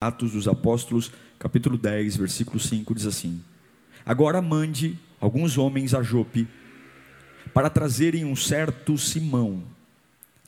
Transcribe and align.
Atos 0.00 0.32
dos 0.32 0.46
Apóstolos, 0.46 1.10
capítulo 1.38 1.76
10, 1.76 2.16
versículo 2.16 2.60
5 2.60 2.94
diz 2.94 3.06
assim: 3.06 3.42
Agora 4.06 4.40
mande 4.40 4.98
alguns 5.20 5.58
homens 5.58 5.92
a 5.92 6.02
Jope 6.02 6.46
para 7.52 7.68
trazerem 7.68 8.24
um 8.24 8.36
certo 8.36 8.96
Simão, 8.96 9.64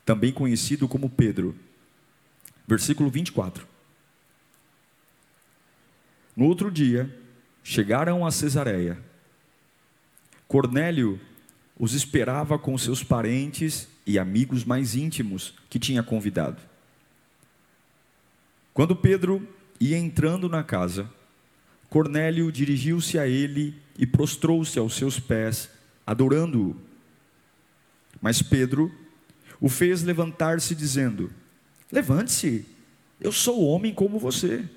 também 0.05 0.31
conhecido 0.31 0.87
como 0.87 1.09
Pedro 1.09 1.55
Versículo 2.71 3.09
24. 3.09 3.67
No 6.33 6.45
outro 6.45 6.71
dia, 6.71 7.13
chegaram 7.61 8.25
a 8.25 8.31
Cesareia. 8.31 8.97
Cornélio 10.47 11.19
os 11.77 11.93
esperava 11.93 12.57
com 12.57 12.77
seus 12.77 13.03
parentes 13.03 13.89
e 14.07 14.17
amigos 14.17 14.63
mais 14.63 14.95
íntimos 14.95 15.53
que 15.69 15.77
tinha 15.77 16.01
convidado. 16.01 16.61
Quando 18.73 18.95
Pedro 18.95 19.47
ia 19.79 19.97
entrando 19.97 20.47
na 20.47 20.63
casa, 20.63 21.09
Cornélio 21.89 22.51
dirigiu-se 22.51 23.19
a 23.19 23.27
ele 23.27 23.75
e 23.97 24.05
prostrou-se 24.05 24.79
aos 24.79 24.95
seus 24.95 25.19
pés, 25.19 25.69
adorando-o. 26.07 26.75
Mas 28.21 28.41
Pedro 28.41 28.91
o 29.59 29.67
fez 29.67 30.01
levantar-se, 30.03 30.73
dizendo: 30.73 31.31
Levante-se, 31.91 32.65
eu 33.19 33.31
sou 33.31 33.61
homem 33.65 33.93
como 33.93 34.17
você. 34.17 34.67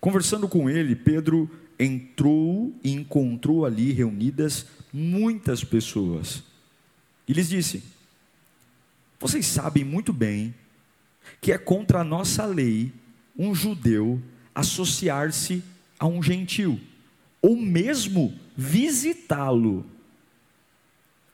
Conversando 0.00 0.48
com 0.48 0.68
ele, 0.68 0.96
Pedro 0.96 1.50
entrou 1.78 2.74
e 2.82 2.92
encontrou 2.92 3.66
ali 3.66 3.92
reunidas 3.92 4.66
muitas 4.92 5.62
pessoas. 5.62 6.42
E 7.28 7.32
lhes 7.32 7.50
disse: 7.50 7.84
Vocês 9.20 9.44
sabem 9.46 9.84
muito 9.84 10.12
bem 10.12 10.54
que 11.40 11.52
é 11.52 11.58
contra 11.58 12.00
a 12.00 12.04
nossa 12.04 12.46
lei 12.46 12.92
um 13.36 13.54
judeu 13.54 14.22
associar-se 14.54 15.62
a 15.98 16.06
um 16.06 16.22
gentil, 16.22 16.80
ou 17.42 17.56
mesmo 17.56 18.38
visitá-lo. 18.56 19.84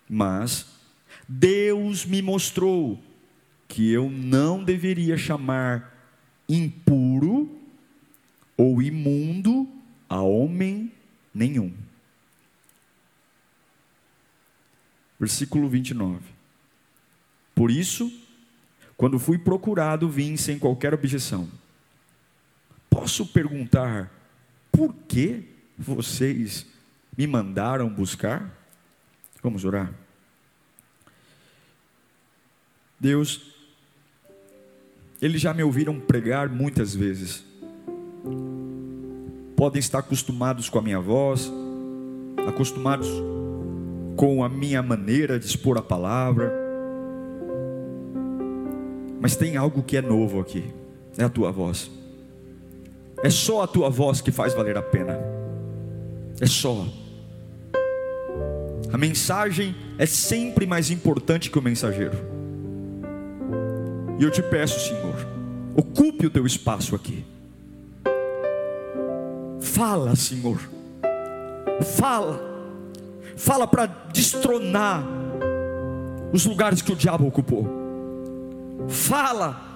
Mas 0.08 0.66
Deus 1.28 2.04
me 2.04 2.22
mostrou 2.22 2.98
que 3.68 3.90
eu 3.90 4.10
não 4.10 4.64
deveria 4.64 5.16
chamar 5.16 5.96
impuro 6.48 7.48
ou 8.56 8.82
imundo 8.82 9.68
a 10.08 10.20
homem 10.20 10.92
nenhum. 11.32 11.72
Versículo 15.18 15.68
29. 15.68 16.20
Por 17.54 17.70
isso, 17.70 18.10
quando 19.00 19.18
fui 19.18 19.38
procurado, 19.38 20.10
vim 20.10 20.36
sem 20.36 20.58
qualquer 20.58 20.92
objeção. 20.92 21.48
Posso 22.90 23.24
perguntar 23.24 24.12
por 24.70 24.94
que 25.08 25.42
vocês 25.78 26.66
me 27.16 27.26
mandaram 27.26 27.88
buscar? 27.88 28.54
Vamos 29.42 29.64
orar. 29.64 29.90
Deus, 33.00 33.54
eles 35.18 35.40
já 35.40 35.54
me 35.54 35.62
ouviram 35.62 35.98
pregar 35.98 36.50
muitas 36.50 36.94
vezes. 36.94 37.42
Podem 39.56 39.80
estar 39.80 40.00
acostumados 40.00 40.68
com 40.68 40.78
a 40.78 40.82
minha 40.82 41.00
voz, 41.00 41.50
acostumados 42.46 43.08
com 44.14 44.44
a 44.44 44.48
minha 44.50 44.82
maneira 44.82 45.38
de 45.38 45.46
expor 45.46 45.78
a 45.78 45.82
palavra. 45.82 46.69
Mas 49.20 49.36
tem 49.36 49.56
algo 49.56 49.82
que 49.82 49.98
é 49.98 50.02
novo 50.02 50.40
aqui, 50.40 50.64
é 51.18 51.24
a 51.24 51.28
tua 51.28 51.52
voz. 51.52 51.90
É 53.22 53.28
só 53.28 53.62
a 53.62 53.66
tua 53.66 53.90
voz 53.90 54.22
que 54.22 54.32
faz 54.32 54.54
valer 54.54 54.78
a 54.78 54.82
pena. 54.82 55.20
É 56.40 56.46
só. 56.46 56.86
A 58.90 58.96
mensagem 58.96 59.76
é 59.98 60.06
sempre 60.06 60.66
mais 60.66 60.90
importante 60.90 61.50
que 61.50 61.58
o 61.58 61.62
mensageiro. 61.62 62.16
E 64.18 64.24
eu 64.24 64.30
te 64.30 64.42
peço, 64.42 64.80
Senhor, 64.80 65.14
ocupe 65.76 66.26
o 66.26 66.30
teu 66.30 66.46
espaço 66.46 66.96
aqui. 66.96 67.22
Fala, 69.60 70.16
Senhor. 70.16 70.58
Fala. 71.82 72.40
Fala 73.36 73.66
para 73.66 73.86
destronar 74.12 75.04
os 76.32 76.46
lugares 76.46 76.80
que 76.80 76.92
o 76.92 76.96
diabo 76.96 77.26
ocupou. 77.26 77.89
Fala. 78.88 79.68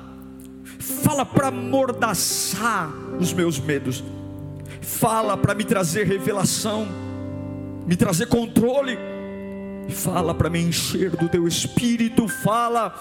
Fala 0.79 1.25
para 1.25 1.51
mordaçar 1.51 2.91
os 3.19 3.33
meus 3.33 3.59
medos. 3.59 4.03
Fala 4.81 5.37
para 5.37 5.55
me 5.55 5.65
trazer 5.65 6.07
revelação, 6.07 6.87
me 7.87 7.97
trazer 7.97 8.27
controle. 8.27 8.99
Fala 9.89 10.35
para 10.35 10.49
me 10.49 10.61
encher 10.61 11.11
do 11.11 11.29
teu 11.29 11.47
espírito. 11.47 12.29
Fala 12.29 12.95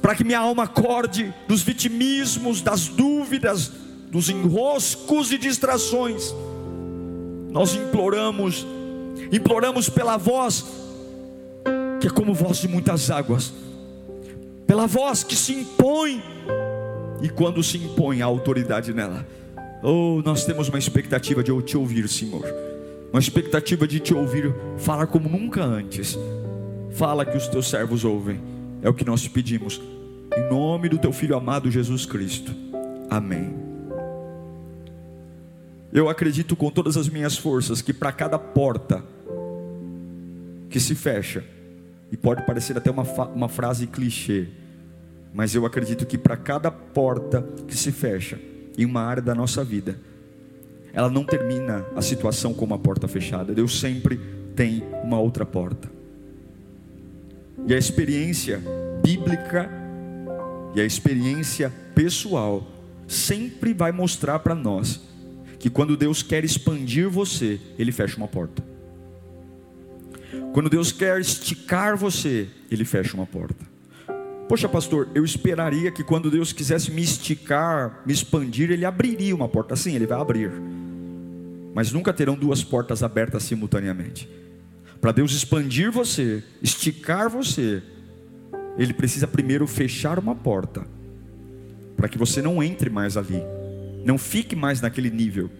para 0.00 0.14
que 0.14 0.24
minha 0.24 0.38
alma 0.38 0.64
acorde 0.64 1.34
dos 1.46 1.62
vitimismos, 1.62 2.60
das 2.60 2.88
dúvidas, 2.88 3.70
dos 4.10 4.28
enroscos 4.28 5.32
e 5.32 5.38
distrações. 5.38 6.34
Nós 7.50 7.74
imploramos, 7.74 8.66
imploramos 9.32 9.88
pela 9.88 10.16
voz, 10.16 10.64
que 12.00 12.06
é 12.06 12.10
como 12.10 12.34
voz 12.34 12.58
de 12.58 12.68
muitas 12.68 13.10
águas, 13.10 13.52
pela 14.68 14.86
voz 14.86 15.24
que 15.24 15.34
se 15.34 15.54
impõe, 15.54 16.22
e 17.22 17.28
quando 17.30 17.62
se 17.62 17.78
impõe 17.78 18.20
a 18.20 18.26
autoridade 18.26 18.92
nela, 18.92 19.26
oh, 19.82 20.20
nós 20.22 20.44
temos 20.44 20.68
uma 20.68 20.78
expectativa 20.78 21.42
de 21.42 21.50
eu 21.50 21.62
te 21.62 21.74
ouvir, 21.74 22.06
Senhor, 22.06 22.44
uma 23.10 23.18
expectativa 23.18 23.88
de 23.88 23.98
te 23.98 24.12
ouvir 24.12 24.54
falar 24.76 25.06
como 25.06 25.26
nunca 25.26 25.64
antes. 25.64 26.18
Fala 26.90 27.24
que 27.24 27.36
os 27.36 27.48
teus 27.48 27.68
servos 27.70 28.04
ouvem 28.04 28.40
é 28.82 28.88
o 28.90 28.94
que 28.94 29.06
nós 29.06 29.26
pedimos. 29.26 29.80
Em 30.36 30.50
nome 30.50 30.90
do 30.90 30.98
teu 30.98 31.12
filho 31.12 31.34
amado 31.34 31.70
Jesus 31.70 32.04
Cristo. 32.04 32.54
Amém. 33.08 33.54
Eu 35.90 36.10
acredito 36.10 36.54
com 36.54 36.70
todas 36.70 36.98
as 36.98 37.08
minhas 37.08 37.38
forças 37.38 37.80
que 37.80 37.94
para 37.94 38.12
cada 38.12 38.38
porta 38.38 39.02
que 40.68 40.78
se 40.78 40.94
fecha, 40.94 41.42
e 42.10 42.16
pode 42.16 42.44
parecer 42.46 42.76
até 42.76 42.90
uma, 42.90 43.02
uma 43.34 43.48
frase 43.48 43.86
clichê, 43.86 44.48
mas 45.32 45.54
eu 45.54 45.66
acredito 45.66 46.06
que 46.06 46.16
para 46.16 46.36
cada 46.36 46.70
porta 46.70 47.42
que 47.66 47.76
se 47.76 47.92
fecha 47.92 48.38
em 48.76 48.84
uma 48.84 49.02
área 49.02 49.22
da 49.22 49.34
nossa 49.34 49.62
vida, 49.62 49.98
ela 50.92 51.10
não 51.10 51.24
termina 51.24 51.84
a 51.94 52.02
situação 52.02 52.54
com 52.54 52.64
uma 52.64 52.78
porta 52.78 53.06
fechada. 53.06 53.54
Deus 53.54 53.78
sempre 53.78 54.18
tem 54.56 54.82
uma 55.04 55.20
outra 55.20 55.44
porta. 55.44 55.88
E 57.66 57.74
a 57.74 57.78
experiência 57.78 58.60
bíblica 59.02 59.70
e 60.74 60.80
a 60.80 60.84
experiência 60.84 61.72
pessoal 61.94 62.66
sempre 63.06 63.72
vai 63.74 63.92
mostrar 63.92 64.38
para 64.38 64.54
nós 64.54 65.00
que 65.58 65.68
quando 65.68 65.96
Deus 65.96 66.22
quer 66.22 66.44
expandir 66.44 67.08
você, 67.08 67.60
Ele 67.78 67.90
fecha 67.90 68.16
uma 68.16 68.28
porta. 68.28 68.62
Quando 70.52 70.70
Deus 70.70 70.90
quer 70.92 71.20
esticar 71.20 71.96
você, 71.96 72.48
Ele 72.70 72.84
fecha 72.84 73.14
uma 73.14 73.26
porta. 73.26 73.64
Poxa, 74.48 74.68
pastor, 74.68 75.08
eu 75.14 75.24
esperaria 75.24 75.90
que 75.90 76.02
quando 76.02 76.30
Deus 76.30 76.52
quisesse 76.52 76.90
me 76.90 77.02
esticar, 77.02 78.02
me 78.06 78.12
expandir, 78.12 78.70
Ele 78.70 78.84
abriria 78.84 79.34
uma 79.34 79.48
porta. 79.48 79.76
Sim, 79.76 79.94
Ele 79.94 80.06
vai 80.06 80.18
abrir. 80.18 80.50
Mas 81.74 81.92
nunca 81.92 82.12
terão 82.12 82.34
duas 82.34 82.64
portas 82.64 83.02
abertas 83.02 83.42
simultaneamente. 83.42 84.28
Para 85.00 85.12
Deus 85.12 85.32
expandir 85.32 85.92
você, 85.92 86.42
esticar 86.62 87.28
você, 87.28 87.82
Ele 88.76 88.94
precisa 88.94 89.26
primeiro 89.28 89.66
fechar 89.66 90.18
uma 90.18 90.34
porta, 90.34 90.84
para 91.96 92.08
que 92.08 92.18
você 92.18 92.40
não 92.40 92.62
entre 92.62 92.88
mais 92.88 93.16
ali, 93.16 93.42
não 94.04 94.16
fique 94.16 94.56
mais 94.56 94.80
naquele 94.80 95.10
nível, 95.10 95.50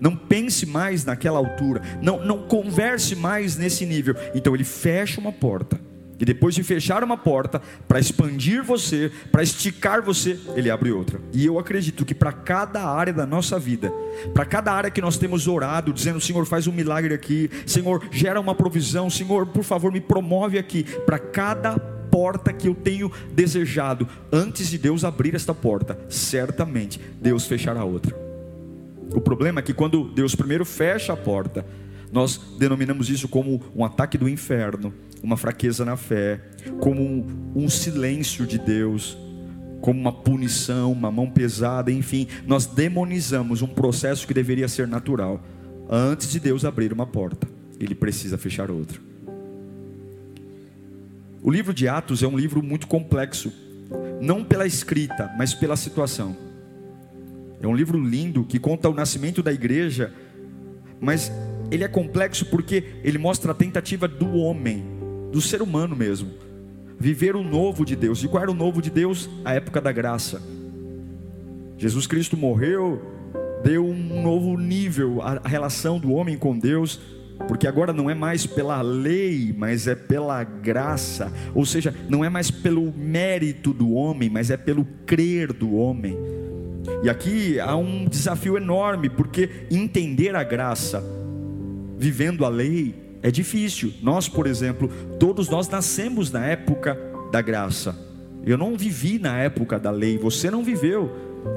não 0.00 0.16
pense 0.16 0.66
mais 0.66 1.04
naquela 1.04 1.38
altura, 1.38 1.82
não, 2.00 2.24
não 2.24 2.42
converse 2.46 3.14
mais 3.16 3.56
nesse 3.56 3.84
nível. 3.84 4.14
Então 4.34 4.54
Ele 4.54 4.64
fecha 4.64 5.20
uma 5.20 5.32
porta, 5.32 5.80
E 6.20 6.24
depois 6.24 6.54
de 6.54 6.64
fechar 6.64 7.04
uma 7.04 7.16
porta, 7.16 7.62
para 7.86 8.00
expandir 8.00 8.64
você, 8.64 9.10
para 9.30 9.42
esticar 9.42 10.02
você, 10.02 10.36
ele 10.56 10.68
abre 10.68 10.90
outra. 10.90 11.20
E 11.32 11.46
eu 11.46 11.60
acredito 11.60 12.04
que 12.04 12.14
para 12.14 12.32
cada 12.32 12.82
área 12.84 13.12
da 13.12 13.24
nossa 13.24 13.56
vida, 13.56 13.92
para 14.34 14.44
cada 14.44 14.72
área 14.72 14.90
que 14.90 15.00
nós 15.00 15.16
temos 15.16 15.46
orado, 15.46 15.92
dizendo: 15.92 16.20
Senhor, 16.20 16.44
faz 16.44 16.66
um 16.66 16.72
milagre 16.72 17.14
aqui, 17.14 17.48
Senhor, 17.64 18.04
gera 18.10 18.40
uma 18.40 18.54
provisão, 18.54 19.08
Senhor, 19.08 19.46
por 19.46 19.62
favor, 19.62 19.92
me 19.92 20.00
promove 20.00 20.58
aqui. 20.58 20.82
Para 21.06 21.20
cada 21.20 21.78
porta 21.78 22.52
que 22.52 22.66
eu 22.66 22.74
tenho 22.74 23.12
desejado, 23.32 24.08
antes 24.32 24.68
de 24.68 24.76
Deus 24.78 25.04
abrir 25.04 25.36
esta 25.36 25.54
porta, 25.54 25.96
certamente 26.08 27.00
Deus 27.20 27.46
fechará 27.46 27.84
outra. 27.84 28.27
O 29.14 29.20
problema 29.20 29.60
é 29.60 29.62
que 29.62 29.72
quando 29.72 30.04
Deus 30.04 30.34
primeiro 30.34 30.64
fecha 30.64 31.12
a 31.12 31.16
porta, 31.16 31.64
nós 32.12 32.40
denominamos 32.58 33.10
isso 33.10 33.28
como 33.28 33.62
um 33.74 33.84
ataque 33.84 34.16
do 34.16 34.28
inferno, 34.28 34.92
uma 35.22 35.36
fraqueza 35.36 35.84
na 35.84 35.96
fé, 35.96 36.40
como 36.80 37.02
um, 37.02 37.52
um 37.54 37.68
silêncio 37.68 38.46
de 38.46 38.58
Deus, 38.58 39.16
como 39.80 40.00
uma 40.00 40.12
punição, 40.12 40.92
uma 40.92 41.10
mão 41.10 41.28
pesada, 41.30 41.90
enfim, 41.90 42.26
nós 42.46 42.66
demonizamos 42.66 43.62
um 43.62 43.66
processo 43.66 44.26
que 44.26 44.34
deveria 44.34 44.68
ser 44.68 44.86
natural. 44.88 45.42
Antes 45.88 46.30
de 46.30 46.40
Deus 46.40 46.64
abrir 46.64 46.92
uma 46.92 47.06
porta, 47.06 47.48
ele 47.78 47.94
precisa 47.94 48.36
fechar 48.36 48.70
outra. 48.70 49.00
O 51.42 51.50
livro 51.50 51.72
de 51.72 51.88
Atos 51.88 52.22
é 52.22 52.26
um 52.26 52.36
livro 52.36 52.62
muito 52.62 52.86
complexo, 52.86 53.52
não 54.20 54.44
pela 54.44 54.66
escrita, 54.66 55.32
mas 55.38 55.54
pela 55.54 55.76
situação. 55.76 56.47
É 57.60 57.66
um 57.66 57.74
livro 57.74 57.98
lindo 57.98 58.44
que 58.44 58.58
conta 58.58 58.88
o 58.88 58.94
nascimento 58.94 59.42
da 59.42 59.52
igreja, 59.52 60.12
mas 61.00 61.32
ele 61.70 61.84
é 61.84 61.88
complexo 61.88 62.46
porque 62.46 62.84
ele 63.02 63.18
mostra 63.18 63.52
a 63.52 63.54
tentativa 63.54 64.06
do 64.06 64.36
homem, 64.36 64.84
do 65.32 65.40
ser 65.40 65.60
humano 65.60 65.96
mesmo, 65.96 66.30
viver 66.98 67.36
o 67.36 67.42
novo 67.42 67.84
de 67.84 67.96
Deus. 67.96 68.22
E 68.22 68.28
qual 68.28 68.42
era 68.42 68.50
o 68.50 68.54
novo 68.54 68.80
de 68.80 68.90
Deus? 68.90 69.28
A 69.44 69.54
época 69.54 69.80
da 69.80 69.92
graça. 69.92 70.40
Jesus 71.76 72.06
Cristo 72.06 72.36
morreu, 72.36 73.00
deu 73.62 73.86
um 73.86 74.22
novo 74.22 74.56
nível 74.56 75.20
à 75.22 75.40
relação 75.44 75.98
do 75.98 76.12
homem 76.12 76.36
com 76.36 76.58
Deus, 76.58 77.00
porque 77.46 77.68
agora 77.68 77.92
não 77.92 78.10
é 78.10 78.14
mais 78.14 78.46
pela 78.46 78.82
lei, 78.82 79.54
mas 79.56 79.86
é 79.86 79.94
pela 79.94 80.42
graça, 80.42 81.32
ou 81.54 81.64
seja, 81.64 81.94
não 82.08 82.24
é 82.24 82.28
mais 82.28 82.50
pelo 82.50 82.92
mérito 82.92 83.72
do 83.72 83.92
homem, 83.92 84.28
mas 84.28 84.50
é 84.50 84.56
pelo 84.56 84.84
crer 85.06 85.52
do 85.52 85.74
homem. 85.74 86.16
E 87.02 87.08
aqui 87.08 87.60
há 87.60 87.76
um 87.76 88.06
desafio 88.06 88.56
enorme, 88.56 89.08
porque 89.08 89.66
entender 89.70 90.34
a 90.34 90.42
graça 90.42 91.02
vivendo 91.96 92.44
a 92.44 92.48
lei 92.48 92.94
é 93.22 93.30
difícil. 93.30 93.92
Nós, 94.02 94.28
por 94.28 94.46
exemplo, 94.46 94.88
todos 95.18 95.48
nós 95.48 95.68
nascemos 95.68 96.30
na 96.30 96.44
época 96.46 96.98
da 97.32 97.42
graça. 97.42 97.96
Eu 98.44 98.56
não 98.56 98.76
vivi 98.76 99.18
na 99.18 99.36
época 99.38 99.78
da 99.78 99.90
lei, 99.90 100.16
você 100.16 100.50
não 100.50 100.62
viveu. 100.62 101.12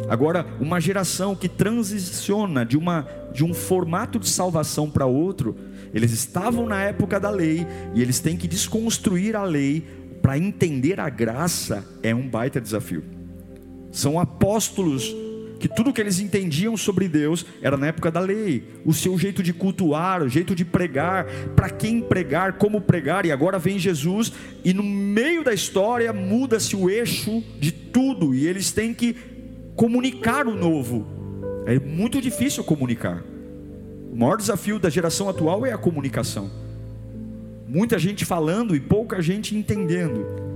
Agora, 0.10 0.46
uma 0.60 0.80
geração 0.80 1.36
que 1.36 1.48
transiciona 1.48 2.66
de, 2.66 2.78
uma, 2.78 3.08
de 3.34 3.44
um 3.44 3.54
formato 3.54 4.20
de 4.20 4.30
salvação 4.30 4.90
para 4.90 5.06
outro, 5.06 5.56
eles 5.94 6.12
estavam 6.12 6.66
na 6.66 6.82
época 6.82 7.20
da 7.20 7.30
lei 7.30 7.66
e 7.94 8.02
eles 8.02 8.20
têm 8.20 8.38
que 8.38 8.48
desconstruir 8.48 9.36
a 9.36 9.44
lei 9.44 9.86
para 10.22 10.38
entender 10.38 11.00
a 11.00 11.10
graça, 11.10 11.84
é 12.04 12.14
um 12.14 12.28
baita 12.28 12.62
desafio. 12.62 13.04
São 13.92 14.20
apóstolos 14.20 15.16
que 15.62 15.68
tudo 15.68 15.94
que 15.94 16.02
eles 16.02 16.20
entendiam 16.20 16.76
sobre 16.76 17.08
Deus 17.08 17.46
era 17.62 17.78
na 17.78 17.86
época 17.86 18.10
da 18.10 18.20
lei, 18.20 18.64
o 18.84 18.92
seu 18.94 19.16
jeito 19.20 19.44
de 19.44 19.54
cultuar, 19.54 20.24
o 20.24 20.28
jeito 20.28 20.56
de 20.56 20.66
pregar, 20.66 21.28
para 21.56 21.70
quem 21.70 22.02
pregar, 22.02 22.54
como 22.54 22.82
pregar, 22.82 23.28
e 23.28 23.32
agora 23.32 23.60
vem 23.60 23.78
Jesus, 23.78 24.34
e 24.66 24.74
no 24.74 24.82
meio 24.82 25.44
da 25.44 25.54
história 25.54 26.12
muda-se 26.12 26.76
o 26.76 26.90
eixo 26.90 27.44
de 27.60 27.72
tudo, 27.72 28.34
e 28.34 28.48
eles 28.48 28.72
têm 28.72 28.92
que 28.92 29.16
comunicar 29.76 30.48
o 30.48 30.56
novo. 30.56 31.06
É 31.68 31.78
muito 31.80 32.20
difícil 32.20 32.64
comunicar. 32.64 33.24
O 34.12 34.16
maior 34.16 34.38
desafio 34.38 34.80
da 34.80 34.90
geração 34.90 35.30
atual 35.30 35.64
é 35.64 35.72
a 35.72 35.78
comunicação. 35.78 36.50
Muita 37.68 38.00
gente 38.00 38.26
falando 38.26 38.76
e 38.76 38.80
pouca 38.80 39.22
gente 39.22 39.56
entendendo. 39.56 40.51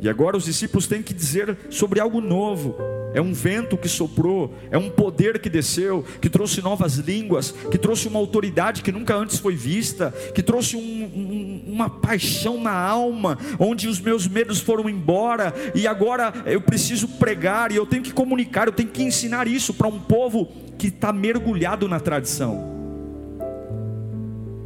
E 0.00 0.08
agora 0.08 0.36
os 0.36 0.44
discípulos 0.44 0.86
têm 0.86 1.02
que 1.02 1.12
dizer 1.12 1.56
sobre 1.68 2.00
algo 2.00 2.20
novo. 2.20 2.76
É 3.12 3.20
um 3.20 3.32
vento 3.32 3.76
que 3.76 3.88
soprou, 3.88 4.54
é 4.70 4.78
um 4.78 4.88
poder 4.88 5.40
que 5.40 5.50
desceu, 5.50 6.04
que 6.20 6.30
trouxe 6.30 6.62
novas 6.62 6.94
línguas, 6.94 7.50
que 7.50 7.76
trouxe 7.76 8.06
uma 8.06 8.20
autoridade 8.20 8.82
que 8.82 8.92
nunca 8.92 9.16
antes 9.16 9.38
foi 9.38 9.56
vista, 9.56 10.14
que 10.32 10.42
trouxe 10.42 10.76
um, 10.76 10.80
um, 10.80 11.64
uma 11.66 11.90
paixão 11.90 12.62
na 12.62 12.72
alma, 12.72 13.36
onde 13.58 13.88
os 13.88 14.00
meus 14.00 14.28
medos 14.28 14.60
foram 14.60 14.88
embora, 14.88 15.52
e 15.74 15.88
agora 15.88 16.32
eu 16.46 16.60
preciso 16.60 17.08
pregar, 17.08 17.72
e 17.72 17.76
eu 17.76 17.84
tenho 17.84 18.04
que 18.04 18.12
comunicar, 18.12 18.68
eu 18.68 18.72
tenho 18.72 18.88
que 18.88 19.02
ensinar 19.02 19.48
isso 19.48 19.74
para 19.74 19.88
um 19.88 19.98
povo 19.98 20.46
que 20.78 20.86
está 20.86 21.12
mergulhado 21.12 21.88
na 21.88 21.98
tradição, 21.98 22.70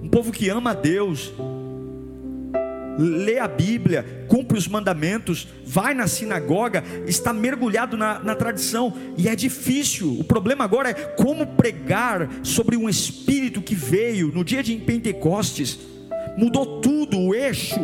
um 0.03 0.09
povo 0.11 0.31
que 0.31 0.51
ama 0.51 0.73
a 0.73 0.75
Deus, 0.75 1.33
lê 2.99 3.39
a 3.39 3.49
Bíblia, 3.49 4.27
cumpre 4.29 4.57
os 4.57 4.69
mandamentos, 4.69 5.49
vai 5.65 5.95
na 5.95 6.07
sinagoga, 6.07 6.83
está 7.07 7.33
mergulhado 7.33 7.97
na, 7.97 8.19
na, 8.21 8.35
tradição, 8.35 8.93
e 9.17 9.29
é 9.29 9.35
difícil. 9.35 10.19
O 10.19 10.25
problema 10.25 10.65
agora 10.65 10.91
é 10.91 10.95
como 10.95 11.47
pregar 11.47 12.29
sobre 12.43 12.77
um 12.77 12.89
espírito 12.89 13.61
que 13.61 13.75
veio 13.75 14.29
no 14.29 14.45
dia 14.45 14.63
de 14.63 14.77
Pentecostes, 14.77 15.79
mudou 16.37 16.81
tudo, 16.81 17.19
o 17.19 17.35
eixo, 17.35 17.81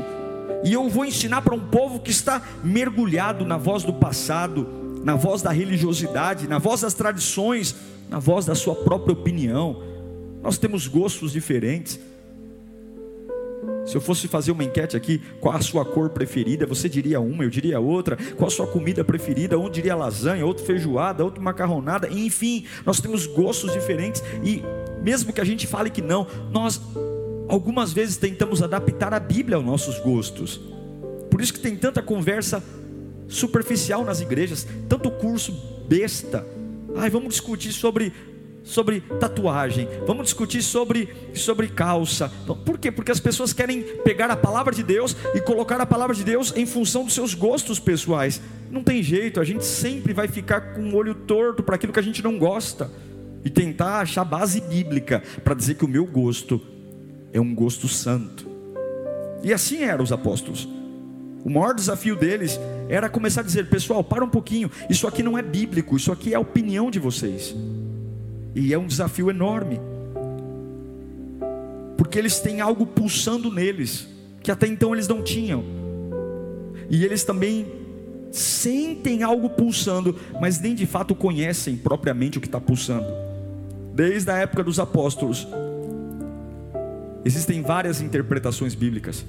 e 0.65 0.73
eu 0.73 0.89
vou 0.89 1.05
ensinar 1.05 1.43
para 1.43 1.55
um 1.55 1.69
povo 1.69 2.01
que 2.01 2.11
está 2.11 2.43
mergulhado 2.63 3.45
na 3.45 3.57
voz 3.57 3.83
do 3.83 3.95
passado, 3.95 4.69
na 5.03 5.17
voz 5.17 5.41
da 5.41 5.51
religiosidade, 5.51 6.47
na 6.47 6.59
voz 6.59 6.83
das 6.83 6.93
tradições, 6.93 7.75
na 8.09 8.19
voz 8.19 8.45
da 8.45 8.55
sua 8.55 8.75
própria 8.75 9.13
opinião. 9.13 9.83
Nós 10.43 10.59
temos 10.59 10.87
gostos 10.87 11.33
diferentes. 11.33 11.99
Se 13.87 13.97
eu 13.97 14.01
fosse 14.01 14.29
fazer 14.29 14.53
uma 14.53 14.65
enquete 14.65 14.97
aqui, 14.97 15.21
qual 15.41 15.57
a 15.57 15.61
sua 15.61 15.85
cor 15.85 16.11
preferida? 16.11 16.67
Você 16.67 16.89
diria 16.89 17.21
uma, 17.21 17.45
eu 17.45 17.51
diria 17.51 17.81
outra. 17.81 18.17
Qual 18.37 18.49
a 18.49 18.51
sua 18.51 18.67
comida 18.67 19.03
preferida? 19.03 19.59
Um 19.59 19.71
diria 19.71 19.97
lasanha, 19.97 20.45
outro 20.45 20.65
feijoada, 20.65 21.25
outro 21.25 21.43
macarronada. 21.43 22.09
Enfim, 22.09 22.67
nós 22.85 23.01
temos 23.01 23.27
gostos 23.27 23.73
diferentes 23.73 24.23
e 24.45 24.63
mesmo 25.03 25.33
que 25.33 25.41
a 25.41 25.45
gente 25.45 25.67
fale 25.67 25.91
que 25.91 26.03
não, 26.03 26.27
nós 26.53 26.81
algumas 27.49 27.93
vezes 27.93 28.17
tentamos 28.17 28.63
adaptar 28.63 29.13
a 29.13 29.19
Bíblia 29.21 29.57
aos 29.57 29.65
nossos 29.65 29.99
gostos. 29.99 30.61
Por 31.31 31.41
isso 31.41 31.53
que 31.53 31.61
tem 31.61 31.77
tanta 31.77 32.03
conversa 32.03 32.63
superficial 33.29 34.05
nas 34.05 34.21
igrejas, 34.21 34.67
tanto 34.89 35.11
curso 35.11 35.53
besta. 35.89 36.47
Ai, 36.97 37.09
vamos 37.09 37.31
discutir 37.31 37.73
sobre 37.73 38.13
sobre 38.63 39.01
tatuagem, 39.01 39.89
vamos 40.07 40.25
discutir 40.25 40.63
sobre, 40.63 41.09
sobre 41.35 41.69
calça. 41.69 42.31
Por 42.65 42.79
quê? 42.79 42.91
Porque 42.91 43.11
as 43.11 43.21
pessoas 43.21 43.53
querem 43.53 43.83
pegar 44.05 44.31
a 44.31 44.37
palavra 44.37 44.75
de 44.75 44.83
Deus 44.83 45.17
e 45.35 45.41
colocar 45.41 45.81
a 45.81 45.87
palavra 45.87 46.15
de 46.15 46.25
Deus 46.25 46.53
em 46.57 46.67
função 46.67 47.05
dos 47.05 47.15
seus 47.15 47.35
gostos 47.35 47.79
pessoais. 47.79 48.41
Não 48.71 48.85
tem 48.85 49.03
jeito, 49.03 49.41
a 49.41 49.45
gente 49.45 49.65
sempre 49.65 50.13
vai 50.13 50.29
ficar 50.29 50.75
com 50.75 50.83
o 50.83 50.95
olho 50.95 51.15
torto 51.15 51.63
para 51.63 51.75
aquilo 51.75 51.93
que 51.93 51.99
a 51.99 52.03
gente 52.03 52.23
não 52.23 52.39
gosta 52.39 52.91
e 53.45 53.51
tentar 53.51 54.01
achar 54.01 54.25
base 54.25 54.61
bíblica 54.61 55.23
para 55.43 55.55
dizer 55.55 55.75
que 55.75 55.85
o 55.85 55.89
meu 55.89 56.05
gosto 56.05 56.61
é 57.33 57.41
um 57.41 57.55
gosto 57.55 57.89
santo. 57.89 58.49
E 59.43 59.53
assim 59.53 59.83
eram 59.83 60.05
os 60.05 60.13
apóstolos. 60.13 60.69
O 61.45 61.49
maior 61.49 61.75
desafio 61.75 62.15
deles 62.15 62.61
era 62.89 63.09
começar 63.09 63.41
a 63.41 63.45
dizer: 63.45 63.69
pessoal, 63.69 64.05
para 64.05 64.25
um 64.25 64.29
pouquinho, 64.29 64.71
isso 64.91 65.07
aqui 65.07 65.23
não 65.23 65.39
é 65.39 65.43
bíblico, 65.43 65.97
isso 65.97 66.13
aqui 66.13 66.35
é 66.35 66.37
a 66.37 66.41
opinião 66.41 66.91
de 66.91 66.99
vocês. 66.99 67.55
E 68.55 68.73
é 68.73 68.79
um 68.79 68.87
desafio 68.87 69.31
enorme. 69.31 69.81
Porque 71.97 72.19
eles 72.19 72.41
têm 72.41 72.61
algo 72.61 72.87
pulsando 72.87 73.53
neles, 73.53 74.09
que 74.43 74.51
até 74.51 74.67
então 74.67 74.95
eles 74.95 75.07
não 75.07 75.23
tinham. 75.23 75.63
E 76.89 77.05
eles 77.05 77.23
também 77.25 77.67
sentem 78.33 79.23
algo 79.23 79.51
pulsando, 79.51 80.17
mas 80.41 80.61
nem 80.61 80.75
de 80.75 80.87
fato 80.87 81.15
conhecem 81.15 81.77
propriamente 81.77 82.39
o 82.39 82.41
que 82.41 82.47
está 82.47 82.61
pulsando. 82.61 83.07
Desde 83.95 84.31
a 84.31 84.37
época 84.37 84.65
dos 84.65 84.79
apóstolos, 84.79 85.47
existem 87.25 87.63
várias 87.63 88.01
interpretações 88.01 88.75
bíblicas. 88.75 89.25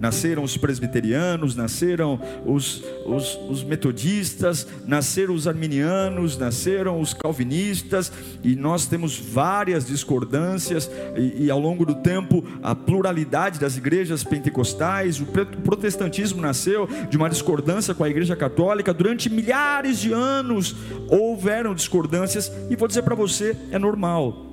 Nasceram 0.00 0.44
os 0.44 0.56
presbiterianos, 0.56 1.56
nasceram 1.56 2.20
os, 2.46 2.84
os, 3.04 3.36
os, 3.48 3.64
metodistas, 3.64 4.66
nasceram 4.86 5.34
os 5.34 5.48
arminianos, 5.48 6.38
nasceram 6.38 7.00
os 7.00 7.12
calvinistas, 7.12 8.12
e 8.44 8.54
nós 8.54 8.86
temos 8.86 9.18
várias 9.18 9.84
discordâncias, 9.84 10.88
e, 11.16 11.46
e 11.46 11.50
ao 11.50 11.58
longo 11.58 11.84
do 11.84 11.96
tempo 11.96 12.44
a 12.62 12.76
pluralidade 12.76 13.58
das 13.58 13.76
igrejas 13.76 14.22
pentecostais, 14.22 15.20
o 15.20 15.26
protestantismo 15.64 16.40
nasceu 16.40 16.88
de 17.10 17.16
uma 17.16 17.28
discordância 17.28 17.92
com 17.92 18.04
a 18.04 18.08
igreja 18.08 18.36
católica, 18.36 18.94
durante 18.94 19.28
milhares 19.28 19.98
de 19.98 20.12
anos 20.12 20.76
houveram 21.08 21.74
discordâncias, 21.74 22.52
e 22.70 22.76
vou 22.76 22.86
dizer 22.86 23.02
para 23.02 23.16
você: 23.16 23.56
é 23.72 23.78
normal, 23.80 24.46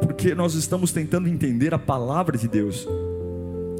porque 0.00 0.34
nós 0.34 0.54
estamos 0.54 0.92
tentando 0.92 1.28
entender 1.28 1.74
a 1.74 1.78
palavra 1.78 2.38
de 2.38 2.48
Deus. 2.48 2.88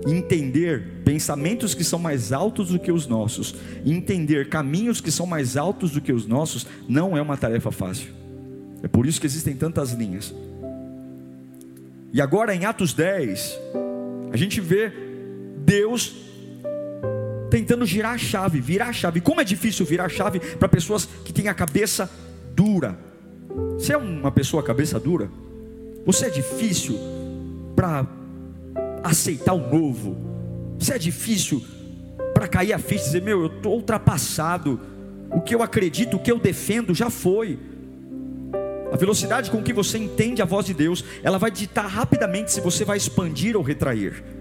Entender 0.06 1.02
pensamentos 1.04 1.74
que 1.74 1.84
são 1.84 1.98
mais 1.98 2.32
altos 2.32 2.68
do 2.68 2.78
que 2.78 2.90
os 2.90 3.06
nossos, 3.06 3.54
entender 3.84 4.48
caminhos 4.48 5.00
que 5.00 5.10
são 5.10 5.26
mais 5.26 5.56
altos 5.56 5.92
do 5.92 6.00
que 6.00 6.12
os 6.12 6.26
nossos, 6.26 6.66
não 6.88 7.16
é 7.16 7.22
uma 7.22 7.36
tarefa 7.36 7.70
fácil. 7.70 8.08
É 8.82 8.88
por 8.88 9.06
isso 9.06 9.20
que 9.20 9.26
existem 9.26 9.54
tantas 9.54 9.92
linhas. 9.92 10.34
E 12.12 12.20
agora 12.20 12.54
em 12.54 12.64
Atos 12.64 12.92
10, 12.92 13.58
a 14.32 14.36
gente 14.36 14.60
vê 14.60 14.92
Deus 15.58 16.14
tentando 17.50 17.84
girar 17.84 18.14
a 18.14 18.18
chave, 18.18 18.60
virar 18.60 18.88
a 18.88 18.92
chave. 18.92 19.20
Como 19.20 19.40
é 19.40 19.44
difícil 19.44 19.84
virar 19.84 20.06
a 20.06 20.08
chave 20.08 20.40
para 20.40 20.68
pessoas 20.68 21.04
que 21.24 21.32
têm 21.32 21.48
a 21.48 21.54
cabeça 21.54 22.10
dura. 22.54 22.98
Você 23.74 23.92
é 23.92 23.96
uma 23.96 24.30
pessoa 24.30 24.62
cabeça 24.62 24.98
dura? 24.98 25.28
Você 26.06 26.26
é 26.26 26.30
difícil 26.30 26.96
para 27.74 28.06
aceitar 29.02 29.54
o 29.54 29.70
novo? 29.70 30.16
Você 30.78 30.94
é 30.94 30.98
difícil 30.98 31.62
para 32.34 32.48
cair 32.48 32.72
a 32.72 32.78
ficha 32.78 33.02
e 33.02 33.06
dizer: 33.06 33.22
Meu, 33.22 33.42
eu 33.42 33.46
estou 33.46 33.74
ultrapassado. 33.74 34.80
O 35.30 35.40
que 35.40 35.54
eu 35.54 35.62
acredito, 35.62 36.16
o 36.16 36.20
que 36.20 36.32
eu 36.32 36.38
defendo 36.38 36.94
já 36.94 37.08
foi. 37.08 37.58
A 38.92 38.96
velocidade 38.96 39.50
com 39.50 39.62
que 39.62 39.72
você 39.72 39.98
entende 39.98 40.42
a 40.42 40.44
voz 40.44 40.66
de 40.66 40.74
Deus, 40.74 41.04
ela 41.22 41.38
vai 41.38 41.50
ditar 41.50 41.86
rapidamente 41.86 42.50
se 42.50 42.60
você 42.60 42.84
vai 42.84 42.96
expandir 42.96 43.56
ou 43.56 43.62
retrair. 43.62 44.39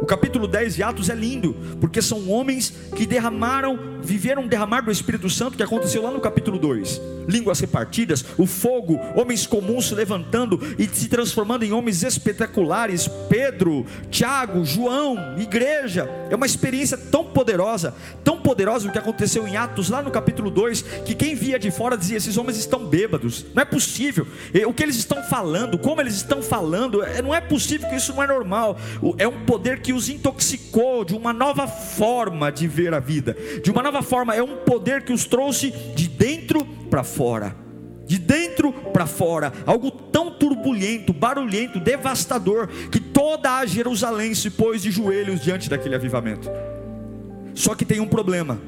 O 0.00 0.06
capítulo 0.06 0.46
10 0.46 0.76
de 0.76 0.82
Atos 0.82 1.10
é 1.10 1.14
lindo, 1.14 1.56
porque 1.80 2.00
são 2.00 2.30
homens 2.30 2.72
que 2.94 3.04
derramaram, 3.04 3.78
viveram 4.00 4.46
derramar 4.46 4.82
do 4.82 4.92
Espírito 4.92 5.28
Santo 5.28 5.56
que 5.56 5.62
aconteceu 5.62 6.02
lá 6.02 6.10
no 6.10 6.20
capítulo 6.20 6.58
2. 6.58 7.00
Línguas 7.28 7.60
repartidas, 7.60 8.24
o 8.38 8.46
fogo, 8.46 8.98
homens 9.14 9.46
comuns 9.46 9.88
se 9.88 9.94
levantando 9.94 10.58
e 10.78 10.88
se 10.88 11.08
transformando 11.08 11.64
em 11.64 11.72
homens 11.72 12.02
espetaculares. 12.02 13.08
Pedro, 13.28 13.84
Tiago, 14.10 14.64
João, 14.64 15.38
igreja. 15.38 16.08
É 16.30 16.36
uma 16.36 16.46
experiência 16.46 16.96
tão 16.96 17.24
poderosa, 17.24 17.94
tão 18.24 18.40
poderosa 18.40 18.88
o 18.88 18.92
que 18.92 18.98
aconteceu 18.98 19.46
em 19.46 19.56
Atos, 19.56 19.90
lá 19.90 20.00
no 20.00 20.10
capítulo 20.10 20.50
2, 20.50 20.82
que 21.04 21.14
quem 21.14 21.34
via 21.34 21.58
de 21.58 21.70
fora 21.70 21.98
dizia: 21.98 22.16
esses 22.16 22.36
homens 22.36 22.56
estão 22.56 22.86
bêbados, 22.86 23.44
não 23.54 23.62
é 23.62 23.66
possível. 23.66 24.26
O 24.66 24.72
que 24.72 24.82
eles 24.82 24.96
estão 24.96 25.22
falando, 25.24 25.76
como 25.76 26.00
eles 26.00 26.14
estão 26.14 26.40
falando, 26.40 27.02
é, 27.02 27.20
não 27.20 27.34
é 27.34 27.40
possível 27.40 27.88
que 27.90 27.96
isso 27.96 28.14
não 28.14 28.22
é 28.22 28.26
normal. 28.26 28.78
É 29.18 29.28
um 29.28 29.44
poder 29.44 29.80
que 29.80 29.87
que 29.88 29.92
os 29.94 30.10
intoxicou 30.10 31.02
de 31.02 31.14
uma 31.14 31.32
nova 31.32 31.66
forma 31.66 32.52
de 32.52 32.68
ver 32.68 32.92
a 32.92 33.00
vida, 33.00 33.34
de 33.64 33.70
uma 33.70 33.82
nova 33.82 34.02
forma, 34.02 34.34
é 34.34 34.42
um 34.42 34.58
poder 34.58 35.02
que 35.02 35.14
os 35.14 35.24
trouxe 35.24 35.70
de 35.96 36.06
dentro 36.06 36.62
para 36.90 37.02
fora. 37.02 37.56
De 38.04 38.18
dentro 38.18 38.70
para 38.70 39.06
fora, 39.06 39.50
algo 39.64 39.90
tão 39.90 40.30
turbulento, 40.30 41.10
barulhento, 41.14 41.80
devastador, 41.80 42.68
que 42.92 43.00
toda 43.00 43.56
a 43.56 43.64
Jerusalém 43.64 44.34
se 44.34 44.50
pôs 44.50 44.82
de 44.82 44.90
joelhos 44.90 45.40
diante 45.40 45.70
daquele 45.70 45.94
avivamento. 45.94 46.50
Só 47.54 47.74
que 47.74 47.86
tem 47.86 47.98
um 47.98 48.06
problema, 48.06 48.60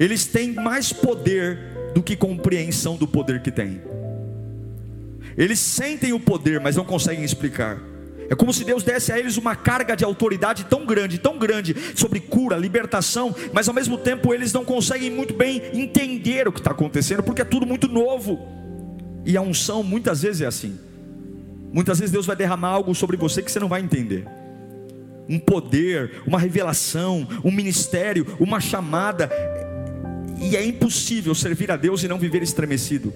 eles 0.00 0.26
têm 0.26 0.52
mais 0.52 0.92
poder 0.92 1.92
do 1.94 2.02
que 2.02 2.16
compreensão 2.16 2.96
do 2.96 3.06
poder 3.06 3.40
que 3.40 3.52
têm. 3.52 3.80
Eles 5.38 5.60
sentem 5.60 6.12
o 6.12 6.18
poder, 6.18 6.58
mas 6.58 6.74
não 6.74 6.84
conseguem 6.84 7.22
explicar. 7.22 7.80
É 8.28 8.34
como 8.34 8.52
se 8.52 8.64
Deus 8.64 8.82
desse 8.82 9.12
a 9.12 9.18
eles 9.18 9.36
uma 9.36 9.54
carga 9.54 9.96
de 9.96 10.04
autoridade 10.04 10.64
tão 10.64 10.84
grande, 10.84 11.18
tão 11.18 11.38
grande, 11.38 11.76
sobre 11.94 12.20
cura, 12.20 12.56
libertação, 12.56 13.34
mas 13.52 13.68
ao 13.68 13.74
mesmo 13.74 13.96
tempo 13.98 14.34
eles 14.34 14.52
não 14.52 14.64
conseguem 14.64 15.10
muito 15.10 15.34
bem 15.34 15.62
entender 15.72 16.48
o 16.48 16.52
que 16.52 16.60
está 16.60 16.72
acontecendo, 16.72 17.22
porque 17.22 17.42
é 17.42 17.44
tudo 17.44 17.66
muito 17.66 17.88
novo. 17.88 18.38
E 19.24 19.36
a 19.36 19.42
unção 19.42 19.82
muitas 19.82 20.22
vezes 20.22 20.40
é 20.40 20.46
assim. 20.46 20.78
Muitas 21.72 21.98
vezes 21.98 22.12
Deus 22.12 22.26
vai 22.26 22.36
derramar 22.36 22.68
algo 22.68 22.94
sobre 22.94 23.16
você 23.16 23.42
que 23.42 23.50
você 23.50 23.60
não 23.60 23.68
vai 23.68 23.80
entender. 23.80 24.26
Um 25.28 25.38
poder, 25.38 26.22
uma 26.26 26.38
revelação, 26.38 27.26
um 27.44 27.50
ministério, 27.50 28.36
uma 28.38 28.60
chamada. 28.60 29.30
E 30.40 30.56
é 30.56 30.64
impossível 30.64 31.34
servir 31.34 31.70
a 31.70 31.76
Deus 31.76 32.02
e 32.02 32.08
não 32.08 32.18
viver 32.18 32.42
estremecido. 32.42 33.12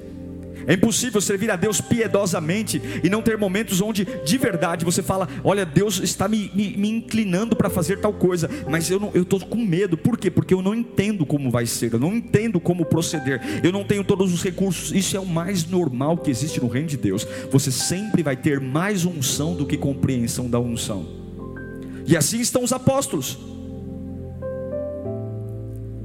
É 0.66 0.74
impossível 0.74 1.20
servir 1.20 1.50
a 1.50 1.56
Deus 1.56 1.80
piedosamente 1.80 2.80
e 3.02 3.08
não 3.08 3.22
ter 3.22 3.36
momentos 3.36 3.80
onde 3.80 4.06
de 4.24 4.38
verdade 4.38 4.84
você 4.84 5.02
fala: 5.02 5.28
Olha, 5.42 5.64
Deus 5.64 5.98
está 5.98 6.28
me, 6.28 6.50
me, 6.54 6.76
me 6.76 6.88
inclinando 6.88 7.56
para 7.56 7.70
fazer 7.70 7.98
tal 7.98 8.12
coisa, 8.12 8.48
mas 8.68 8.90
eu 8.90 9.10
estou 9.14 9.40
com 9.40 9.64
medo. 9.64 9.96
Por 9.96 10.18
quê? 10.18 10.30
Porque 10.30 10.54
eu 10.54 10.62
não 10.62 10.74
entendo 10.74 11.24
como 11.24 11.50
vai 11.50 11.66
ser, 11.66 11.92
eu 11.92 11.98
não 11.98 12.14
entendo 12.14 12.60
como 12.60 12.84
proceder, 12.84 13.40
eu 13.62 13.72
não 13.72 13.84
tenho 13.84 14.04
todos 14.04 14.32
os 14.32 14.42
recursos. 14.42 14.92
Isso 14.92 15.16
é 15.16 15.20
o 15.20 15.26
mais 15.26 15.66
normal 15.66 16.18
que 16.18 16.30
existe 16.30 16.60
no 16.60 16.68
reino 16.68 16.88
de 16.88 16.96
Deus. 16.96 17.26
Você 17.50 17.70
sempre 17.70 18.22
vai 18.22 18.36
ter 18.36 18.60
mais 18.60 19.04
unção 19.04 19.54
do 19.54 19.66
que 19.66 19.76
compreensão 19.76 20.48
da 20.48 20.58
unção. 20.58 21.06
E 22.06 22.16
assim 22.16 22.40
estão 22.40 22.62
os 22.64 22.72
apóstolos. 22.72 23.38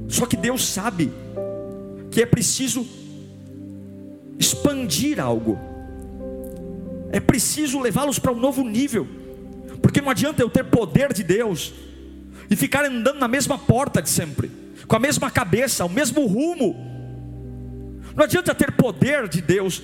Só 0.08 0.24
que 0.24 0.36
Deus 0.36 0.66
sabe 0.66 1.12
que 2.10 2.22
é 2.22 2.26
preciso 2.26 2.86
expandir 4.38 5.20
algo, 5.20 5.58
é 7.10 7.20
preciso 7.20 7.80
levá-los 7.80 8.18
para 8.18 8.32
um 8.32 8.38
novo 8.38 8.62
nível, 8.62 9.06
porque 9.80 10.00
não 10.00 10.10
adianta 10.10 10.42
eu 10.42 10.50
ter 10.50 10.64
poder 10.64 11.12
de 11.12 11.22
Deus 11.22 11.72
e 12.50 12.56
ficar 12.56 12.84
andando 12.84 13.18
na 13.18 13.28
mesma 13.28 13.58
porta 13.58 14.02
de 14.02 14.10
sempre, 14.10 14.50
com 14.86 14.96
a 14.96 15.00
mesma 15.00 15.30
cabeça, 15.30 15.84
o 15.84 15.88
mesmo 15.88 16.26
rumo. 16.26 16.74
Não 18.14 18.24
adianta 18.24 18.54
ter 18.54 18.72
poder 18.72 19.28
de 19.28 19.40
Deus. 19.40 19.82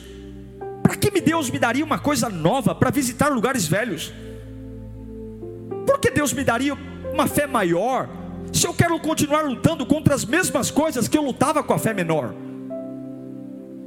Para 0.82 0.96
que 0.96 1.20
Deus 1.20 1.50
me 1.50 1.58
daria 1.58 1.84
uma 1.84 1.98
coisa 1.98 2.28
nova 2.28 2.74
para 2.74 2.90
visitar 2.90 3.28
lugares 3.28 3.66
velhos? 3.66 4.12
Por 5.86 5.98
que 5.98 6.10
Deus 6.10 6.32
me 6.32 6.44
daria 6.44 6.74
uma 7.12 7.26
fé 7.26 7.46
maior 7.46 8.08
se 8.52 8.66
eu 8.66 8.74
quero 8.74 8.98
continuar 9.00 9.42
lutando 9.42 9.86
contra 9.86 10.14
as 10.14 10.24
mesmas 10.24 10.70
coisas 10.70 11.08
que 11.08 11.16
eu 11.16 11.22
lutava 11.22 11.62
com 11.62 11.72
a 11.72 11.78
fé 11.78 11.94
menor? 11.94 12.34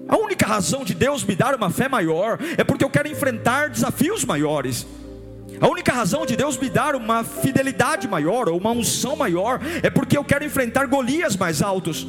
A 0.08 0.18
única 0.18 0.46
razão 0.46 0.84
de 0.84 0.94
Deus 0.94 1.24
me 1.24 1.36
dar 1.36 1.56
uma 1.56 1.70
fé 1.70 1.90
maior 1.90 2.38
é 2.58 2.64
porque 2.64 2.84
eu 2.84 2.90
quero 2.90 3.08
enfrentar 3.08 3.70
desafios 3.70 4.24
maiores. 4.24 4.86
A 5.60 5.68
única 5.68 5.92
razão 5.92 6.26
de 6.26 6.36
Deus 6.36 6.58
me 6.58 6.70
dar 6.70 6.96
uma 6.96 7.24
fidelidade 7.24 8.08
maior 8.08 8.48
ou 8.50 8.58
uma 8.58 8.72
unção 8.72 9.16
maior 9.16 9.60
é 9.82 9.90
porque 9.90 10.18
eu 10.18 10.24
quero 10.24 10.44
enfrentar 10.44 10.86
Golias 10.86 11.36
mais 11.36 11.62
altos. 11.62 12.06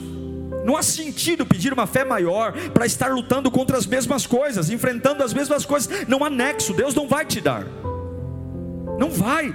Não 0.65 0.77
há 0.77 0.83
sentido 0.83 1.47
pedir 1.47 1.73
uma 1.73 1.87
fé 1.87 2.05
maior 2.05 2.53
para 2.71 2.85
estar 2.85 3.09
lutando 3.09 3.51
contra 3.51 3.79
as 3.79 3.87
mesmas 3.87 4.27
coisas, 4.27 4.69
enfrentando 4.69 5.23
as 5.23 5.33
mesmas 5.33 5.65
coisas. 5.65 6.07
Não 6.07 6.25
há 6.25 6.29
nexo, 6.29 6.75
Deus 6.75 6.95
não 6.95 7.09
vai 7.09 7.25
te 7.25 7.41
dar. 7.41 7.65
Não 8.99 9.11
vai. 9.11 9.55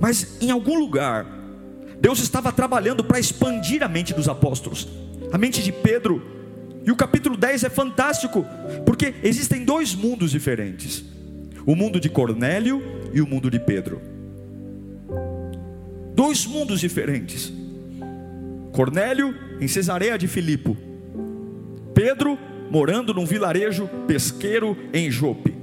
Mas 0.00 0.40
em 0.40 0.50
algum 0.50 0.78
lugar, 0.78 1.24
Deus 2.00 2.18
estava 2.18 2.50
trabalhando 2.50 3.04
para 3.04 3.20
expandir 3.20 3.82
a 3.82 3.88
mente 3.88 4.12
dos 4.12 4.28
apóstolos 4.28 4.88
a 5.32 5.38
mente 5.38 5.62
de 5.62 5.72
Pedro. 5.72 6.22
E 6.84 6.90
o 6.90 6.96
capítulo 6.96 7.36
10 7.36 7.64
é 7.64 7.70
fantástico, 7.70 8.44
porque 8.84 9.14
existem 9.22 9.64
dois 9.64 9.94
mundos 9.94 10.30
diferentes: 10.30 11.02
o 11.64 11.74
mundo 11.74 11.98
de 11.98 12.08
Cornélio 12.08 12.82
e 13.14 13.20
o 13.20 13.26
mundo 13.26 13.50
de 13.50 13.58
Pedro. 13.58 14.00
Dois 16.14 16.46
mundos 16.46 16.80
diferentes. 16.80 17.52
Cornélio 18.72 19.34
em 19.60 19.68
Cesareia 19.68 20.18
de 20.18 20.26
Filipo, 20.26 20.76
Pedro 21.94 22.38
morando 22.70 23.12
num 23.12 23.26
vilarejo 23.26 23.88
pesqueiro 24.06 24.76
em 24.92 25.10
Jope. 25.10 25.54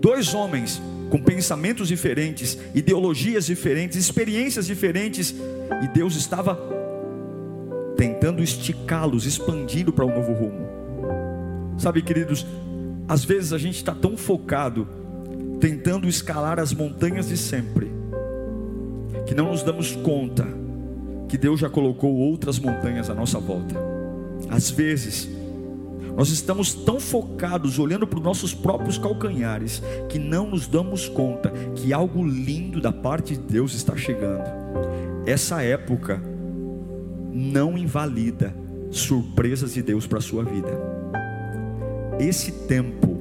Dois 0.00 0.34
homens 0.34 0.80
com 1.10 1.22
pensamentos 1.22 1.88
diferentes, 1.88 2.58
ideologias 2.74 3.46
diferentes, 3.46 3.96
experiências 3.96 4.66
diferentes, 4.66 5.34
e 5.84 5.88
Deus 5.88 6.16
estava 6.16 6.58
tentando 7.96 8.42
esticá-los, 8.42 9.26
expandindo 9.26 9.92
para 9.92 10.04
um 10.04 10.14
novo 10.14 10.32
rumo. 10.32 10.66
Sabe, 11.78 12.02
queridos, 12.02 12.46
às 13.08 13.24
vezes 13.24 13.52
a 13.52 13.58
gente 13.58 13.76
está 13.76 13.94
tão 13.94 14.16
focado, 14.16 14.86
tentando 15.60 16.08
escalar 16.08 16.58
as 16.58 16.72
montanhas 16.72 17.28
de 17.28 17.36
sempre, 17.36 17.90
que 19.26 19.34
não 19.34 19.50
nos 19.50 19.62
damos 19.62 19.96
conta 19.96 20.46
que 21.28 21.36
Deus 21.36 21.60
já 21.60 21.68
colocou 21.68 22.14
outras 22.14 22.58
montanhas 22.58 23.10
à 23.10 23.14
nossa 23.14 23.38
volta. 23.38 23.74
Às 24.48 24.70
vezes, 24.70 25.28
nós 26.16 26.30
estamos 26.30 26.72
tão 26.72 27.00
focados, 27.00 27.78
olhando 27.78 28.06
para 28.06 28.18
os 28.18 28.24
nossos 28.24 28.54
próprios 28.54 28.96
calcanhares, 28.96 29.82
que 30.08 30.18
não 30.18 30.48
nos 30.48 30.66
damos 30.66 31.08
conta 31.08 31.50
que 31.74 31.92
algo 31.92 32.24
lindo 32.24 32.80
da 32.80 32.92
parte 32.92 33.36
de 33.36 33.42
Deus 33.42 33.74
está 33.74 33.96
chegando. 33.96 34.44
Essa 35.26 35.62
época 35.62 36.22
não 37.36 37.76
invalida 37.76 38.56
surpresas 38.90 39.74
de 39.74 39.82
Deus 39.82 40.06
para 40.06 40.18
a 40.18 40.22
sua 40.22 40.42
vida. 40.42 40.70
Esse 42.18 42.50
tempo 42.50 43.15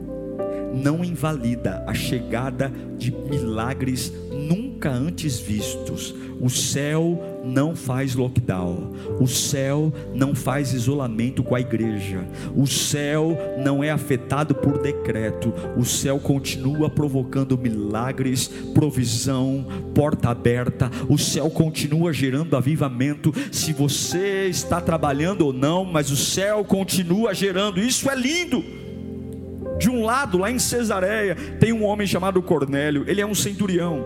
não 0.75 1.03
invalida 1.03 1.83
a 1.87 1.93
chegada 1.93 2.71
de 2.97 3.11
milagres 3.11 4.11
nunca 4.31 4.91
antes 4.91 5.39
vistos. 5.39 6.13
O 6.39 6.49
céu 6.49 7.41
não 7.45 7.75
faz 7.75 8.13
lockdown, 8.13 8.91
o 9.19 9.25
céu 9.25 9.93
não 10.13 10.35
faz 10.35 10.73
isolamento 10.73 11.41
com 11.41 11.55
a 11.55 11.61
igreja, 11.61 12.27
o 12.53 12.67
céu 12.67 13.37
não 13.63 13.81
é 13.81 13.89
afetado 13.89 14.53
por 14.53 14.77
decreto, 14.79 15.53
o 15.77 15.85
céu 15.85 16.19
continua 16.19 16.89
provocando 16.89 17.57
milagres, 17.57 18.49
provisão, 18.73 19.65
porta 19.93 20.29
aberta, 20.29 20.91
o 21.07 21.17
céu 21.17 21.49
continua 21.49 22.11
gerando 22.11 22.57
avivamento. 22.57 23.33
Se 23.51 23.71
você 23.71 24.47
está 24.47 24.81
trabalhando 24.81 25.45
ou 25.45 25.53
não, 25.53 25.85
mas 25.85 26.11
o 26.11 26.17
céu 26.17 26.65
continua 26.65 27.33
gerando, 27.33 27.79
isso 27.79 28.09
é 28.09 28.15
lindo. 28.15 28.84
De 29.77 29.89
um 29.89 30.05
lado, 30.05 30.37
lá 30.37 30.49
em 30.49 30.59
Cesareia, 30.59 31.35
tem 31.59 31.73
um 31.73 31.83
homem 31.83 32.07
chamado 32.07 32.41
Cornélio, 32.41 33.03
ele 33.07 33.21
é 33.21 33.25
um 33.25 33.35
centurião, 33.35 34.05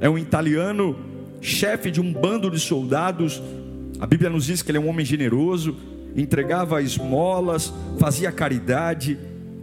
é 0.00 0.08
um 0.08 0.18
italiano 0.18 0.96
chefe 1.40 1.90
de 1.90 2.00
um 2.00 2.12
bando 2.12 2.50
de 2.50 2.58
soldados. 2.58 3.42
A 4.00 4.06
Bíblia 4.06 4.30
nos 4.30 4.46
diz 4.46 4.62
que 4.62 4.70
ele 4.70 4.78
é 4.78 4.80
um 4.80 4.88
homem 4.88 5.04
generoso, 5.04 5.76
entregava 6.16 6.82
esmolas, 6.82 7.72
fazia 7.98 8.30
caridade, 8.30 9.18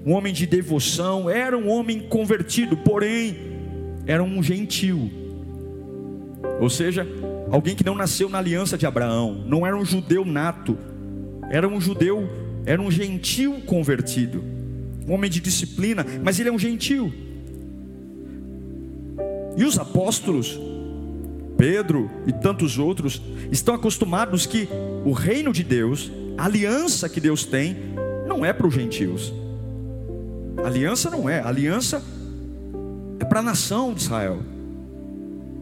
um 0.05 0.13
homem 0.13 0.33
de 0.33 0.45
devoção, 0.45 1.29
era 1.29 1.57
um 1.57 1.69
homem 1.69 1.99
convertido, 1.99 2.75
porém, 2.77 3.37
era 4.07 4.23
um 4.23 4.41
gentil. 4.41 5.11
Ou 6.59 6.69
seja, 6.69 7.07
alguém 7.51 7.75
que 7.75 7.85
não 7.85 7.95
nasceu 7.95 8.29
na 8.29 8.39
aliança 8.39 8.77
de 8.77 8.85
Abraão, 8.85 9.43
não 9.45 9.65
era 9.65 9.77
um 9.77 9.85
judeu 9.85 10.25
nato, 10.25 10.77
era 11.49 11.67
um 11.67 11.79
judeu, 11.79 12.27
era 12.65 12.81
um 12.81 12.89
gentil 12.89 13.61
convertido, 13.65 14.43
um 15.11 15.15
homem 15.15 15.29
de 15.29 15.41
disciplina, 15.41 16.05
mas 16.23 16.39
ele 16.39 16.47
é 16.47 16.51
um 16.51 16.57
gentil. 16.57 17.11
E 19.57 19.65
os 19.65 19.77
apóstolos 19.77 20.57
Pedro 21.57 22.09
e 22.25 22.31
tantos 22.31 22.79
outros 22.79 23.21
estão 23.51 23.75
acostumados 23.75 24.45
que 24.45 24.69
o 25.05 25.11
reino 25.11 25.51
de 25.51 25.63
Deus, 25.63 26.09
a 26.37 26.45
aliança 26.45 27.09
que 27.09 27.19
Deus 27.19 27.45
tem, 27.45 27.75
não 28.25 28.45
é 28.45 28.53
para 28.53 28.65
os 28.65 28.73
gentios. 28.73 29.33
aliança 30.63 31.09
não 31.09 31.29
é, 31.29 31.41
aliança 31.41 32.01
é 33.19 33.25
para 33.25 33.41
a 33.41 33.43
nação 33.43 33.93
de 33.93 34.01
Israel, 34.01 34.39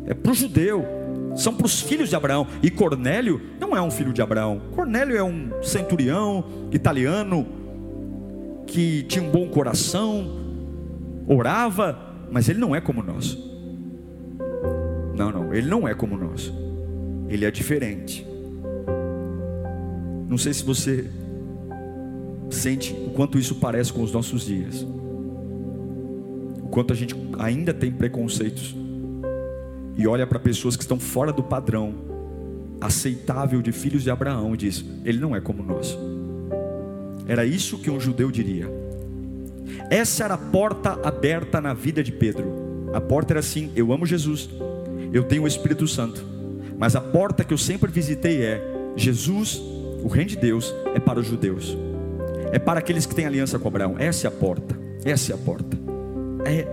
é 0.06 0.14
para 0.14 0.32
o 0.32 0.36
judeu, 0.36 0.86
são 1.36 1.56
para 1.56 1.66
os 1.66 1.82
filhos 1.82 2.10
de 2.10 2.16
Abraão. 2.16 2.46
E 2.62 2.70
Cornélio 2.70 3.42
não 3.60 3.76
é 3.76 3.82
um 3.82 3.90
filho 3.90 4.14
de 4.14 4.22
Abraão, 4.22 4.62
Cornélio 4.76 5.18
é 5.18 5.24
um 5.24 5.52
centurião 5.64 6.46
italiano 6.72 7.59
que 8.70 9.04
tinha 9.04 9.24
um 9.24 9.32
bom 9.32 9.48
coração, 9.50 10.28
orava, 11.28 11.98
mas 12.32 12.48
ele 12.48 12.60
não 12.60 12.76
é 12.76 12.80
como 12.80 13.02
nós. 13.02 13.38
Não, 15.16 15.32
não, 15.32 15.54
ele 15.54 15.68
não 15.68 15.88
é 15.88 15.94
como 15.94 16.18
nós. 16.18 16.54
Ele 17.28 17.46
é 17.46 17.52
diferente. 17.52 18.26
Não 20.28 20.38
sei 20.38 20.54
se 20.54 20.64
você 20.64 21.10
sente 22.50 22.94
o 22.94 23.10
quanto 23.10 23.38
isso 23.38 23.56
parece 23.56 23.92
com 23.92 24.04
os 24.04 24.12
nossos 24.12 24.46
dias. 24.46 24.86
O 26.64 26.68
quanto 26.70 26.94
a 26.94 26.96
gente 26.96 27.16
ainda 27.38 27.74
tem 27.74 27.92
preconceitos 27.92 28.76
e 29.98 30.08
olha 30.08 30.26
para 30.26 30.40
pessoas 30.40 30.76
que 30.78 30.84
estão 30.84 31.00
fora 31.00 31.34
do 31.34 31.44
padrão 31.44 31.96
aceitável 32.80 33.62
de 33.62 33.72
filhos 33.72 34.04
de 34.04 34.12
Abraão 34.12 34.54
e 34.54 34.58
diz: 34.58 34.86
ele 35.04 35.20
não 35.20 35.36
é 35.36 35.42
como 35.42 35.64
nós. 35.64 35.98
Era 37.30 37.46
isso 37.46 37.78
que 37.78 37.92
um 37.92 38.00
judeu 38.00 38.32
diria. 38.32 38.68
Essa 39.92 40.24
era 40.24 40.34
a 40.34 40.38
porta 40.38 41.00
aberta 41.04 41.62
na 41.62 41.76
vida 41.76 42.04
de 42.04 42.12
Pedro. 42.12 42.90
A 42.92 43.00
porta 43.00 43.34
era 43.34 43.40
assim: 43.40 43.72
eu 43.76 43.94
amo 43.94 44.04
Jesus, 44.04 44.50
eu 45.14 45.24
tenho 45.24 45.44
o 45.44 45.48
Espírito 45.48 45.88
Santo. 45.88 46.26
Mas 46.76 46.96
a 46.96 47.02
porta 47.02 47.44
que 47.44 47.54
eu 47.54 47.58
sempre 47.58 47.92
visitei 47.92 48.42
é: 48.42 48.62
Jesus, 48.96 49.62
o 50.04 50.08
Reino 50.08 50.32
de 50.32 50.38
Deus, 50.38 50.74
é 50.96 51.00
para 51.00 51.20
os 51.20 51.28
judeus, 51.28 51.78
é 52.52 52.58
para 52.58 52.80
aqueles 52.80 53.06
que 53.06 53.14
têm 53.14 53.28
aliança 53.28 53.60
com 53.60 53.68
Abraão. 53.68 53.96
Essa 54.00 54.26
é 54.26 54.30
a 54.30 54.32
porta, 54.32 54.76
essa 55.06 55.32
é 55.32 55.36
a 55.36 55.38
porta. 55.38 55.78
É, 56.46 56.66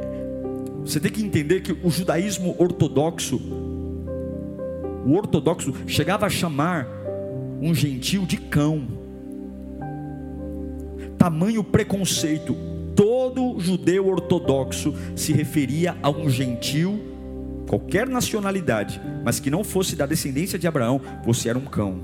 você 0.82 0.98
tem 0.98 1.12
que 1.12 1.22
entender 1.22 1.60
que 1.60 1.76
o 1.82 1.90
judaísmo 1.90 2.56
ortodoxo, 2.58 3.36
o 5.04 5.12
ortodoxo 5.12 5.74
chegava 5.86 6.24
a 6.24 6.30
chamar 6.30 6.88
um 7.60 7.74
gentil 7.74 8.24
de 8.24 8.38
cão. 8.38 9.05
Tamanho 11.26 11.64
preconceito. 11.64 12.56
Todo 12.94 13.58
judeu 13.58 14.06
ortodoxo 14.06 14.94
se 15.16 15.32
referia 15.32 15.96
a 16.00 16.08
um 16.08 16.30
gentil 16.30 17.00
qualquer 17.66 18.06
nacionalidade, 18.06 19.00
mas 19.24 19.40
que 19.40 19.50
não 19.50 19.64
fosse 19.64 19.96
da 19.96 20.06
descendência 20.06 20.56
de 20.56 20.68
Abraão, 20.68 21.00
você 21.24 21.48
era 21.48 21.58
um 21.58 21.64
cão. 21.64 21.98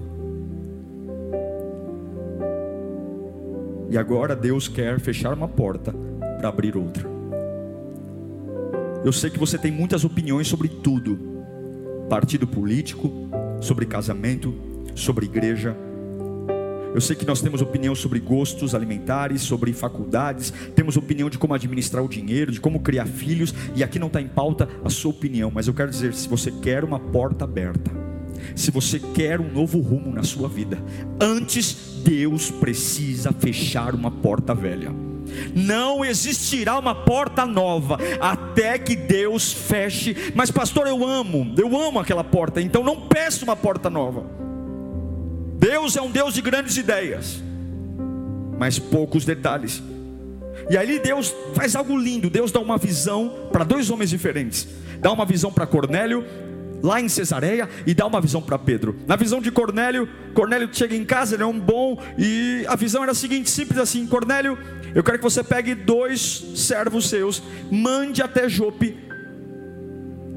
E 3.93 3.97
agora 3.97 4.35
Deus 4.35 4.67
quer 4.67 4.99
fechar 4.99 5.33
uma 5.35 5.47
porta 5.47 5.95
para 6.39 6.49
abrir 6.49 6.77
outra. 6.77 7.09
Eu 9.05 9.13
sei 9.13 9.31
que 9.31 9.39
você 9.39 9.57
tem 9.57 9.71
muitas 9.71 10.05
opiniões 10.05 10.49
sobre 10.49 10.67
tudo: 10.67 11.17
partido 12.11 12.45
político, 12.45 13.09
sobre 13.61 13.87
casamento, 13.87 14.53
sobre 14.97 15.27
igreja, 15.27 15.77
eu 16.95 17.01
sei 17.01 17.17
que 17.17 17.27
nós 17.27 17.41
temos 17.41 17.63
opinião 17.63 17.95
sobre 17.95 18.21
gostos 18.21 18.75
alimentares, 18.75 19.43
sobre 19.43 19.73
faculdades, 19.73 20.53
temos 20.75 20.97
opinião 20.97 21.31
de 21.31 21.39
como 21.39 21.55
administrar 21.55 22.05
o 22.05 22.09
dinheiro, 22.09 22.53
de 22.53 22.61
como 22.61 22.81
criar 22.81 23.07
filhos, 23.07 23.55
e 23.75 23.83
aqui 23.83 23.99
não 23.99 24.09
está 24.09 24.21
em 24.21 24.29
pauta 24.29 24.69
a 24.85 24.91
sua 24.91 25.11
opinião, 25.11 25.51
mas 25.51 25.67
eu 25.67 25.75
quero 25.75 25.91
dizer: 25.91 26.15
se 26.15 26.29
você 26.29 26.51
quer 26.51 26.85
uma 26.85 26.99
porta 26.99 27.45
aberta, 27.45 27.91
se 28.55 28.71
você 28.71 28.99
quer 28.99 29.41
um 29.41 29.51
novo 29.51 29.81
rumo 29.81 30.13
na 30.13 30.23
sua 30.23 30.49
vida, 30.49 30.79
antes 31.21 32.03
Deus 32.05 32.51
precisa 32.51 33.33
fechar 33.33 33.95
uma 33.95 34.11
porta 34.11 34.55
velha. 34.55 34.93
Não 35.55 36.05
existirá 36.05 36.79
uma 36.79 36.95
porta 36.95 37.47
nova 37.47 37.97
até 38.21 38.79
que 38.79 38.95
Deus 38.95 39.53
feche. 39.53 40.33
Mas, 40.35 40.51
pastor, 40.51 40.87
eu 40.87 41.07
amo, 41.07 41.55
eu 41.57 41.75
amo 41.81 41.99
aquela 41.99 42.25
porta, 42.25 42.61
então 42.61 42.85
não 42.85 43.01
peço 43.01 43.45
uma 43.45 43.57
porta 43.57 43.89
nova. 43.89 44.42
Deus 45.63 45.97
é 45.97 46.03
um 46.03 46.11
Deus 46.11 46.35
de 46.35 46.43
grandes 46.43 46.77
ideias, 46.77 47.41
mas 48.59 48.81
poucos 48.81 49.25
detalhes. 49.25 49.81
E 50.69 50.77
aí 50.77 50.99
Deus 50.99 51.33
faz 51.55 51.77
algo 51.77 51.97
lindo. 51.97 52.29
Deus 52.29 52.51
dá 52.51 52.59
uma 52.59 52.77
visão 52.77 53.49
para 53.53 53.63
dois 53.63 53.89
homens 53.89 54.11
diferentes. 54.11 54.67
Dá 54.99 55.13
uma 55.13 55.25
visão 55.25 55.53
para 55.53 55.65
Cornélio 55.65 56.25
lá 56.83 57.01
em 57.01 57.09
Cesareia 57.09 57.69
e 57.87 57.95
dá 57.95 58.05
uma 58.09 58.21
visão 58.21 58.43
para 58.43 58.59
Pedro. 58.59 58.97
Na 59.07 59.15
visão 59.15 59.41
de 59.41 59.53
Cornélio, 59.53 60.09
Cornélio 60.35 60.69
chega 60.73 60.97
em 60.97 61.05
casa, 61.05 61.37
ele 61.37 61.45
é 61.45 61.47
um 61.47 61.61
bom 61.61 61.97
e 62.19 62.65
a 62.67 62.75
visão 62.75 63.05
era 63.05 63.13
a 63.13 63.15
seguinte, 63.15 63.49
simples 63.49 63.79
assim: 63.79 64.05
Cornélio, 64.05 64.59
eu 64.97 65.05
quero 65.05 65.19
que 65.19 65.25
você 65.25 65.45
pegue 65.45 65.77
dois 65.77 66.45
servos 66.57 67.09
seus, 67.09 67.41
mande 67.71 68.21
até 68.21 68.49
Jope. 68.49 68.99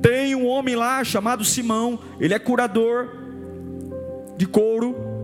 Tem 0.03 0.35
um 0.35 0.45
homem 0.45 0.75
lá 0.75 1.03
chamado 1.03 1.43
Simão, 1.43 1.99
ele 2.19 2.35
é 2.35 2.37
curador 2.37 3.09
de 4.37 4.45
couro 4.45 5.14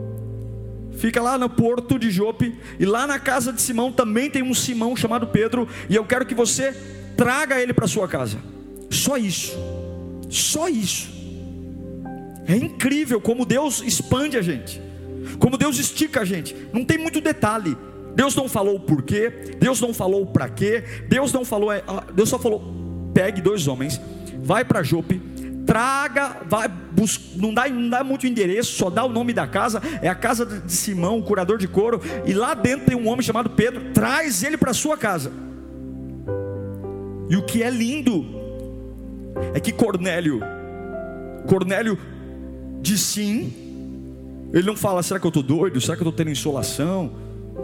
fica 0.98 1.22
lá 1.22 1.38
no 1.38 1.50
porto 1.50 1.98
de 1.98 2.12
Jope, 2.12 2.56
e 2.80 2.86
lá 2.86 3.08
na 3.08 3.20
casa 3.20 3.52
de 3.52 3.62
Simão 3.62 3.92
também 3.92 4.30
tem 4.30 4.44
um 4.44 4.54
Simão 4.54 4.96
chamado 4.96 5.28
Pedro, 5.28 5.68
e 5.90 5.96
eu 5.96 6.06
quero 6.06 6.26
que 6.26 6.36
você 6.36 6.74
traga 7.16 7.62
ele 7.62 7.74
para 7.74 7.88
sua 7.88 8.08
casa. 8.08 8.38
Só 8.90 9.18
isso. 9.18 9.58
Só 10.30 10.68
isso. 10.68 11.10
É 12.48 12.56
incrível 12.56 13.22
como 13.22 13.46
Deus 13.46 13.82
expande 13.82 14.38
a 14.38 14.42
gente. 14.42 14.82
Como 15.40 15.58
Deus 15.58 15.78
estica 15.78 16.22
a 16.22 16.26
gente. 16.26 16.56
Não 16.74 16.84
tem 16.84 16.98
muito 16.98 17.22
detalhe. 17.22 17.78
Deus 18.16 18.36
não 18.36 18.50
falou 18.50 18.76
o 18.76 18.80
porquê, 18.80 19.56
Deus 19.58 19.80
não 19.80 19.94
falou 19.94 20.26
para 20.26 20.50
quê, 20.50 20.84
Deus 21.08 21.32
não 21.32 21.46
falou, 21.46 21.72
é, 21.72 21.82
Deus 22.14 22.30
só 22.30 22.38
falou: 22.38 22.62
pegue 23.14 23.42
dois 23.42 23.68
homens, 23.68 24.02
vai 24.44 24.66
para 24.66 24.84
Jope, 24.84 25.22
traga, 25.66 26.38
vai, 26.48 26.70
não, 27.36 27.54
dá, 27.54 27.68
não 27.70 27.90
dá 27.90 28.04
muito 28.04 28.28
endereço, 28.28 28.74
só 28.74 28.90
dá 28.90 29.04
o 29.04 29.10
nome 29.10 29.34
da 29.34 29.48
casa, 29.48 29.82
é 30.02 30.08
a 30.08 30.16
casa 30.16 30.46
de 30.46 30.72
Simão, 30.72 31.20
o 31.20 31.24
curador 31.24 31.58
de 31.58 31.68
couro, 31.68 32.02
e 32.26 32.34
lá 32.34 32.54
dentro 32.54 32.86
tem 32.88 32.98
um 32.98 33.08
homem 33.08 33.22
chamado 33.22 33.50
Pedro, 33.52 33.92
traz 33.94 34.44
ele 34.44 34.58
para 34.58 34.74
sua 34.74 34.98
casa. 34.98 35.32
E 37.30 37.36
o 37.36 37.44
que 37.44 37.64
é 37.64 37.70
lindo 37.70 38.26
é 39.54 39.60
que 39.60 39.72
Cornélio, 39.72 40.42
Cornélio 41.48 41.98
diz 42.82 43.00
sim, 43.02 43.54
ele 44.54 44.66
não 44.66 44.76
fala, 44.76 45.02
será 45.02 45.20
que 45.20 45.26
eu 45.26 45.30
estou 45.30 45.44
doido? 45.44 45.80
Será 45.80 45.96
que 45.96 46.04
eu 46.04 46.10
estou 46.10 46.18
tendo 46.18 46.32
insolação? 46.32 47.14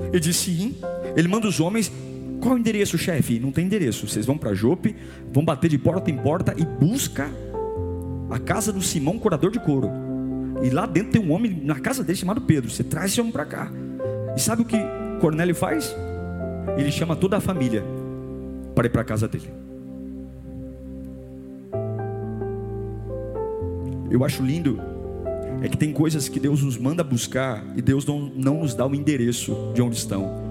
Ele 0.09 0.19
diz 0.19 0.37
sim, 0.37 0.75
ele 1.15 1.27
manda 1.27 1.47
os 1.47 1.59
homens 1.59 1.91
qual 2.39 2.53
é 2.53 2.55
o 2.55 2.59
endereço, 2.59 2.97
chefe? 2.97 3.39
Não 3.39 3.51
tem 3.51 3.65
endereço. 3.65 4.07
Vocês 4.07 4.25
vão 4.25 4.37
para 4.37 4.53
Jope, 4.53 4.95
vão 5.31 5.43
bater 5.43 5.69
de 5.69 5.77
porta 5.77 6.11
em 6.11 6.17
porta 6.17 6.53
e 6.57 6.63
busca 6.63 7.29
a 8.29 8.39
casa 8.39 8.71
do 8.71 8.81
Simão, 8.81 9.17
curador 9.17 9.51
de 9.51 9.59
couro. 9.59 9.89
E 10.63 10.69
lá 10.69 10.85
dentro 10.85 11.11
tem 11.11 11.21
um 11.21 11.31
homem 11.31 11.61
na 11.63 11.79
casa 11.79 12.03
dele 12.03 12.17
chamado 12.17 12.41
Pedro. 12.41 12.69
Você 12.69 12.83
traz 12.83 13.11
esse 13.11 13.21
homem 13.21 13.31
para 13.31 13.45
cá. 13.45 13.71
E 14.35 14.41
sabe 14.41 14.63
o 14.63 14.65
que 14.65 14.77
Cornélio 15.21 15.55
faz? 15.55 15.95
Ele 16.77 16.91
chama 16.91 17.15
toda 17.15 17.37
a 17.37 17.41
família 17.41 17.83
para 18.75 18.87
ir 18.87 18.89
para 18.89 19.01
a 19.01 19.05
casa 19.05 19.27
dele. 19.27 19.67
eu 24.09 24.23
acho 24.23 24.43
lindo 24.43 24.79
é 25.61 25.67
que 25.67 25.77
tem 25.77 25.91
coisas 25.91 26.29
que 26.29 26.39
Deus 26.39 26.61
nos 26.61 26.77
manda 26.77 27.03
buscar 27.03 27.63
e 27.75 27.81
Deus 27.81 28.05
não, 28.05 28.31
não 28.35 28.59
nos 28.61 28.75
dá 28.75 28.85
o 28.85 28.93
endereço 28.93 29.71
de 29.73 29.81
onde 29.81 29.95
estão. 29.95 30.47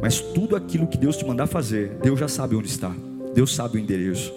Mas 0.00 0.20
tudo 0.20 0.56
aquilo 0.56 0.86
que 0.86 0.96
Deus 0.96 1.16
te 1.16 1.26
mandar 1.26 1.46
fazer, 1.46 1.98
Deus 2.02 2.18
já 2.18 2.28
sabe 2.28 2.56
onde 2.56 2.68
está. 2.68 2.94
Deus 3.34 3.54
sabe 3.54 3.76
o 3.76 3.80
endereço. 3.80 4.32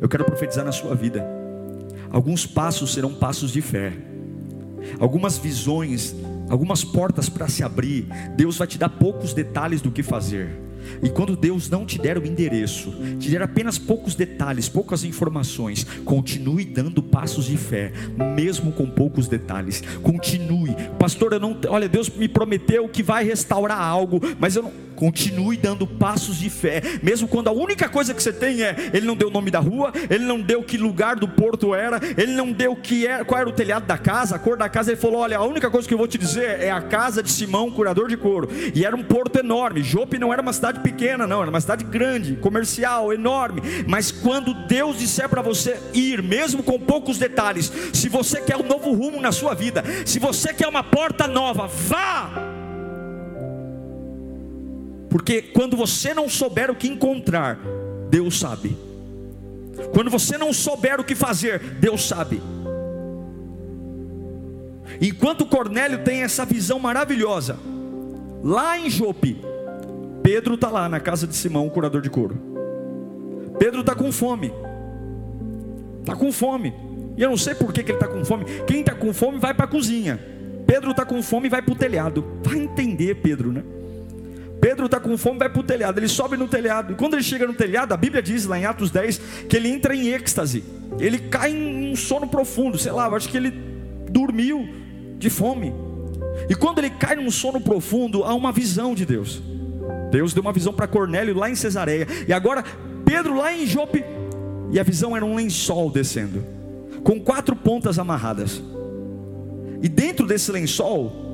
Eu 0.00 0.08
quero 0.08 0.24
profetizar 0.24 0.64
na 0.64 0.72
sua 0.72 0.94
vida. 0.94 1.39
Alguns 2.10 2.46
passos 2.46 2.92
serão 2.92 3.14
passos 3.14 3.52
de 3.52 3.60
fé. 3.60 3.92
Algumas 4.98 5.38
visões, 5.38 6.14
algumas 6.48 6.82
portas 6.84 7.28
para 7.28 7.48
se 7.48 7.62
abrir. 7.62 8.06
Deus 8.36 8.56
vai 8.56 8.66
te 8.66 8.78
dar 8.78 8.88
poucos 8.88 9.32
detalhes 9.32 9.80
do 9.80 9.90
que 9.90 10.02
fazer. 10.02 10.69
E 11.02 11.08
quando 11.08 11.36
Deus 11.36 11.68
não 11.68 11.84
te 11.84 11.98
der 11.98 12.18
o 12.18 12.26
endereço, 12.26 12.92
te 13.18 13.30
der 13.30 13.42
apenas 13.42 13.78
poucos 13.78 14.14
detalhes, 14.14 14.68
poucas 14.68 15.04
informações, 15.04 15.84
continue 16.04 16.64
dando 16.64 17.02
passos 17.02 17.46
de 17.46 17.56
fé, 17.56 17.92
mesmo 18.36 18.72
com 18.72 18.88
poucos 18.88 19.28
detalhes. 19.28 19.82
Continue, 20.02 20.74
pastor. 20.98 21.32
Eu 21.32 21.40
não, 21.40 21.56
olha, 21.68 21.88
Deus 21.88 22.08
me 22.08 22.28
prometeu 22.28 22.88
que 22.88 23.02
vai 23.02 23.24
restaurar 23.24 23.80
algo, 23.80 24.20
mas 24.38 24.56
eu 24.56 24.62
não 24.62 24.90
Continue 25.00 25.56
dando 25.56 25.86
passos 25.86 26.36
de 26.36 26.50
fé, 26.50 26.82
mesmo 27.02 27.26
quando 27.26 27.48
a 27.48 27.52
única 27.52 27.88
coisa 27.88 28.12
que 28.12 28.22
você 28.22 28.34
tem 28.34 28.62
é 28.62 28.90
ele 28.92 29.06
não 29.06 29.16
deu 29.16 29.28
o 29.28 29.30
nome 29.30 29.50
da 29.50 29.58
rua, 29.58 29.90
ele 30.10 30.26
não 30.26 30.38
deu 30.38 30.62
que 30.62 30.76
lugar 30.76 31.16
do 31.16 31.26
porto 31.26 31.74
era, 31.74 31.98
ele 32.18 32.34
não 32.34 32.52
deu 32.52 32.76
que 32.76 33.06
era, 33.06 33.24
qual 33.24 33.40
era 33.40 33.48
o 33.48 33.52
telhado 33.52 33.86
da 33.86 33.96
casa, 33.96 34.36
a 34.36 34.38
cor 34.38 34.58
da 34.58 34.68
casa. 34.68 34.92
Ele 34.92 35.00
falou: 35.00 35.20
olha, 35.20 35.38
a 35.38 35.42
única 35.42 35.70
coisa 35.70 35.88
que 35.88 35.94
eu 35.94 35.96
vou 35.96 36.06
te 36.06 36.18
dizer 36.18 36.60
é 36.60 36.70
a 36.70 36.82
casa 36.82 37.22
de 37.22 37.32
Simão, 37.32 37.70
curador 37.70 38.08
de 38.08 38.16
couro. 38.18 38.50
E 38.74 38.84
era 38.84 38.94
um 38.94 39.02
porto 39.02 39.38
enorme. 39.38 39.82
Jope 39.82 40.18
não 40.18 40.34
era 40.34 40.42
uma 40.42 40.52
cidade 40.70 40.80
pequena, 40.80 41.26
não, 41.26 41.42
era 41.42 41.50
uma 41.50 41.60
cidade 41.60 41.84
grande, 41.84 42.36
comercial, 42.36 43.12
enorme. 43.12 43.62
Mas 43.86 44.10
quando 44.10 44.54
Deus 44.66 44.98
disser 44.98 45.28
para 45.28 45.42
você 45.42 45.80
ir, 45.92 46.22
mesmo 46.22 46.62
com 46.62 46.78
poucos 46.78 47.18
detalhes, 47.18 47.72
se 47.92 48.08
você 48.08 48.40
quer 48.40 48.56
um 48.56 48.66
novo 48.66 48.92
rumo 48.92 49.20
na 49.20 49.32
sua 49.32 49.54
vida, 49.54 49.84
se 50.06 50.18
você 50.18 50.54
quer 50.54 50.68
uma 50.68 50.82
porta 50.82 51.26
nova, 51.26 51.66
vá 51.66 52.50
porque 55.10 55.42
quando 55.42 55.76
você 55.76 56.14
não 56.14 56.28
souber 56.28 56.70
o 56.70 56.74
que 56.74 56.86
encontrar, 56.86 57.58
Deus 58.08 58.38
sabe. 58.38 58.78
Quando 59.92 60.08
você 60.08 60.38
não 60.38 60.52
souber 60.52 61.00
o 61.00 61.04
que 61.04 61.16
fazer, 61.16 61.58
Deus 61.58 62.06
sabe. 62.06 62.40
Enquanto 65.00 65.46
Cornélio 65.46 66.04
tem 66.04 66.22
essa 66.22 66.44
visão 66.44 66.78
maravilhosa, 66.78 67.58
lá 68.42 68.78
em 68.78 68.88
Jope, 68.88 69.36
Pedro 70.22 70.54
está 70.54 70.68
lá 70.68 70.88
na 70.88 71.00
casa 71.00 71.26
de 71.26 71.34
Simão, 71.34 71.66
o 71.66 71.70
curador 71.70 72.00
de 72.00 72.10
couro. 72.10 72.36
Pedro 73.58 73.80
está 73.80 73.94
com 73.94 74.10
fome. 74.10 74.52
Está 76.00 76.14
com 76.14 76.32
fome. 76.32 76.72
E 77.16 77.22
eu 77.22 77.30
não 77.30 77.36
sei 77.36 77.54
por 77.54 77.72
que, 77.72 77.82
que 77.82 77.92
ele 77.92 77.98
está 77.98 78.08
com 78.08 78.24
fome. 78.24 78.44
Quem 78.66 78.80
está 78.80 78.94
com 78.94 79.12
fome 79.12 79.38
vai 79.38 79.52
para 79.52 79.66
a 79.66 79.68
cozinha. 79.68 80.18
Pedro 80.66 80.92
está 80.92 81.04
com 81.04 81.22
fome 81.22 81.46
e 81.46 81.50
vai 81.50 81.60
para 81.60 81.72
o 81.72 81.76
telhado. 81.76 82.24
Vai 82.42 82.58
entender, 82.58 83.16
Pedro, 83.16 83.52
né? 83.52 83.62
Pedro 84.60 84.86
está 84.86 85.00
com 85.00 85.16
fome, 85.16 85.38
vai 85.38 85.48
para 85.48 85.60
o 85.60 85.64
telhado. 85.64 85.98
Ele 85.98 86.08
sobe 86.08 86.36
no 86.36 86.46
telhado. 86.46 86.92
E 86.92 86.96
quando 86.96 87.14
ele 87.14 87.22
chega 87.22 87.46
no 87.46 87.54
telhado, 87.54 87.92
a 87.92 87.96
Bíblia 87.96 88.22
diz 88.22 88.44
lá 88.44 88.58
em 88.58 88.64
Atos 88.64 88.90
10 88.90 89.18
que 89.48 89.56
ele 89.56 89.68
entra 89.68 89.94
em 89.94 90.08
êxtase. 90.08 90.62
Ele 90.98 91.18
cai 91.18 91.50
em 91.50 91.92
um 91.92 91.96
sono 91.96 92.28
profundo. 92.28 92.78
Sei 92.78 92.92
lá, 92.92 93.06
eu 93.06 93.14
acho 93.14 93.28
que 93.28 93.36
ele 93.36 93.50
dormiu 94.10 94.68
de 95.18 95.30
fome. 95.30 95.74
E 96.48 96.54
quando 96.54 96.78
ele 96.78 96.90
cai 96.90 97.16
num 97.16 97.30
sono 97.30 97.60
profundo, 97.60 98.22
há 98.22 98.34
uma 98.34 98.52
visão 98.52 98.94
de 98.94 99.04
Deus. 99.06 99.42
Deus 100.10 100.32
deu 100.34 100.42
uma 100.42 100.52
visão 100.52 100.72
para 100.72 100.86
Cornélio 100.86 101.36
lá 101.36 101.50
em 101.50 101.54
Cesareia. 101.54 102.06
E 102.26 102.32
agora 102.32 102.64
Pedro 103.04 103.36
lá 103.36 103.52
em 103.52 103.66
Jope. 103.66 104.04
E 104.72 104.78
a 104.78 104.82
visão 104.82 105.16
era 105.16 105.24
um 105.24 105.34
lençol 105.34 105.90
descendo, 105.90 106.44
com 107.02 107.20
quatro 107.20 107.56
pontas 107.56 107.98
amarradas. 107.98 108.62
E 109.82 109.88
dentro 109.88 110.26
desse 110.26 110.52
lençol 110.52 111.28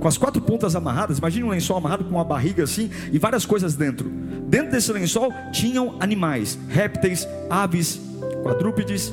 com 0.00 0.08
as 0.08 0.16
quatro 0.16 0.40
pontas 0.40 0.76
amarradas. 0.76 1.18
Imagine 1.18 1.44
um 1.44 1.50
lençol 1.50 1.76
amarrado 1.76 2.04
com 2.04 2.10
uma 2.10 2.24
barriga 2.24 2.64
assim 2.64 2.90
e 3.12 3.18
várias 3.18 3.44
coisas 3.44 3.74
dentro. 3.74 4.08
Dentro 4.48 4.70
desse 4.70 4.92
lençol 4.92 5.32
tinham 5.52 5.96
animais, 6.00 6.58
répteis, 6.68 7.26
aves, 7.50 8.00
quadrúpedes. 8.42 9.12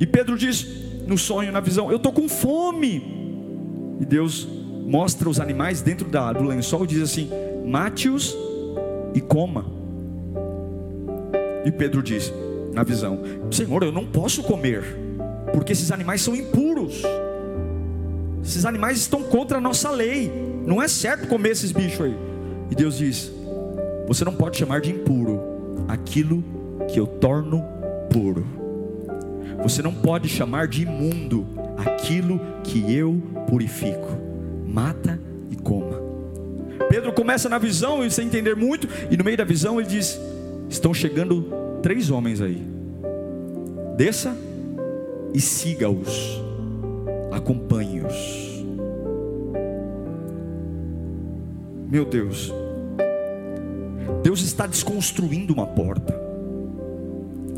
E 0.00 0.06
Pedro 0.06 0.36
diz 0.36 0.66
no 1.06 1.16
sonho, 1.16 1.52
na 1.52 1.60
visão: 1.60 1.90
Eu 1.90 1.96
estou 1.96 2.12
com 2.12 2.28
fome. 2.28 3.16
E 4.00 4.04
Deus 4.04 4.48
mostra 4.88 5.28
os 5.28 5.38
animais 5.38 5.82
dentro 5.82 6.08
da, 6.08 6.32
do 6.32 6.44
lençol 6.44 6.84
e 6.84 6.86
diz 6.86 7.02
assim: 7.02 7.30
Mate-os 7.66 8.34
e 9.14 9.20
coma. 9.20 9.66
E 11.64 11.70
Pedro 11.70 12.02
diz 12.02 12.32
na 12.72 12.82
visão: 12.82 13.20
Senhor, 13.50 13.82
eu 13.82 13.92
não 13.92 14.06
posso 14.06 14.42
comer, 14.42 14.82
porque 15.52 15.72
esses 15.72 15.92
animais 15.92 16.22
são 16.22 16.34
impuros. 16.34 17.02
Esses 18.42 18.64
animais 18.64 18.96
estão 18.96 19.22
contra 19.24 19.58
a 19.58 19.60
nossa 19.60 19.90
lei. 19.90 20.32
Não 20.64 20.82
é 20.82 20.88
certo 20.88 21.28
comer 21.28 21.50
esses 21.50 21.70
bichos 21.70 22.00
aí. 22.00 22.16
E 22.70 22.74
Deus 22.74 22.96
diz: 22.96 23.30
Você 24.06 24.24
não 24.24 24.32
pode 24.32 24.56
chamar 24.56 24.80
de 24.80 24.90
impuro 24.90 25.84
aquilo 25.86 26.42
que 26.88 26.98
eu 26.98 27.06
torno 27.06 27.62
puro. 28.10 28.46
Você 29.62 29.82
não 29.82 29.92
pode 29.92 30.28
chamar 30.28 30.66
de 30.66 30.82
imundo 30.82 31.46
aquilo 31.76 32.40
que 32.62 32.94
eu 32.94 33.20
purifico. 33.48 34.27
Mata 34.68 35.18
e 35.50 35.56
coma. 35.56 35.98
Pedro 36.88 37.12
começa 37.12 37.48
na 37.48 37.58
visão, 37.58 38.04
e 38.04 38.10
sem 38.10 38.26
entender 38.26 38.54
muito, 38.54 38.88
e 39.10 39.16
no 39.16 39.24
meio 39.24 39.36
da 39.36 39.44
visão 39.44 39.80
ele 39.80 39.88
diz: 39.88 40.18
Estão 40.68 40.92
chegando 40.92 41.50
três 41.82 42.10
homens 42.10 42.40
aí. 42.40 42.62
Desça 43.96 44.36
e 45.34 45.40
siga-os 45.40 46.48
acompanhe-os. 47.38 48.64
Meu 51.90 52.04
Deus, 52.04 52.52
Deus 54.22 54.42
está 54.42 54.66
desconstruindo 54.66 55.54
uma 55.54 55.66
porta. 55.66 56.14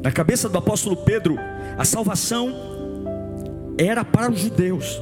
Na 0.03 0.13
cabeça 0.13 0.49
do 0.49 0.57
apóstolo 0.57 0.97
Pedro, 0.97 1.37
a 1.77 1.85
salvação 1.85 2.55
era 3.77 4.05
para 4.05 4.31
os 4.31 4.39
judeus. 4.39 5.01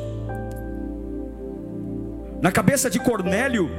Na 2.41 2.53
cabeça 2.53 2.89
de 2.89 2.99
Cornélio, 2.99 3.71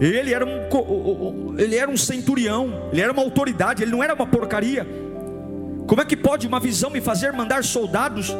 ele 0.00 0.32
era 0.34 0.44
um, 0.44 1.54
ele 1.58 1.76
era 1.76 1.90
um 1.90 1.96
centurião, 1.96 2.88
ele 2.92 3.00
era 3.00 3.12
uma 3.12 3.22
autoridade, 3.22 3.82
ele 3.82 3.92
não 3.92 4.02
era 4.02 4.14
uma 4.14 4.26
porcaria. 4.26 4.86
Como 5.86 6.02
é 6.02 6.04
que 6.04 6.16
pode 6.16 6.46
uma 6.46 6.58
visão 6.58 6.90
me 6.90 7.00
fazer 7.00 7.32
mandar 7.32 7.62
soldados 7.62 8.34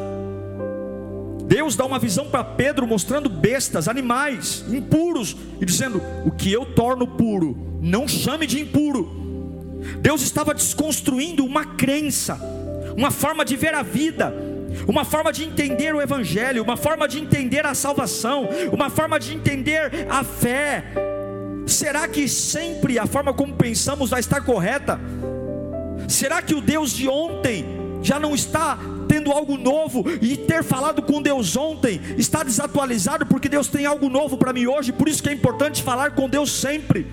Deus 1.47 1.77
dá 1.77 1.85
uma 1.85 1.97
visão 1.97 2.25
para 2.29 2.43
Pedro 2.43 2.85
mostrando 2.85 3.29
bestas, 3.29 3.87
animais, 3.87 4.65
impuros, 4.67 5.35
e 5.61 5.65
dizendo: 5.65 6.01
O 6.25 6.31
que 6.31 6.51
eu 6.51 6.65
torno 6.65 7.07
puro, 7.07 7.57
não 7.81 8.05
chame 8.05 8.45
de 8.45 8.59
impuro. 8.59 9.79
Deus 10.01 10.21
estava 10.21 10.53
desconstruindo 10.53 11.45
uma 11.45 11.63
crença, 11.63 12.37
uma 12.97 13.11
forma 13.11 13.45
de 13.45 13.55
ver 13.55 13.73
a 13.73 13.81
vida, 13.81 14.33
uma 14.87 15.05
forma 15.05 15.31
de 15.31 15.43
entender 15.43 15.93
o 15.95 16.01
Evangelho, 16.01 16.63
uma 16.63 16.77
forma 16.77 17.07
de 17.07 17.19
entender 17.19 17.65
a 17.65 17.73
salvação, 17.73 18.49
uma 18.71 18.89
forma 18.89 19.19
de 19.19 19.33
entender 19.33 20.07
a 20.09 20.23
fé. 20.23 20.83
Será 21.65 22.07
que 22.07 22.27
sempre 22.27 22.97
a 22.97 23.05
forma 23.05 23.33
como 23.33 23.53
pensamos 23.53 24.09
vai 24.09 24.19
estar 24.19 24.41
correta? 24.41 24.99
Será 26.07 26.41
que 26.41 26.55
o 26.55 26.61
Deus 26.61 26.91
de 26.91 27.07
ontem 27.07 27.65
já 28.01 28.19
não 28.19 28.33
está 28.33 28.77
tendo 29.07 29.31
algo 29.31 29.57
novo 29.57 30.05
e 30.21 30.37
ter 30.37 30.63
falado 30.63 31.01
com 31.01 31.21
Deus 31.21 31.55
ontem 31.55 31.99
está 32.17 32.43
desatualizado 32.43 33.25
porque 33.25 33.49
Deus 33.49 33.67
tem 33.67 33.85
algo 33.85 34.09
novo 34.09 34.37
para 34.37 34.53
mim 34.53 34.67
hoje, 34.67 34.91
por 34.91 35.07
isso 35.07 35.23
que 35.23 35.29
é 35.29 35.33
importante 35.33 35.81
falar 35.81 36.11
com 36.11 36.29
Deus 36.29 36.51
sempre. 36.51 37.07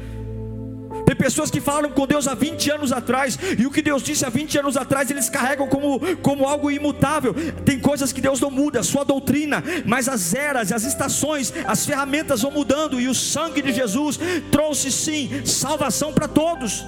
Pessoas 1.24 1.50
que 1.50 1.58
falaram 1.58 1.90
com 1.90 2.06
Deus 2.06 2.28
há 2.28 2.34
20 2.34 2.70
anos 2.72 2.92
atrás, 2.92 3.38
e 3.58 3.66
o 3.66 3.70
que 3.70 3.80
Deus 3.80 4.02
disse 4.02 4.26
há 4.26 4.28
20 4.28 4.58
anos 4.58 4.76
atrás, 4.76 5.10
eles 5.10 5.30
carregam 5.30 5.66
como, 5.66 5.98
como 6.16 6.46
algo 6.46 6.70
imutável. 6.70 7.34
Tem 7.64 7.80
coisas 7.80 8.12
que 8.12 8.20
Deus 8.20 8.38
não 8.42 8.50
muda, 8.50 8.82
sua 8.82 9.04
doutrina, 9.04 9.64
mas 9.86 10.06
as 10.06 10.34
eras, 10.34 10.70
as 10.70 10.84
estações, 10.84 11.50
as 11.66 11.86
ferramentas 11.86 12.42
vão 12.42 12.50
mudando, 12.50 13.00
e 13.00 13.08
o 13.08 13.14
sangue 13.14 13.62
de 13.62 13.72
Jesus 13.72 14.20
trouxe 14.52 14.92
sim 14.92 15.46
salvação 15.46 16.12
para 16.12 16.28
todos. 16.28 16.84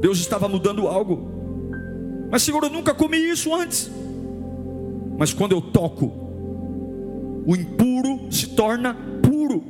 Deus 0.00 0.18
estava 0.20 0.48
mudando 0.48 0.88
algo. 0.88 1.30
Mas 2.30 2.44
Senhor, 2.44 2.64
eu 2.64 2.70
nunca 2.70 2.94
comi 2.94 3.18
isso 3.18 3.54
antes. 3.54 3.90
Mas 5.18 5.34
quando 5.34 5.52
eu 5.52 5.60
toco, 5.60 6.29
o 7.50 7.56
impuro 7.56 8.28
se 8.30 8.46
torna 8.50 8.94
puro. 9.20 9.64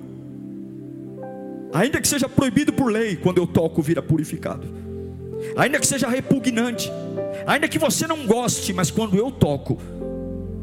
Ainda 1.73 1.99
que 1.99 2.07
seja 2.07 2.29
proibido 2.29 2.75
por 2.75 2.93
lei, 2.93 3.17
quando 3.17 3.39
eu 3.39 3.47
toco, 3.47 3.81
vira 3.81 4.03
purificado. 4.03 4.69
Ainda 5.57 5.81
que 5.81 5.87
seja 5.87 6.07
repugnante, 6.07 6.93
ainda 7.47 7.67
que 7.67 7.79
você 7.79 8.07
não 8.07 8.27
goste, 8.27 8.75
mas 8.75 8.91
quando 8.91 9.17
eu 9.17 9.31
toco, 9.31 9.79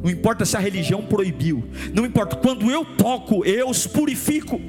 não 0.04 0.12
importa 0.12 0.46
se 0.46 0.56
a 0.56 0.60
religião 0.60 1.02
proibiu, 1.02 1.64
não 1.92 2.06
importa, 2.06 2.36
quando 2.36 2.70
eu 2.70 2.86
toco, 2.86 3.44
eu 3.44 3.68
os 3.68 3.88
purifico. 3.88 4.62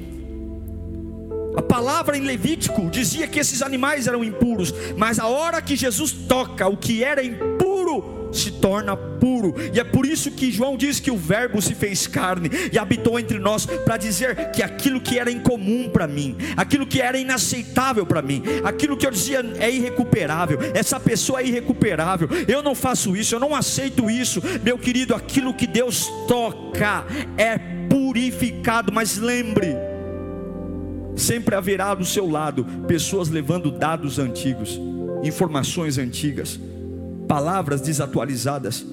A 1.59 1.61
palavra 1.61 2.17
em 2.17 2.21
Levítico 2.21 2.89
dizia 2.89 3.27
que 3.27 3.37
esses 3.37 3.61
animais 3.61 4.07
eram 4.07 4.23
impuros, 4.23 4.73
mas 4.95 5.19
a 5.19 5.27
hora 5.27 5.61
que 5.61 5.75
Jesus 5.75 6.09
toca 6.09 6.65
o 6.69 6.77
que 6.77 7.03
era 7.03 7.21
impuro, 7.21 8.29
se 8.31 8.49
torna 8.49 8.95
puro, 8.95 9.53
e 9.73 9.77
é 9.77 9.83
por 9.83 10.05
isso 10.05 10.31
que 10.31 10.53
João 10.53 10.77
diz 10.77 11.01
que 11.01 11.11
o 11.11 11.17
Verbo 11.17 11.61
se 11.61 11.75
fez 11.75 12.07
carne 12.07 12.49
e 12.71 12.79
habitou 12.79 13.19
entre 13.19 13.39
nós, 13.39 13.65
para 13.65 13.97
dizer 13.97 14.51
que 14.51 14.63
aquilo 14.63 15.01
que 15.01 15.19
era 15.19 15.29
incomum 15.29 15.89
para 15.89 16.07
mim, 16.07 16.37
aquilo 16.55 16.87
que 16.87 17.01
era 17.01 17.17
inaceitável 17.17 18.05
para 18.05 18.21
mim, 18.21 18.41
aquilo 18.63 18.95
que 18.95 19.05
eu 19.05 19.11
dizia 19.11 19.45
é 19.59 19.69
irrecuperável, 19.69 20.59
essa 20.73 20.97
pessoa 20.97 21.41
é 21.41 21.47
irrecuperável, 21.47 22.29
eu 22.47 22.63
não 22.63 22.73
faço 22.73 23.17
isso, 23.17 23.35
eu 23.35 23.39
não 23.39 23.53
aceito 23.53 24.09
isso, 24.09 24.41
meu 24.63 24.77
querido, 24.77 25.13
aquilo 25.13 25.53
que 25.53 25.67
Deus 25.67 26.07
toca 26.25 27.05
é 27.37 27.57
purificado, 27.89 28.93
mas 28.93 29.17
lembre, 29.17 29.88
sempre 31.19 31.55
haverá 31.55 31.93
do 31.93 32.05
seu 32.05 32.29
lado 32.29 32.65
pessoas 32.87 33.29
levando 33.29 33.71
dados 33.71 34.17
antigos, 34.17 34.79
informações 35.23 35.97
antigas 35.97 36.59
palavras 37.29 37.79
desatualizadas. 37.79 38.83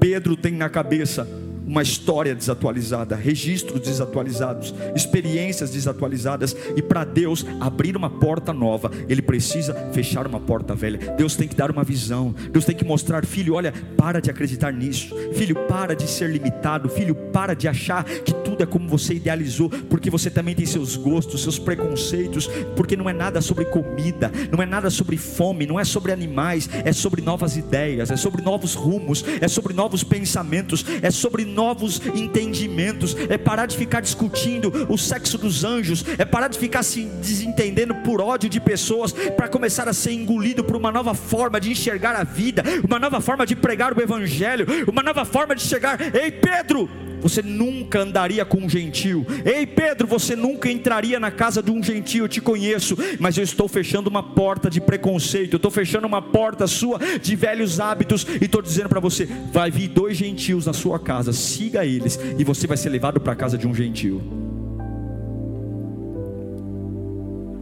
Pedro 0.00 0.36
tem 0.36 0.52
na 0.52 0.68
cabeça 0.68 1.26
uma 1.66 1.82
história 1.82 2.34
desatualizada, 2.34 3.16
registros 3.16 3.80
desatualizados, 3.80 4.74
experiências 4.94 5.70
desatualizadas, 5.70 6.56
e 6.76 6.82
para 6.82 7.04
Deus 7.04 7.44
abrir 7.60 7.96
uma 7.96 8.10
porta 8.10 8.52
nova, 8.52 8.90
Ele 9.08 9.22
precisa 9.22 9.74
fechar 9.92 10.26
uma 10.26 10.40
porta 10.40 10.74
velha. 10.74 11.14
Deus 11.16 11.36
tem 11.36 11.48
que 11.48 11.56
dar 11.56 11.70
uma 11.70 11.84
visão, 11.84 12.34
Deus 12.50 12.64
tem 12.64 12.74
que 12.74 12.84
mostrar, 12.84 13.24
filho, 13.24 13.54
olha, 13.54 13.72
para 13.96 14.20
de 14.20 14.30
acreditar 14.30 14.72
nisso, 14.72 15.14
filho, 15.34 15.56
para 15.66 15.94
de 15.94 16.08
ser 16.08 16.30
limitado, 16.30 16.88
filho, 16.88 17.14
para 17.14 17.54
de 17.54 17.68
achar 17.68 18.04
que 18.04 18.32
tudo 18.32 18.62
é 18.62 18.66
como 18.66 18.88
você 18.88 19.14
idealizou, 19.14 19.68
porque 19.68 20.10
você 20.10 20.30
também 20.30 20.54
tem 20.54 20.66
seus 20.66 20.96
gostos, 20.96 21.42
seus 21.42 21.58
preconceitos, 21.58 22.48
porque 22.76 22.96
não 22.96 23.08
é 23.08 23.12
nada 23.12 23.40
sobre 23.40 23.64
comida, 23.64 24.30
não 24.50 24.62
é 24.62 24.66
nada 24.66 24.90
sobre 24.90 25.16
fome, 25.16 25.66
não 25.66 25.78
é 25.78 25.84
sobre 25.84 26.12
animais, 26.12 26.68
é 26.84 26.92
sobre 26.92 27.22
novas 27.22 27.56
ideias, 27.56 28.10
é 28.10 28.16
sobre 28.16 28.42
novos 28.42 28.74
rumos, 28.74 29.24
é 29.40 29.48
sobre 29.48 29.72
novos 29.72 30.02
pensamentos, 30.02 30.84
é 31.02 31.10
sobre 31.10 31.44
novos 31.54 32.00
entendimentos, 32.14 33.16
é 33.28 33.38
parar 33.38 33.66
de 33.66 33.76
ficar 33.76 34.00
discutindo 34.00 34.86
o 34.88 34.98
sexo 34.98 35.38
dos 35.38 35.64
anjos, 35.64 36.04
é 36.18 36.24
parar 36.24 36.48
de 36.48 36.58
ficar 36.58 36.82
se 36.82 37.04
desentendendo 37.04 37.94
por 37.96 38.20
ódio 38.20 38.50
de 38.50 38.60
pessoas, 38.60 39.12
para 39.12 39.48
começar 39.48 39.88
a 39.88 39.92
ser 39.92 40.12
engolido 40.12 40.64
por 40.64 40.76
uma 40.76 40.90
nova 40.90 41.14
forma 41.14 41.60
de 41.60 41.70
enxergar 41.70 42.14
a 42.16 42.24
vida, 42.24 42.62
uma 42.86 42.98
nova 42.98 43.20
forma 43.20 43.46
de 43.46 43.54
pregar 43.54 43.96
o 43.96 44.02
Evangelho, 44.02 44.66
uma 44.86 45.02
nova 45.02 45.24
forma 45.24 45.54
de 45.54 45.62
chegar. 45.62 45.98
Ei, 46.14 46.30
Pedro, 46.30 46.88
você 47.24 47.40
nunca 47.40 48.00
andaria 48.00 48.44
com 48.44 48.58
um 48.58 48.68
gentil. 48.68 49.24
Ei, 49.46 49.66
Pedro, 49.66 50.06
você 50.06 50.36
nunca 50.36 50.70
entraria 50.70 51.18
na 51.18 51.30
casa 51.30 51.62
de 51.62 51.70
um 51.70 51.82
gentil. 51.82 52.24
Eu 52.24 52.28
te 52.28 52.38
conheço, 52.38 52.94
mas 53.18 53.38
eu 53.38 53.42
estou 53.42 53.66
fechando 53.66 54.10
uma 54.10 54.22
porta 54.22 54.68
de 54.68 54.78
preconceito. 54.78 55.54
Eu 55.54 55.56
estou 55.56 55.70
fechando 55.70 56.06
uma 56.06 56.20
porta 56.20 56.66
sua 56.66 56.98
de 57.22 57.34
velhos 57.34 57.80
hábitos 57.80 58.26
e 58.42 58.44
estou 58.44 58.60
dizendo 58.60 58.90
para 58.90 59.00
você: 59.00 59.26
vai 59.50 59.70
vir 59.70 59.88
dois 59.88 60.18
gentios 60.18 60.66
na 60.66 60.74
sua 60.74 60.98
casa. 60.98 61.32
Siga 61.32 61.86
eles 61.86 62.20
e 62.38 62.44
você 62.44 62.66
vai 62.66 62.76
ser 62.76 62.90
levado 62.90 63.18
para 63.18 63.32
a 63.32 63.36
casa 63.36 63.56
de 63.56 63.66
um 63.66 63.74
gentil. 63.74 64.20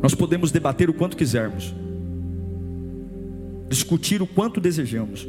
Nós 0.02 0.12
podemos 0.12 0.50
debater 0.50 0.90
o 0.90 0.92
quanto 0.92 1.16
quisermos, 1.16 1.72
discutir 3.68 4.20
o 4.20 4.26
quanto 4.26 4.60
desejamos, 4.60 5.24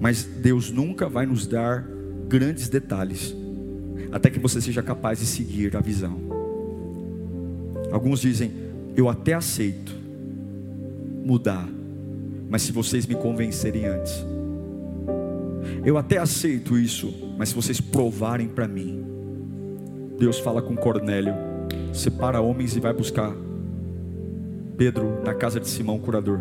mas 0.00 0.22
Deus 0.22 0.70
nunca 0.70 1.08
vai 1.08 1.26
nos 1.26 1.44
dar 1.44 1.97
grandes 2.28 2.68
detalhes, 2.68 3.34
até 4.12 4.28
que 4.28 4.38
você 4.38 4.60
seja 4.60 4.82
capaz 4.82 5.18
de 5.18 5.26
seguir 5.26 5.76
a 5.76 5.80
visão. 5.80 6.20
Alguns 7.90 8.20
dizem: 8.20 8.52
Eu 8.96 9.08
até 9.08 9.32
aceito 9.32 9.92
mudar, 11.24 11.68
mas 12.48 12.62
se 12.62 12.72
vocês 12.72 13.06
me 13.06 13.14
convencerem 13.14 13.86
antes. 13.86 14.24
Eu 15.84 15.96
até 15.96 16.18
aceito 16.18 16.78
isso, 16.78 17.12
mas 17.38 17.50
se 17.50 17.54
vocês 17.54 17.80
provarem 17.80 18.48
para 18.48 18.68
mim. 18.68 19.04
Deus 20.18 20.38
fala 20.38 20.60
com 20.60 20.76
Cornélio: 20.76 21.34
separa 21.92 22.40
homens 22.40 22.76
e 22.76 22.80
vai 22.80 22.92
buscar 22.92 23.34
Pedro 24.76 25.22
na 25.24 25.34
casa 25.34 25.58
de 25.58 25.68
Simão, 25.68 25.98
curador. 25.98 26.40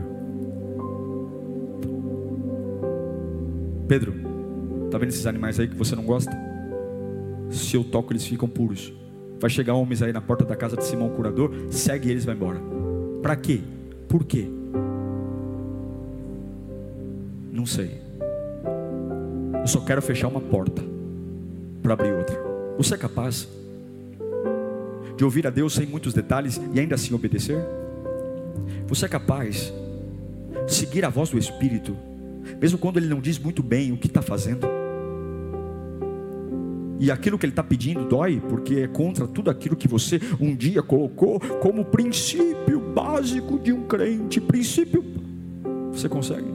Pedro, 3.87 4.26
Está 4.87 4.97
vendo 4.97 5.09
esses 5.09 5.27
animais 5.27 5.59
aí 5.59 5.67
que 5.67 5.75
você 5.75 5.95
não 5.95 6.03
gosta? 6.03 6.31
Se 7.51 7.75
eu 7.75 7.83
toco, 7.83 8.13
eles 8.13 8.25
ficam 8.25 8.47
puros. 8.47 8.93
Vai 9.37 9.49
chegar 9.49 9.73
homens 9.73 10.01
aí 10.01 10.13
na 10.13 10.21
porta 10.21 10.45
da 10.45 10.55
casa 10.55 10.77
de 10.77 10.85
Simão 10.85 11.09
Curador, 11.09 11.51
segue 11.69 12.09
eles 12.09 12.23
vai 12.23 12.35
embora. 12.35 12.59
Para 13.21 13.35
quê? 13.35 13.61
Por 14.07 14.23
quê? 14.23 14.47
Não 17.51 17.65
sei. 17.65 17.99
Eu 19.59 19.67
só 19.67 19.81
quero 19.81 20.01
fechar 20.01 20.29
uma 20.29 20.39
porta 20.39 20.81
para 21.83 21.93
abrir 21.93 22.13
outra. 22.13 22.41
Você 22.77 22.93
é 22.93 22.97
capaz 22.97 23.45
de 25.17 25.23
ouvir 25.25 25.45
a 25.45 25.49
Deus 25.49 25.73
sem 25.73 25.85
muitos 25.85 26.13
detalhes 26.13 26.61
e 26.73 26.79
ainda 26.79 26.95
assim 26.95 27.13
obedecer? 27.13 27.59
Você 28.87 29.05
é 29.05 29.09
capaz 29.09 29.73
de 30.65 30.73
seguir 30.73 31.03
a 31.03 31.09
voz 31.09 31.29
do 31.29 31.37
Espírito, 31.37 31.95
mesmo 32.61 32.77
quando 32.77 32.97
Ele 32.97 33.07
não 33.07 33.19
diz 33.19 33.37
muito 33.37 33.61
bem 33.61 33.91
o 33.91 33.97
que 33.97 34.07
está 34.07 34.21
fazendo? 34.21 34.76
E 36.99 37.11
aquilo 37.11 37.37
que 37.37 37.45
ele 37.45 37.51
está 37.51 37.63
pedindo 37.63 38.05
dói, 38.05 38.41
porque 38.49 38.75
é 38.75 38.87
contra 38.87 39.27
tudo 39.27 39.51
aquilo 39.51 39.75
que 39.75 39.87
você 39.87 40.19
um 40.39 40.55
dia 40.55 40.81
colocou 40.81 41.39
como 41.39 41.85
princípio 41.85 42.79
básico 42.79 43.59
de 43.59 43.71
um 43.71 43.83
crente. 43.83 44.41
Princípio. 44.41 45.03
Você 45.91 46.09
consegue? 46.09 46.47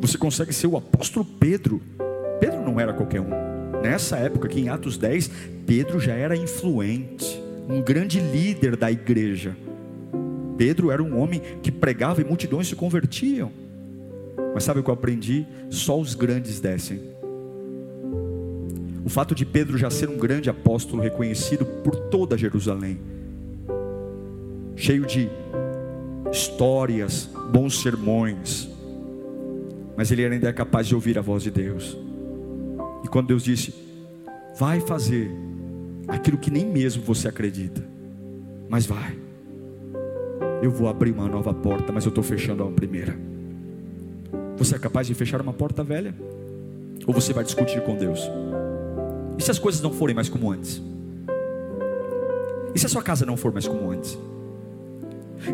Você 0.00 0.16
consegue 0.16 0.52
ser 0.52 0.66
o 0.66 0.76
apóstolo 0.76 1.24
Pedro. 1.24 1.80
Pedro 2.40 2.62
não 2.62 2.80
era 2.80 2.92
qualquer 2.92 3.20
um. 3.20 3.28
Nessa 3.82 4.16
época, 4.16 4.46
aqui 4.46 4.60
em 4.60 4.68
Atos 4.68 4.96
10, 4.96 5.30
Pedro 5.66 6.00
já 6.00 6.14
era 6.14 6.36
influente, 6.36 7.42
um 7.68 7.82
grande 7.82 8.20
líder 8.20 8.76
da 8.76 8.90
igreja. 8.90 9.56
Pedro 10.56 10.90
era 10.90 11.02
um 11.02 11.20
homem 11.20 11.40
que 11.62 11.70
pregava 11.70 12.20
e 12.20 12.24
multidões 12.24 12.68
se 12.68 12.74
convertiam. 12.74 13.52
Mas 14.54 14.64
sabe 14.64 14.80
o 14.80 14.82
que 14.82 14.90
eu 14.90 14.94
aprendi? 14.94 15.46
Só 15.70 15.98
os 15.98 16.14
grandes 16.14 16.58
descem. 16.58 17.17
O 19.04 19.08
fato 19.08 19.34
de 19.34 19.46
Pedro 19.46 19.78
já 19.78 19.90
ser 19.90 20.08
um 20.08 20.16
grande 20.16 20.50
apóstolo 20.50 21.02
reconhecido 21.02 21.64
por 21.64 21.94
toda 21.94 22.36
Jerusalém, 22.36 23.00
cheio 24.76 25.06
de 25.06 25.28
histórias, 26.30 27.28
bons 27.50 27.80
sermões, 27.80 28.68
mas 29.96 30.10
ele 30.10 30.24
ainda 30.24 30.48
é 30.48 30.52
capaz 30.52 30.86
de 30.86 30.94
ouvir 30.94 31.18
a 31.18 31.22
voz 31.22 31.42
de 31.42 31.50
Deus. 31.50 31.96
E 33.04 33.08
quando 33.08 33.28
Deus 33.28 33.42
disse: 33.42 33.74
Vai 34.58 34.80
fazer 34.80 35.30
aquilo 36.06 36.38
que 36.38 36.50
nem 36.50 36.66
mesmo 36.66 37.02
você 37.02 37.28
acredita, 37.28 37.84
mas 38.68 38.86
vai. 38.86 39.18
Eu 40.62 40.70
vou 40.70 40.88
abrir 40.88 41.12
uma 41.12 41.28
nova 41.28 41.54
porta, 41.54 41.92
mas 41.92 42.04
eu 42.04 42.08
estou 42.08 42.24
fechando 42.24 42.64
a 42.64 42.70
primeira. 42.70 43.16
Você 44.56 44.74
é 44.74 44.78
capaz 44.78 45.06
de 45.06 45.14
fechar 45.14 45.40
uma 45.40 45.52
porta 45.52 45.84
velha? 45.84 46.14
Ou 47.06 47.14
você 47.14 47.32
vai 47.32 47.44
discutir 47.44 47.80
com 47.82 47.96
Deus? 47.96 48.28
E 49.38 49.42
se 49.42 49.50
as 49.50 49.58
coisas 49.58 49.80
não 49.80 49.92
forem 49.92 50.14
mais 50.14 50.28
como 50.28 50.50
antes? 50.50 50.82
E 52.74 52.78
se 52.78 52.86
a 52.86 52.88
sua 52.88 53.02
casa 53.02 53.24
não 53.24 53.36
for 53.36 53.52
mais 53.52 53.68
como 53.68 53.90
antes? 53.90 54.18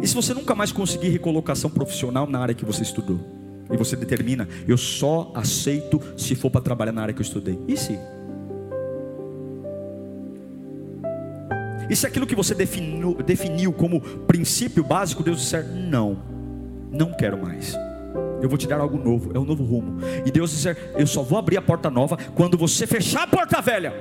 E 0.03 0.09
se 0.09 0.15
você 0.15 0.33
nunca 0.33 0.55
mais 0.55 0.73
conseguir 0.73 1.11
recolocação 1.11 1.69
profissional 1.69 2.27
na 2.27 2.39
área 2.39 2.55
que 2.55 2.65
você 2.65 2.83
estudou? 2.83 3.21
E 3.71 3.77
você 3.77 3.95
determina, 3.95 4.49
eu 4.67 4.77
só 4.77 5.31
aceito 5.35 6.01
se 6.17 6.35
for 6.35 6.51
para 6.51 6.63
trabalhar 6.63 6.93
na 6.93 7.03
área 7.03 7.15
que 7.15 7.21
eu 7.21 7.25
estudei. 7.25 7.59
E 7.69 7.77
se? 7.77 7.99
E 11.89 11.95
se 11.95 12.07
aquilo 12.07 12.27
que 12.27 12.35
você 12.35 12.55
definiu, 12.55 13.15
definiu 13.15 13.73
como 13.73 14.01
princípio 14.01 14.83
básico, 14.83 15.23
Deus 15.23 15.39
disser, 15.39 15.67
não, 15.67 16.17
não 16.91 17.13
quero 17.13 17.37
mais 17.37 17.77
eu 18.45 18.49
vou 18.49 18.59
te 18.59 18.69
dar 18.69 18.79
algo 18.79 18.99
novo, 18.99 19.31
é 19.35 19.39
um 19.39 19.45
novo 19.45 19.65
rumo. 19.65 19.99
E 20.27 20.31
Deus 20.31 20.51
dizer: 20.51 20.77
Eu 20.99 21.07
só 21.07 21.23
vou 21.23 21.39
abrir 21.39 21.57
a 21.57 21.63
porta 21.63 21.91
nova 21.91 22.19
quando 22.35 22.59
você 22.59 22.87
fechar 22.87 23.23
a 23.23 23.27
porta 23.27 23.59
velha. 23.63 23.95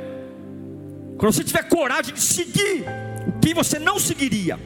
Quando 1.18 1.32
você 1.32 1.46
tiver 1.46 1.64
coragem 1.70 2.14
de 2.14 2.20
seguir 2.20 2.84
o 3.26 3.40
que 3.40 3.54
você 3.54 3.80
não 3.80 3.98
seguiria. 3.98 4.60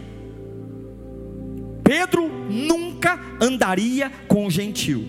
Pedro 1.84 2.28
nunca 2.50 3.20
andaria 3.40 4.12
com 4.28 4.48
um 4.48 4.50
gentil. 4.50 5.06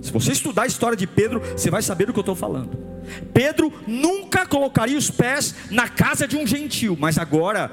Se 0.00 0.10
você 0.10 0.32
estudar 0.32 0.62
a 0.62 0.66
história 0.66 0.96
de 0.96 1.06
Pedro, 1.06 1.40
você 1.54 1.70
vai 1.70 1.82
saber 1.82 2.06
do 2.06 2.14
que 2.14 2.18
eu 2.18 2.22
estou 2.22 2.34
falando. 2.34 2.70
Pedro 3.34 3.70
nunca 3.86 4.46
colocaria 4.46 4.96
os 4.96 5.10
pés 5.10 5.54
na 5.70 5.90
casa 5.90 6.26
de 6.26 6.36
um 6.36 6.46
gentil, 6.46 6.96
mas 6.98 7.18
agora 7.18 7.70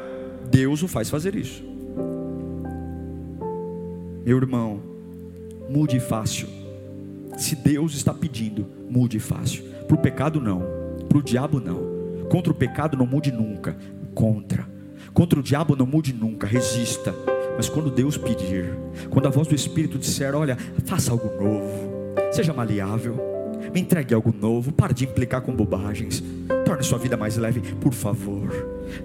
Deus 0.52 0.84
o 0.84 0.90
faz 0.90 1.10
fazer 1.10 1.36
isso. 1.36 1.64
Meu 4.26 4.38
irmão, 4.38 4.93
mude 5.70 6.00
fácil. 6.00 6.48
Se 7.38 7.56
Deus 7.56 7.96
está 7.96 8.14
pedindo, 8.14 8.68
mude 8.90 9.20
fácil. 9.20 9.64
Para 9.88 9.96
o 9.96 10.00
pecado, 10.00 10.40
não. 10.40 10.64
Para 11.10 11.18
o 11.18 11.24
diabo, 11.24 11.60
não. 11.60 12.28
Contra 12.30 12.52
o 12.52 12.56
pecado, 12.56 12.98
não 12.98 13.06
mude 13.06 13.32
nunca. 13.32 13.76
Contra. 14.14 14.68
Contra 15.14 15.40
o 15.40 15.44
diabo 15.44 15.76
não 15.76 15.86
mude 15.86 16.14
nunca, 16.14 16.48
resista. 16.48 17.14
Mas 17.56 17.70
quando 17.70 17.92
Deus 17.92 18.18
pedir, 18.18 18.76
quando 19.10 19.28
a 19.28 19.32
voz 19.32 19.48
do 19.48 19.56
Espírito 19.56 20.00
disser: 20.00 20.36
Olha, 20.36 20.58
faça 20.86 21.12
algo 21.12 21.30
novo, 21.40 22.14
seja 22.32 22.54
maleável 22.54 23.34
me 23.74 23.82
entregue 23.82 24.14
algo 24.14 24.34
novo. 24.34 24.72
Pare 24.72 24.94
de 24.94 25.06
implicar 25.06 25.42
com 25.42 25.54
bobagens. 25.54 26.24
Torne 26.74 26.84
sua 26.84 26.98
vida 26.98 27.16
mais 27.16 27.38
leve, 27.38 27.62
por 27.76 27.94
favor. 27.94 28.50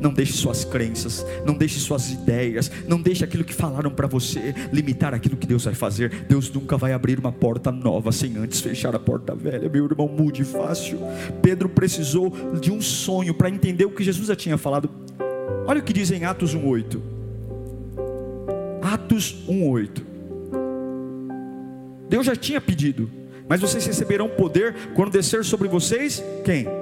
Não 0.01 0.11
deixe 0.11 0.33
suas 0.33 0.65
crenças, 0.65 1.27
não 1.45 1.53
deixe 1.53 1.79
suas 1.79 2.11
ideias, 2.11 2.71
não 2.87 2.99
deixe 2.99 3.23
aquilo 3.23 3.45
que 3.45 3.53
falaram 3.53 3.91
para 3.91 4.07
você 4.07 4.55
limitar 4.73 5.13
aquilo 5.13 5.37
que 5.37 5.47
Deus 5.47 5.67
vai 5.67 5.75
fazer. 5.75 6.25
Deus 6.27 6.51
nunca 6.51 6.79
vai 6.79 6.95
abrir 6.95 7.19
uma 7.19 7.31
porta 7.31 7.71
nova 7.71 8.11
sem 8.11 8.39
antes 8.39 8.63
fechar 8.63 8.97
a 8.97 8.99
porta 8.99 9.35
velha. 9.35 9.69
Meu 9.69 9.85
irmão, 9.85 10.09
mude 10.09 10.45
fácil. 10.45 10.99
Pedro 11.43 11.69
precisou 11.69 12.33
de 12.59 12.73
um 12.73 12.81
sonho 12.81 13.35
para 13.35 13.51
entender 13.51 13.85
o 13.85 13.91
que 13.91 14.03
Jesus 14.03 14.29
já 14.29 14.35
tinha 14.35 14.57
falado. 14.57 14.89
Olha 15.67 15.81
o 15.81 15.85
que 15.85 15.93
diz 15.93 16.11
em 16.11 16.25
Atos 16.25 16.55
1:8. 16.55 17.03
Atos 18.81 19.45
1:8. 19.47 20.07
Deus 22.09 22.25
já 22.25 22.35
tinha 22.35 22.63
pedido 22.63 23.11
mas 23.49 23.63
vocês 23.63 23.87
receberão 23.87 24.29
poder 24.29 24.75
quando 24.95 25.11
descer 25.11 25.43
sobre 25.43 25.69
vocês 25.69 26.23
quem? 26.45 26.78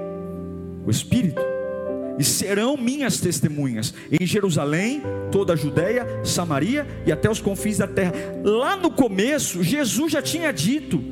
O 0.86 0.90
Espírito. 0.90 1.42
E 2.18 2.24
serão 2.24 2.76
minhas 2.76 3.20
testemunhas 3.20 3.92
em 4.10 4.24
Jerusalém, 4.24 5.02
toda 5.30 5.52
a 5.52 5.56
Judéia, 5.56 6.06
Samaria 6.24 6.86
e 7.04 7.12
até 7.12 7.30
os 7.30 7.40
confins 7.40 7.78
da 7.78 7.86
terra. 7.86 8.12
Lá 8.42 8.76
no 8.76 8.90
começo, 8.90 9.62
Jesus 9.62 10.12
já 10.12 10.22
tinha 10.22 10.50
dito: 10.52 11.02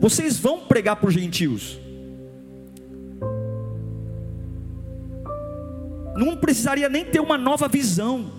vocês 0.00 0.38
vão 0.38 0.60
pregar 0.60 0.96
para 0.96 1.08
os 1.08 1.14
gentios. 1.14 1.78
Não 6.16 6.34
precisaria 6.36 6.88
nem 6.88 7.04
ter 7.04 7.20
uma 7.20 7.36
nova 7.36 7.68
visão, 7.68 8.32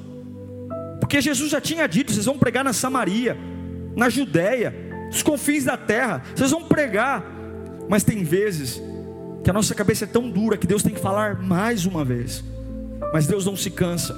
porque 1.00 1.22
Jesus 1.22 1.52
já 1.52 1.62
tinha 1.62 1.86
dito: 1.86 2.12
vocês 2.12 2.26
vão 2.26 2.40
pregar 2.40 2.64
na 2.64 2.74
Samaria, 2.74 3.38
na 3.96 4.10
Judéia, 4.10 4.74
os 5.12 5.22
confins 5.22 5.66
da 5.66 5.78
terra, 5.78 6.24
vocês 6.36 6.50
vão 6.50 6.64
pregar, 6.64 7.24
mas 7.88 8.04
tem 8.04 8.24
vezes 8.24 8.82
que 9.48 9.52
a 9.52 9.54
nossa 9.54 9.74
cabeça 9.74 10.04
é 10.04 10.08
tão 10.08 10.30
dura 10.30 10.58
que 10.58 10.68
Deus 10.68 10.84
tem 10.84 10.94
que 10.94 11.00
falar 11.00 11.42
mais 11.42 11.86
uma 11.86 12.04
vez, 12.04 12.44
mas 13.14 13.28
Deus 13.28 13.46
não 13.46 13.56
se 13.56 13.72
cansa, 13.72 14.14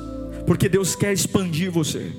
porque 0.48 0.68
Deus 0.68 0.96
quer 0.96 1.14
expandir 1.14 1.70
você. 1.70 2.12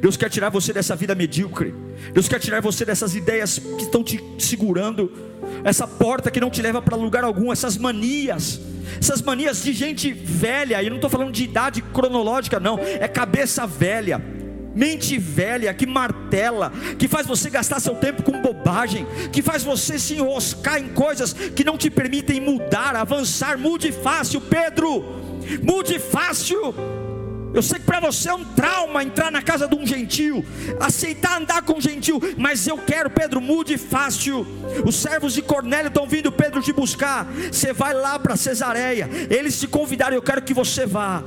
Deus 0.00 0.16
quer 0.16 0.30
tirar 0.30 0.50
você 0.50 0.72
dessa 0.72 0.94
vida 0.94 1.16
medíocre. 1.16 1.74
Deus 2.12 2.28
quer 2.28 2.38
tirar 2.38 2.62
você 2.62 2.84
dessas 2.84 3.16
ideias 3.16 3.58
que 3.58 3.82
estão 3.82 4.04
te 4.04 4.22
segurando, 4.38 5.10
essa 5.64 5.84
porta 5.84 6.30
que 6.30 6.38
não 6.38 6.48
te 6.48 6.62
leva 6.62 6.80
para 6.80 6.96
lugar 6.96 7.24
algum, 7.24 7.50
essas 7.50 7.76
manias, 7.76 8.60
essas 9.00 9.20
manias 9.20 9.60
de 9.60 9.72
gente 9.72 10.12
velha. 10.12 10.80
E 10.80 10.88
não 10.88 10.98
estou 10.98 11.10
falando 11.10 11.32
de 11.32 11.42
idade 11.42 11.82
cronológica, 11.82 12.60
não, 12.60 12.78
é 12.78 13.08
cabeça 13.08 13.66
velha 13.66 14.33
mente 14.74 15.18
velha 15.18 15.72
que 15.72 15.86
martela, 15.86 16.72
que 16.98 17.08
faz 17.08 17.26
você 17.26 17.48
gastar 17.48 17.80
seu 17.80 17.94
tempo 17.94 18.22
com 18.22 18.42
bobagem, 18.42 19.06
que 19.32 19.42
faz 19.42 19.62
você 19.62 19.98
se 19.98 20.14
enroscar 20.14 20.78
em 20.78 20.88
coisas 20.88 21.32
que 21.32 21.64
não 21.64 21.78
te 21.78 21.90
permitem 21.90 22.40
mudar, 22.40 22.96
avançar. 22.96 23.56
Mude 23.58 23.92
fácil, 23.92 24.40
Pedro, 24.40 25.04
mude 25.62 25.98
fácil. 25.98 26.74
Eu 27.54 27.62
sei 27.62 27.78
que 27.78 27.86
para 27.86 28.00
você 28.00 28.28
é 28.28 28.34
um 28.34 28.44
trauma 28.44 29.04
entrar 29.04 29.30
na 29.30 29.40
casa 29.40 29.68
de 29.68 29.76
um 29.76 29.86
gentil, 29.86 30.44
aceitar 30.80 31.40
andar 31.40 31.62
com 31.62 31.74
um 31.74 31.80
gentil, 31.80 32.20
mas 32.36 32.66
eu 32.66 32.76
quero, 32.76 33.08
Pedro, 33.08 33.40
mude 33.40 33.78
fácil. 33.78 34.44
Os 34.84 34.96
servos 34.96 35.34
de 35.34 35.40
Cornélio 35.40 35.86
estão 35.86 36.04
vindo 36.04 36.32
Pedro 36.32 36.60
te 36.60 36.72
buscar. 36.72 37.24
Você 37.52 37.72
vai 37.72 37.94
lá 37.94 38.18
para 38.18 38.34
Cesareia, 38.34 39.08
eles 39.30 39.60
te 39.60 39.68
convidaram, 39.68 40.16
eu 40.16 40.22
quero 40.22 40.42
que 40.42 40.52
você 40.52 40.84
vá. 40.84 41.22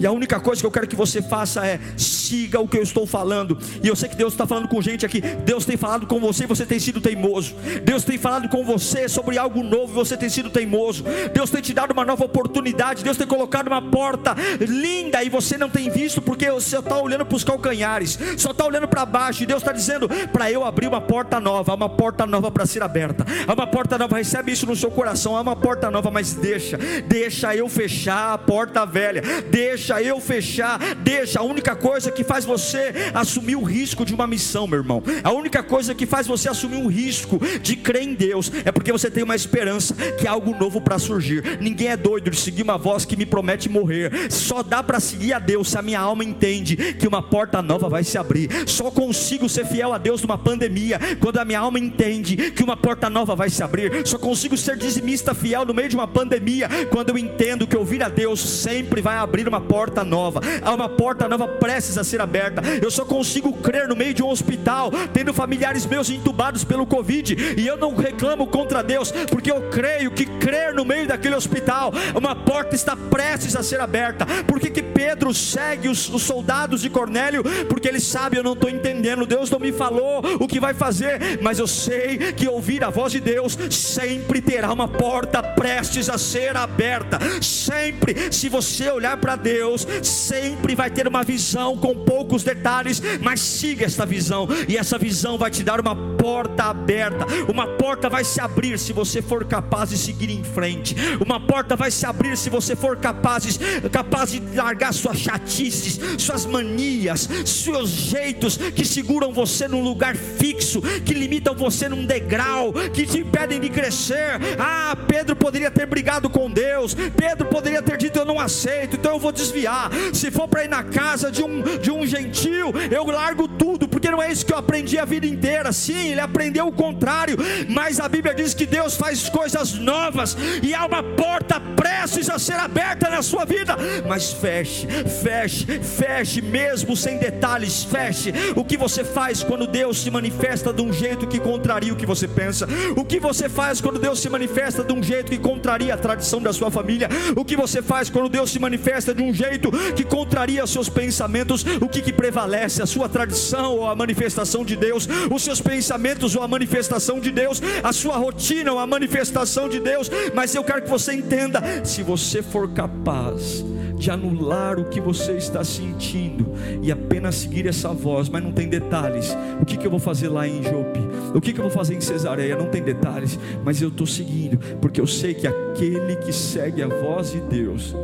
E 0.00 0.06
a 0.06 0.10
única 0.10 0.40
coisa 0.40 0.62
que 0.62 0.66
eu 0.66 0.70
quero 0.70 0.88
que 0.88 0.96
você 0.96 1.20
faça 1.20 1.64
é 1.66 1.78
siga 1.94 2.58
o 2.58 2.66
que 2.66 2.78
eu 2.78 2.82
estou 2.82 3.06
falando. 3.06 3.58
E 3.82 3.88
eu 3.88 3.94
sei 3.94 4.08
que 4.08 4.16
Deus 4.16 4.32
está 4.32 4.46
falando 4.46 4.66
com 4.66 4.80
gente 4.80 5.04
aqui. 5.04 5.20
Deus 5.20 5.66
tem 5.66 5.76
falado 5.76 6.06
com 6.06 6.18
você 6.18 6.44
e 6.44 6.46
você 6.46 6.64
tem 6.64 6.80
sido 6.80 7.02
teimoso. 7.02 7.54
Deus 7.84 8.02
tem 8.02 8.16
falado 8.16 8.48
com 8.48 8.64
você 8.64 9.08
sobre 9.10 9.36
algo 9.36 9.62
novo 9.62 9.92
e 9.92 9.94
você 9.94 10.16
tem 10.16 10.30
sido 10.30 10.48
teimoso. 10.48 11.04
Deus 11.34 11.50
tem 11.50 11.60
te 11.60 11.74
dado 11.74 11.90
uma 11.90 12.04
nova 12.04 12.24
oportunidade. 12.24 13.04
Deus 13.04 13.18
tem 13.18 13.26
colocado 13.26 13.66
uma 13.66 13.82
porta 13.82 14.34
linda 14.58 15.22
e 15.22 15.28
você 15.28 15.58
não 15.58 15.68
tem 15.68 15.90
visto 15.90 16.22
porque 16.22 16.50
você 16.50 16.78
está 16.78 16.96
olhando 16.96 17.26
para 17.26 17.36
os 17.36 17.44
calcanhares, 17.44 18.18
só 18.38 18.52
está 18.52 18.64
olhando 18.64 18.88
para 18.88 19.04
baixo. 19.04 19.42
E 19.42 19.46
Deus 19.46 19.60
está 19.60 19.72
dizendo 19.72 20.08
para 20.32 20.50
eu 20.50 20.64
abrir 20.64 20.86
uma 20.86 21.00
porta 21.00 21.38
nova. 21.38 21.74
Uma 21.74 21.90
porta 21.90 22.24
nova 22.24 22.50
para 22.50 22.64
ser 22.64 22.82
aberta. 22.82 23.26
Há 23.46 23.52
uma 23.52 23.66
porta 23.66 23.98
nova. 23.98 24.16
Recebe 24.16 24.52
isso 24.52 24.64
no 24.64 24.74
seu 24.74 24.90
coração. 24.90 25.36
Há 25.36 25.42
uma 25.42 25.56
porta 25.56 25.90
nova, 25.90 26.10
mas 26.10 26.32
deixa, 26.32 26.78
deixa 27.06 27.54
eu 27.54 27.68
fechar 27.68 28.32
a 28.32 28.38
porta 28.38 28.86
velha. 28.86 29.22
Deixa 29.50 29.89
deixa 29.90 30.02
eu 30.02 30.20
fechar, 30.20 30.78
deixa. 30.96 31.40
A 31.40 31.42
única 31.42 31.74
coisa 31.74 32.12
que 32.12 32.22
faz 32.22 32.44
você 32.44 32.92
assumir 33.12 33.56
o 33.56 33.62
risco 33.62 34.04
de 34.04 34.14
uma 34.14 34.26
missão, 34.26 34.66
meu 34.66 34.78
irmão, 34.78 35.02
a 35.24 35.32
única 35.32 35.62
coisa 35.62 35.94
que 35.94 36.06
faz 36.06 36.26
você 36.26 36.48
assumir 36.48 36.76
um 36.76 36.86
risco 36.86 37.40
de 37.60 37.74
crer 37.74 38.02
em 38.02 38.14
Deus 38.14 38.52
é 38.64 38.70
porque 38.70 38.92
você 38.92 39.10
tem 39.10 39.24
uma 39.24 39.34
esperança 39.34 39.94
que 40.18 40.28
há 40.28 40.30
algo 40.30 40.54
novo 40.56 40.80
para 40.80 40.98
surgir. 40.98 41.58
Ninguém 41.60 41.88
é 41.88 41.96
doido 41.96 42.30
de 42.30 42.38
seguir 42.38 42.62
uma 42.62 42.78
voz 42.78 43.04
que 43.04 43.16
me 43.16 43.26
promete 43.26 43.68
morrer. 43.68 44.30
Só 44.30 44.62
dá 44.62 44.82
para 44.82 45.00
seguir 45.00 45.32
a 45.32 45.38
Deus 45.38 45.70
se 45.70 45.78
a 45.78 45.82
minha 45.82 46.00
alma 46.00 46.24
entende 46.24 46.76
que 46.76 47.08
uma 47.08 47.22
porta 47.22 47.60
nova 47.60 47.88
vai 47.88 48.04
se 48.04 48.16
abrir. 48.16 48.48
Só 48.66 48.90
consigo 48.90 49.48
ser 49.48 49.66
fiel 49.66 49.92
a 49.92 49.98
Deus 49.98 50.22
numa 50.22 50.38
pandemia 50.38 51.00
quando 51.18 51.38
a 51.38 51.44
minha 51.44 51.60
alma 51.60 51.78
entende 51.80 52.36
que 52.52 52.62
uma 52.62 52.76
porta 52.76 53.10
nova 53.10 53.34
vai 53.34 53.50
se 53.50 53.62
abrir. 53.62 54.06
Só 54.06 54.18
consigo 54.18 54.56
ser 54.56 54.76
dizimista 54.76 55.34
fiel 55.34 55.64
no 55.64 55.74
meio 55.74 55.88
de 55.88 55.96
uma 55.96 56.06
pandemia 56.06 56.68
quando 56.90 57.10
eu 57.10 57.18
entendo 57.18 57.66
que 57.66 57.76
ouvir 57.76 58.02
a 58.02 58.08
Deus 58.08 58.40
sempre 58.40 59.00
vai 59.00 59.16
abrir 59.16 59.48
uma 59.48 59.60
porta 59.60 59.79
porta 59.80 60.04
nova, 60.04 60.42
há 60.60 60.74
uma 60.74 60.90
porta 60.90 61.26
nova 61.26 61.48
prestes 61.48 61.96
a 61.96 62.04
ser 62.04 62.20
aberta. 62.20 62.60
Eu 62.82 62.90
só 62.90 63.02
consigo 63.02 63.50
crer 63.50 63.88
no 63.88 63.96
meio 63.96 64.12
de 64.12 64.22
um 64.22 64.28
hospital, 64.28 64.92
tendo 65.10 65.32
familiares 65.32 65.86
meus 65.86 66.10
entubados 66.10 66.64
pelo 66.64 66.86
Covid, 66.86 67.34
e 67.56 67.66
eu 67.66 67.78
não 67.78 67.96
reclamo 67.96 68.46
contra 68.46 68.82
Deus, 68.82 69.10
porque 69.30 69.50
eu 69.50 69.70
creio 69.70 70.10
que 70.10 70.26
crer 70.26 70.74
no 70.74 70.84
meio 70.84 71.08
daquele 71.08 71.34
hospital, 71.34 71.94
uma 72.14 72.36
porta 72.36 72.74
está 72.74 72.94
prestes 72.94 73.56
a 73.56 73.62
ser 73.62 73.80
aberta. 73.80 74.26
Por 74.46 74.60
que, 74.60 74.68
que 74.68 74.82
Pedro 74.82 75.32
segue 75.32 75.88
os, 75.88 76.10
os 76.10 76.24
soldados 76.24 76.82
de 76.82 76.90
Cornélio? 76.90 77.42
Porque 77.66 77.88
ele 77.88 78.00
sabe, 78.00 78.36
eu 78.36 78.42
não 78.42 78.52
estou 78.52 78.68
entendendo, 78.68 79.24
Deus 79.24 79.50
não 79.50 79.58
me 79.58 79.72
falou 79.72 80.22
o 80.38 80.46
que 80.46 80.60
vai 80.60 80.74
fazer, 80.74 81.40
mas 81.40 81.58
eu 81.58 81.66
sei 81.66 82.34
que 82.34 82.46
ouvir 82.46 82.84
a 82.84 82.90
voz 82.90 83.12
de 83.12 83.20
Deus 83.20 83.56
sempre 83.70 84.42
terá 84.42 84.70
uma 84.70 84.86
porta 84.86 85.42
prestes 85.42 86.10
a 86.10 86.18
ser 86.18 86.54
aberta. 86.54 87.18
Sempre, 87.40 88.30
se 88.30 88.50
você 88.50 88.90
olhar 88.90 89.16
para 89.16 89.36
Deus, 89.36 89.59
Deus 89.60 89.86
sempre 90.02 90.74
vai 90.74 90.90
ter 90.90 91.06
uma 91.06 91.22
visão 91.22 91.76
com 91.76 91.94
poucos 91.94 92.42
detalhes, 92.42 93.02
mas 93.20 93.40
siga 93.40 93.84
esta 93.84 94.06
visão, 94.06 94.48
e 94.66 94.74
essa 94.74 94.96
visão 94.96 95.36
vai 95.36 95.50
te 95.50 95.62
dar 95.62 95.78
uma 95.78 95.94
porta 95.94 96.64
aberta. 96.64 97.26
Uma 97.46 97.66
porta 97.66 98.08
vai 98.08 98.24
se 98.24 98.40
abrir 98.40 98.78
se 98.78 98.94
você 98.94 99.20
for 99.20 99.44
capaz 99.44 99.90
de 99.90 99.98
seguir 99.98 100.30
em 100.30 100.42
frente. 100.42 100.96
Uma 101.24 101.38
porta 101.38 101.76
vai 101.76 101.90
se 101.90 102.06
abrir 102.06 102.38
se 102.38 102.48
você 102.48 102.74
for 102.74 102.96
capaz 102.96 103.60
capaz 103.92 104.32
de 104.32 104.40
largar 104.56 104.94
suas 104.94 105.18
chatices, 105.18 106.00
suas 106.16 106.46
manias, 106.46 107.28
seus 107.44 107.90
jeitos 107.90 108.56
que 108.56 108.84
seguram 108.84 109.30
você 109.30 109.68
num 109.68 109.82
lugar 109.82 110.16
fixo, 110.16 110.80
que 111.04 111.12
limitam 111.12 111.54
você 111.54 111.86
num 111.86 112.06
degrau, 112.06 112.72
que 112.94 113.06
te 113.06 113.18
impedem 113.18 113.60
de 113.60 113.68
crescer. 113.68 114.40
Ah, 114.58 114.96
Pedro 115.06 115.36
poderia 115.36 115.70
ter 115.70 115.84
brigado 115.84 116.30
com 116.30 116.50
Deus. 116.50 116.94
Pedro 116.94 117.46
poderia 117.48 117.82
ter 117.82 117.98
dito: 117.98 118.18
Eu 118.18 118.24
não 118.24 118.40
aceito, 118.40 118.96
então 118.96 119.12
eu 119.12 119.18
vou 119.18 119.30
desviar 119.30 119.49
desviar. 119.50 119.90
Se 120.14 120.30
for 120.30 120.48
para 120.48 120.64
ir 120.64 120.68
na 120.68 120.82
casa 120.82 121.30
de 121.30 121.42
um, 121.42 121.62
de 121.78 121.90
um 121.90 122.06
gentil, 122.06 122.72
eu 122.90 123.04
largo 123.06 123.48
tudo, 123.48 123.88
porque 123.88 124.10
não 124.10 124.22
é 124.22 124.30
isso 124.30 124.46
que 124.46 124.52
eu 124.52 124.58
aprendi 124.58 124.98
a 124.98 125.04
vida 125.04 125.26
inteira. 125.26 125.72
Sim, 125.72 126.12
ele 126.12 126.20
aprendeu 126.20 126.68
o 126.68 126.72
contrário, 126.72 127.36
mas 127.68 128.00
a 128.00 128.08
Bíblia 128.08 128.34
diz 128.34 128.54
que 128.54 128.66
Deus 128.66 128.96
faz 128.96 129.28
coisas 129.28 129.74
novas 129.74 130.36
e 130.62 130.72
há 130.74 130.86
uma 130.86 131.02
porta 131.02 131.60
prestes 131.76 132.30
a 132.30 132.38
ser 132.38 132.54
aberta 132.54 133.10
na 133.10 133.22
sua 133.22 133.44
vida. 133.44 133.76
Mas 134.08 134.32
feche, 134.32 134.86
feche, 135.22 135.66
feche, 135.80 136.40
mesmo 136.40 136.96
sem 136.96 137.18
detalhes, 137.18 137.84
feche. 137.84 138.32
O 138.54 138.64
que 138.64 138.76
você 138.76 139.04
faz 139.04 139.42
quando 139.42 139.66
Deus 139.66 140.00
se 140.02 140.10
manifesta 140.10 140.72
de 140.72 140.82
um 140.82 140.92
jeito 140.92 141.26
que 141.26 141.40
contraria 141.40 141.92
o 141.92 141.96
que 141.96 142.06
você 142.06 142.28
pensa? 142.28 142.66
O 142.96 143.04
que 143.04 143.18
você 143.18 143.48
faz 143.48 143.80
quando 143.80 143.98
Deus 143.98 144.20
se 144.20 144.28
manifesta 144.28 144.84
de 144.84 144.92
um 144.92 145.02
jeito 145.02 145.30
que 145.30 145.38
contraria 145.38 145.94
a 145.94 145.98
tradição 145.98 146.40
da 146.40 146.52
sua 146.52 146.70
família? 146.70 147.08
O 147.36 147.44
que 147.44 147.56
você 147.56 147.82
faz 147.82 148.08
quando 148.08 148.28
Deus 148.28 148.50
se 148.50 148.58
manifesta 148.58 149.14
de 149.14 149.22
um 149.22 149.32
jeito 149.40 149.70
que 149.94 150.04
contraria 150.04 150.66
seus 150.66 150.88
pensamentos, 150.88 151.64
o 151.80 151.88
que, 151.88 152.02
que 152.02 152.12
prevalece, 152.12 152.82
a 152.82 152.86
sua 152.86 153.08
tradição 153.08 153.76
ou 153.76 153.86
a 153.86 153.96
manifestação 153.96 154.64
de 154.64 154.76
Deus, 154.76 155.08
os 155.30 155.42
seus 155.42 155.60
pensamentos 155.60 156.36
ou 156.36 156.42
a 156.42 156.48
manifestação 156.48 157.18
de 157.18 157.30
Deus, 157.30 157.62
a 157.82 157.92
sua 157.92 158.16
rotina 158.18 158.72
ou 158.72 158.78
a 158.78 158.86
manifestação 158.86 159.68
de 159.68 159.80
Deus. 159.80 160.10
Mas 160.34 160.54
eu 160.54 160.62
quero 160.62 160.82
que 160.82 160.90
você 160.90 161.14
entenda: 161.14 161.62
se 161.84 162.02
você 162.02 162.42
for 162.42 162.70
capaz 162.72 163.64
de 163.96 164.10
anular 164.10 164.78
o 164.78 164.86
que 164.86 164.98
você 164.98 165.32
está 165.32 165.62
sentindo 165.62 166.54
e 166.82 166.90
apenas 166.90 167.34
seguir 167.34 167.66
essa 167.66 167.90
voz, 167.90 168.30
mas 168.30 168.42
não 168.42 168.50
tem 168.50 168.66
detalhes. 168.66 169.36
O 169.60 169.66
que, 169.66 169.76
que 169.76 169.86
eu 169.86 169.90
vou 169.90 170.00
fazer 170.00 170.28
lá 170.28 170.48
em 170.48 170.62
Jope? 170.62 171.00
O 171.34 171.40
que, 171.40 171.52
que 171.52 171.60
eu 171.60 171.64
vou 171.64 171.70
fazer 171.70 171.94
em 171.94 172.00
Cesareia? 172.00 172.56
Não 172.56 172.66
tem 172.66 172.82
detalhes, 172.82 173.38
mas 173.62 173.82
eu 173.82 173.88
estou 173.88 174.06
seguindo, 174.06 174.58
porque 174.80 175.00
eu 175.00 175.06
sei 175.06 175.34
que 175.34 175.46
aquele 175.46 176.16
que 176.16 176.32
segue 176.32 176.82
a 176.82 176.88
voz 176.88 177.32
de 177.32 177.40
Deus 177.40 177.94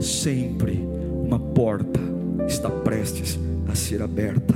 sempre 0.00 0.86
uma 1.24 1.38
porta 1.38 2.00
está 2.46 2.70
prestes 2.70 3.38
a 3.68 3.74
ser 3.74 4.02
aberta. 4.02 4.54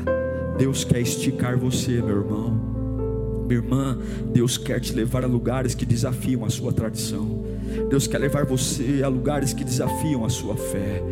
Deus 0.59 0.85
quer 0.85 1.01
esticar 1.01 1.57
você, 1.57 2.03
meu 2.03 2.19
irmão. 2.19 2.71
Minha 3.47 3.61
irmã, 3.61 3.99
Deus 4.33 4.57
quer 4.57 4.79
te 4.79 4.93
levar 4.93 5.25
a 5.25 5.27
lugares 5.27 5.75
que 5.75 5.85
desafiam 5.85 6.45
a 6.45 6.51
sua 6.51 6.73
tradição. 6.73 7.45
Deus 7.89 8.07
quer 8.07 8.19
levar 8.19 8.45
você 8.45 9.03
a 9.03 9.09
lugares 9.09 9.53
que 9.53 9.65
desafiam 9.65 10.25
a 10.25 10.29
sua 10.29 10.57
fé. 10.57 11.03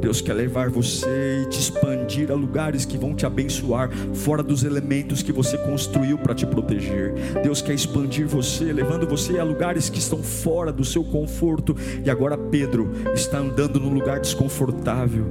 Deus 0.00 0.20
quer 0.20 0.34
levar 0.34 0.70
você 0.70 1.42
e 1.42 1.48
te 1.48 1.58
expandir 1.58 2.30
a 2.30 2.34
lugares 2.34 2.84
que 2.84 2.98
vão 2.98 3.14
te 3.14 3.26
abençoar, 3.26 3.90
fora 4.14 4.42
dos 4.42 4.64
elementos 4.64 5.22
que 5.22 5.32
você 5.32 5.56
construiu 5.58 6.18
para 6.18 6.34
te 6.34 6.46
proteger. 6.46 7.14
Deus 7.42 7.62
quer 7.62 7.74
expandir 7.74 8.26
você, 8.26 8.72
levando 8.72 9.06
você 9.06 9.38
a 9.38 9.44
lugares 9.44 9.88
que 9.88 9.98
estão 9.98 10.22
fora 10.22 10.72
do 10.72 10.84
seu 10.84 11.04
conforto. 11.04 11.76
E 12.04 12.10
agora 12.10 12.36
Pedro 12.36 12.90
está 13.14 13.38
andando 13.38 13.80
num 13.80 13.92
lugar 13.92 14.20
desconfortável 14.20 15.26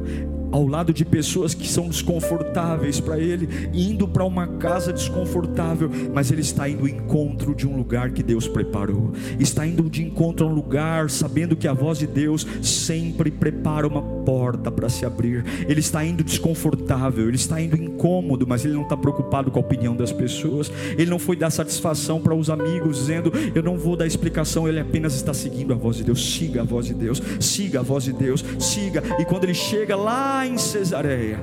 ao 0.55 0.65
lado 0.65 0.93
de 0.93 1.03
pessoas 1.03 1.53
que 1.53 1.67
são 1.67 1.89
desconfortáveis 1.89 3.01
para 3.01 3.19
ele, 3.19 3.69
indo 3.73 4.07
para 4.07 4.23
uma 4.23 4.47
casa 4.47 4.93
desconfortável, 4.93 5.91
mas 6.13 6.31
ele 6.31 6.39
está 6.39 6.69
indo 6.69 6.83
ao 6.83 6.87
encontro 6.87 7.53
de 7.53 7.67
um 7.67 7.75
lugar 7.75 8.11
que 8.11 8.23
Deus 8.23 8.47
preparou, 8.47 9.11
está 9.37 9.67
indo 9.67 9.89
de 9.89 10.01
encontro 10.01 10.45
a 10.45 10.49
um 10.49 10.53
lugar, 10.53 11.09
sabendo 11.09 11.57
que 11.57 11.67
a 11.67 11.73
voz 11.73 11.97
de 11.97 12.07
Deus 12.07 12.47
sempre 12.61 13.29
prepara 13.29 13.85
uma 13.85 14.01
porta 14.01 14.71
para 14.71 14.87
se 14.87 15.05
abrir. 15.05 15.43
Ele 15.67 15.81
está 15.81 16.05
indo 16.05 16.23
desconfortável, 16.23 17.27
ele 17.27 17.35
está 17.35 17.59
indo 17.59 17.75
incômodo, 17.75 18.47
mas 18.47 18.63
ele 18.63 18.75
não 18.75 18.83
está 18.83 18.95
preocupado 18.95 19.51
com 19.51 19.59
a 19.59 19.61
opinião 19.61 19.93
das 19.93 20.13
pessoas, 20.13 20.71
ele 20.97 21.09
não 21.09 21.19
foi 21.19 21.35
dar 21.35 21.49
satisfação 21.49 22.21
para 22.21 22.33
os 22.33 22.49
amigos, 22.49 22.99
dizendo: 22.99 23.29
Eu 23.53 23.61
não 23.61 23.77
vou 23.77 23.97
dar 23.97 24.07
explicação, 24.07 24.69
ele 24.69 24.79
apenas 24.79 25.15
está 25.15 25.33
seguindo 25.33 25.73
a 25.73 25.75
voz 25.75 25.97
de 25.97 26.05
Deus. 26.05 26.33
Siga 26.33 26.61
a 26.61 26.63
voz 26.63 26.85
de 26.85 26.93
Deus, 26.93 27.21
siga 27.41 27.81
a 27.81 27.83
voz 27.83 28.05
de 28.05 28.13
Deus, 28.13 28.43
siga, 28.57 29.03
e 29.19 29.25
quando 29.25 29.43
ele 29.43 29.53
chega 29.53 29.97
lá 29.97 30.44
em 30.45 30.57
Cesareia. 30.57 31.39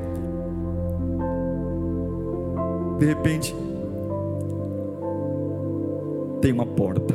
De 2.98 3.06
repente, 3.06 3.54
tem 6.40 6.52
uma 6.52 6.64
porta. 6.64 7.14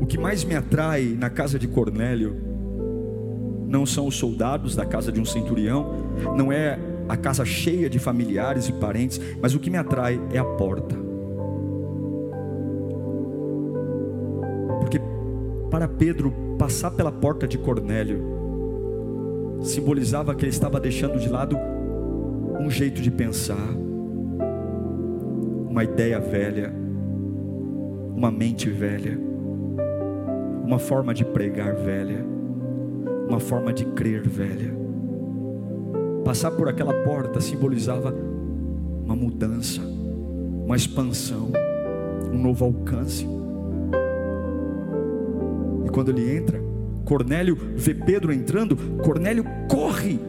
O 0.00 0.06
que 0.06 0.16
mais 0.16 0.44
me 0.44 0.54
atrai 0.54 1.16
na 1.18 1.28
casa 1.28 1.58
de 1.58 1.66
Cornélio 1.66 2.36
não 3.66 3.84
são 3.84 4.06
os 4.06 4.16
soldados 4.16 4.76
da 4.76 4.86
casa 4.86 5.10
de 5.10 5.20
um 5.20 5.24
centurião, 5.24 5.92
não 6.36 6.52
é 6.52 6.78
a 7.08 7.16
casa 7.16 7.44
cheia 7.44 7.90
de 7.90 7.98
familiares 7.98 8.68
e 8.68 8.72
parentes, 8.72 9.20
mas 9.42 9.54
o 9.54 9.60
que 9.60 9.68
me 9.68 9.76
atrai 9.76 10.20
é 10.32 10.38
a 10.38 10.44
porta. 10.44 10.96
Porque 14.80 15.00
para 15.70 15.88
Pedro 15.88 16.32
passar 16.56 16.92
pela 16.92 17.10
porta 17.12 17.46
de 17.46 17.58
Cornélio, 17.58 18.37
simbolizava 19.62 20.34
que 20.34 20.44
ele 20.44 20.50
estava 20.50 20.78
deixando 20.80 21.18
de 21.18 21.28
lado 21.28 21.56
um 22.60 22.70
jeito 22.70 23.00
de 23.00 23.10
pensar, 23.10 23.68
uma 25.68 25.84
ideia 25.84 26.18
velha, 26.20 26.72
uma 28.14 28.30
mente 28.30 28.68
velha, 28.68 29.18
uma 30.64 30.78
forma 30.78 31.14
de 31.14 31.24
pregar 31.24 31.74
velha, 31.74 32.24
uma 33.28 33.40
forma 33.40 33.72
de 33.72 33.84
crer 33.84 34.28
velha. 34.28 34.76
Passar 36.24 36.50
por 36.50 36.68
aquela 36.68 36.92
porta 37.04 37.40
simbolizava 37.40 38.14
uma 39.04 39.16
mudança, 39.16 39.80
uma 39.80 40.76
expansão, 40.76 41.50
um 42.32 42.38
novo 42.38 42.64
alcance. 42.64 43.26
E 45.86 45.90
quando 45.90 46.10
ele 46.10 46.36
entra, 46.36 46.60
Cornélio 47.08 47.56
vê 47.74 47.94
Pedro 47.94 48.30
entrando, 48.30 48.76
Cornélio 49.02 49.42
corre, 49.66 50.20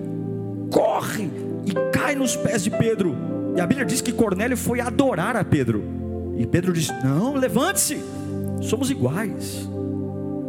corre 0.71 1.29
e 1.65 1.73
cai 1.91 2.15
nos 2.15 2.37
pés 2.37 2.63
de 2.63 2.71
Pedro. 2.71 3.17
E 3.57 3.59
a 3.59 3.67
Bíblia 3.67 3.85
diz 3.85 3.99
que 3.99 4.13
Cornélio 4.13 4.55
foi 4.55 4.79
adorar 4.79 5.35
a 5.35 5.43
Pedro. 5.43 5.83
E 6.37 6.47
Pedro 6.47 6.71
diz: 6.71 6.87
Não, 7.03 7.35
levante-se, 7.35 8.01
somos 8.61 8.89
iguais, 8.89 9.69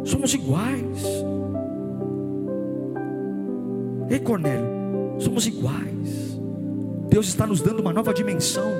somos 0.05 0.33
iguais. 0.33 1.03
Ei, 4.09 4.19
Cornélio, 4.19 4.65
somos 5.19 5.45
iguais. 5.45 6.39
Deus 7.09 7.27
está 7.27 7.45
nos 7.45 7.59
dando 7.59 7.81
uma 7.81 7.91
nova 7.91 8.13
dimensão. 8.13 8.71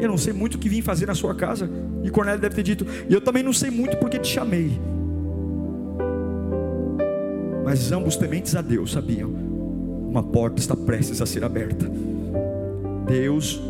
Eu 0.00 0.08
não 0.08 0.16
sei 0.16 0.32
muito 0.32 0.54
o 0.54 0.58
que 0.58 0.70
vim 0.70 0.80
fazer 0.80 1.04
na 1.04 1.14
sua 1.14 1.34
casa. 1.34 1.68
E 2.02 2.08
Cornélio 2.08 2.40
deve 2.40 2.54
ter 2.54 2.62
dito: 2.62 2.86
E 3.06 3.12
eu 3.12 3.20
também 3.20 3.42
não 3.42 3.52
sei 3.52 3.70
muito 3.70 3.98
porque 3.98 4.18
te 4.18 4.28
chamei 4.28 4.80
mas 7.64 7.90
ambos 7.90 8.16
tementes 8.16 8.54
a 8.54 8.60
Deus 8.60 8.92
sabiam: 8.92 9.30
uma 9.30 10.22
porta 10.22 10.60
está 10.60 10.76
prestes 10.76 11.20
a 11.20 11.26
ser 11.26 11.42
aberta. 11.42 11.90
Deus, 13.06 13.60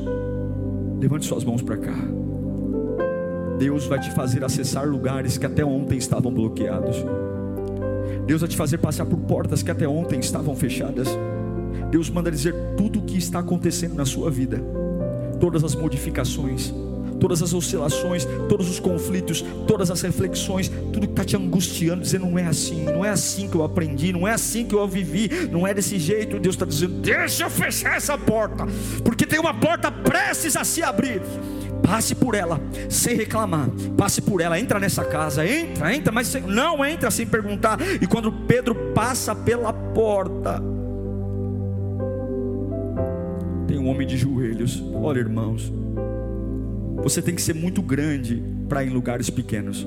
levante 1.01 1.24
suas 1.24 1.45
mãos 1.45 1.62
para 1.62 1.76
cá. 1.76 1.97
Deus 3.59 3.86
vai 3.86 4.01
te 4.01 4.11
fazer 4.11 4.45
acessar 4.45 4.86
lugares 4.86 5.38
que 5.38 5.47
até 5.47 5.64
ontem 5.64 5.97
estavam 5.97 6.32
bloqueados. 6.32 6.97
Deus 8.26 8.40
vai 8.40 8.49
te 8.51 8.57
fazer 8.57 8.78
passar 8.78 9.07
por 9.07 9.18
portas 9.18 9.62
que 9.62 9.70
até 9.70 9.86
ontem 9.86 10.18
estavam 10.18 10.57
fechadas. 10.57 11.09
Deus 11.90 12.11
manda 12.11 12.30
dizer 12.30 12.55
tudo 12.76 12.99
o 12.99 13.03
que 13.03 13.16
está 13.16 13.38
acontecendo 13.38 13.95
na 13.95 14.05
sua 14.05 14.30
vida, 14.30 14.61
todas 15.38 15.62
as 15.62 15.74
modificações, 15.74 16.74
todas 17.21 17.43
as 17.43 17.53
oscilações, 17.53 18.27
todos 18.49 18.69
os 18.69 18.79
conflitos, 18.81 19.45
todas 19.67 19.91
as 19.91 20.01
reflexões, 20.03 20.69
tudo 20.69 21.07
que 21.07 21.12
está 21.12 21.25
te 21.25 21.37
angustiando, 21.37 22.03
dizendo: 22.03 22.27
não 22.27 22.39
é 22.39 22.47
assim, 22.47 22.85
não 22.85 23.05
é 23.05 23.11
assim 23.11 23.49
que 23.49 23.57
eu 23.57 23.65
aprendi, 23.65 24.12
não 24.12 24.27
é 24.27 24.33
assim 24.33 24.65
que 24.65 24.75
eu 24.75 24.87
vivi, 24.87 25.49
não 25.51 25.67
é 25.67 25.75
desse 25.75 25.99
jeito. 25.99 26.39
Deus 26.39 26.55
está 26.55 26.67
dizendo: 26.67 27.01
deixa 27.01 27.45
eu 27.45 27.51
fechar 27.51 27.97
essa 27.97 28.17
porta, 28.17 28.67
porque 29.05 29.27
tem 29.27 29.39
uma 29.39 29.55
porta 29.55 29.91
prestes 29.91 30.57
a 30.57 30.65
se 30.65 30.83
abrir. 30.83 31.23
Passe 31.83 32.15
por 32.15 32.35
ela, 32.35 32.59
sem 32.89 33.15
reclamar. 33.15 33.69
Passe 33.95 34.23
por 34.23 34.41
ela, 34.41 34.59
entra 34.59 34.81
nessa 34.81 35.05
casa, 35.05 35.47
entra, 35.47 35.95
entra, 35.95 36.11
mas 36.11 36.35
não 36.47 36.83
entra 36.83 37.11
sem 37.11 37.27
perguntar. 37.27 37.79
E 38.01 38.07
quando 38.07 38.33
Pedro 38.33 38.75
passa 38.95 39.35
pela 39.35 39.71
porta, 39.71 40.62
tem 43.67 43.79
um 43.79 43.89
homem 43.89 44.07
de 44.07 44.17
joelhos. 44.17 44.83
Olha, 44.95 45.19
irmãos, 45.19 45.71
você 47.05 47.21
tem 47.21 47.35
que 47.35 47.43
ser 47.43 47.55
muito 47.55 47.83
grande 47.83 48.43
para 48.67 48.83
ir 48.83 48.89
em 48.89 48.95
lugares 48.95 49.29
pequenos. 49.29 49.87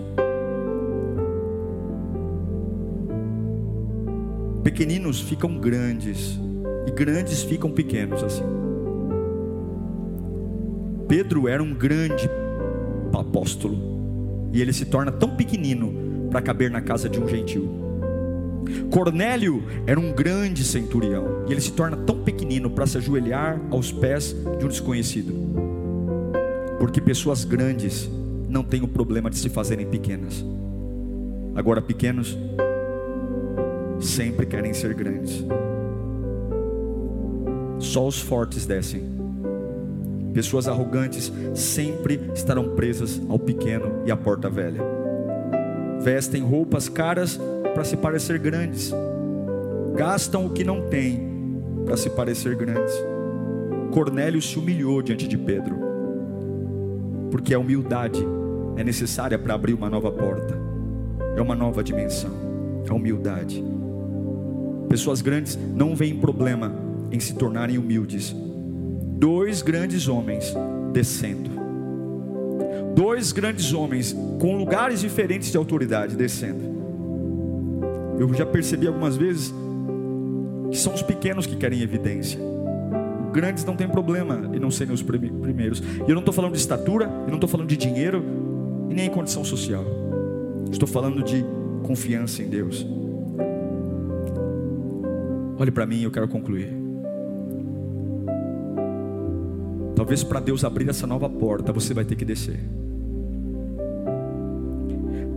Pequeninos 4.63 5.19
ficam 5.21 5.57
grandes 5.57 6.39
e 6.85 6.91
grandes 6.91 7.41
ficam 7.41 7.71
pequenos 7.71 8.23
assim. 8.23 8.43
Pedro 11.07 11.47
era 11.47 11.63
um 11.63 11.73
grande 11.73 12.29
apóstolo 13.11 14.49
e 14.53 14.61
ele 14.61 14.71
se 14.71 14.85
torna 14.85 15.11
tão 15.11 15.35
pequenino 15.35 16.29
para 16.29 16.39
caber 16.39 16.69
na 16.69 16.81
casa 16.81 17.09
de 17.09 17.19
um 17.19 17.27
gentil. 17.27 17.67
Cornélio 18.91 19.63
era 19.87 19.99
um 19.99 20.13
grande 20.13 20.63
centurião 20.63 21.45
e 21.47 21.51
ele 21.51 21.61
se 21.61 21.71
torna 21.71 21.97
tão 21.97 22.21
pequenino 22.23 22.69
para 22.69 22.85
se 22.85 22.99
ajoelhar 22.99 23.59
aos 23.71 23.91
pés 23.91 24.35
de 24.59 24.65
um 24.65 24.67
desconhecido. 24.67 25.76
Porque 26.79 27.01
pessoas 27.01 27.43
grandes 27.43 28.09
não 28.47 28.63
têm 28.63 28.83
o 28.83 28.87
problema 28.87 29.29
de 29.29 29.37
se 29.37 29.49
fazerem 29.49 29.87
pequenas. 29.87 30.45
Agora, 31.55 31.81
pequenos 31.81 32.37
sempre 33.99 34.45
querem 34.45 34.73
ser 34.73 34.93
grandes. 34.93 35.43
Só 37.79 38.07
os 38.07 38.19
fortes 38.19 38.65
descem. 38.65 39.03
Pessoas 40.33 40.67
arrogantes 40.67 41.31
sempre 41.55 42.29
estarão 42.33 42.75
presas 42.75 43.19
ao 43.27 43.39
pequeno 43.39 44.03
e 44.05 44.11
à 44.11 44.17
porta 44.17 44.49
velha. 44.49 44.81
Vestem 45.99 46.43
roupas 46.43 46.87
caras 46.87 47.39
para 47.73 47.83
se 47.83 47.97
parecer 47.97 48.37
grandes. 48.37 48.93
Gastam 49.95 50.45
o 50.45 50.51
que 50.51 50.63
não 50.63 50.87
têm 50.89 51.27
para 51.85 51.97
se 51.97 52.09
parecer 52.09 52.55
grandes. 52.55 52.93
Cornélio 53.91 54.41
se 54.41 54.59
humilhou 54.59 55.01
diante 55.01 55.27
de 55.27 55.37
Pedro 55.37 55.86
porque 57.37 57.53
a 57.53 57.59
humildade 57.59 58.25
é 58.77 58.83
necessária 58.83 59.37
para 59.37 59.53
abrir 59.53 59.75
uma 59.75 59.91
nova 59.91 60.11
porta, 60.11 60.59
é 61.35 61.39
uma 61.41 61.53
nova 61.53 61.83
dimensão, 61.83 62.31
a 62.89 62.93
humildade. 62.95 63.63
Pessoas 64.89 65.21
grandes 65.21 65.55
não 65.55 65.95
veem 65.95 66.17
problema 66.17 66.73
em 67.11 67.19
se 67.19 67.35
tornarem 67.35 67.77
humildes. 67.77 68.35
Dois 69.19 69.61
grandes 69.61 70.07
homens 70.07 70.51
descendo, 70.91 71.51
dois 72.95 73.31
grandes 73.31 73.71
homens 73.71 74.15
com 74.39 74.57
lugares 74.57 75.01
diferentes 75.01 75.51
de 75.51 75.57
autoridade 75.57 76.15
descendo. 76.15 76.63
Eu 78.17 78.33
já 78.33 78.47
percebi 78.47 78.87
algumas 78.87 79.15
vezes 79.15 79.53
que 80.71 80.77
são 80.77 80.95
os 80.95 81.03
pequenos 81.03 81.45
que 81.45 81.55
querem 81.55 81.81
evidência 81.81 82.39
grandes 83.37 83.63
não 83.63 83.75
tem 83.75 83.87
problema 83.87 84.49
em 84.51 84.59
não 84.59 84.71
serem 84.71 84.91
os 84.91 85.03
primeiros. 85.03 85.79
E 85.79 86.09
eu 86.09 86.15
não 86.15 86.21
estou 86.21 86.33
falando 86.33 86.53
de 86.53 86.57
estatura, 86.57 87.05
eu 87.05 87.27
não 87.27 87.35
estou 87.35 87.47
falando 87.47 87.67
de 87.67 87.77
dinheiro 87.77 88.23
e 88.89 88.95
nem 88.95 89.05
em 89.05 89.11
condição 89.11 89.43
social. 89.43 89.85
Estou 90.71 90.87
falando 90.87 91.21
de 91.21 91.45
confiança 91.83 92.41
em 92.41 92.49
Deus. 92.49 92.83
Olhe 95.59 95.69
para 95.69 95.85
mim, 95.85 96.01
eu 96.01 96.09
quero 96.09 96.27
concluir. 96.27 96.73
Talvez 99.95 100.23
para 100.23 100.39
Deus 100.39 100.63
abrir 100.63 100.89
essa 100.89 101.05
nova 101.05 101.29
porta, 101.29 101.71
você 101.71 101.93
vai 101.93 102.05
ter 102.05 102.15
que 102.15 102.25
descer. 102.25 102.59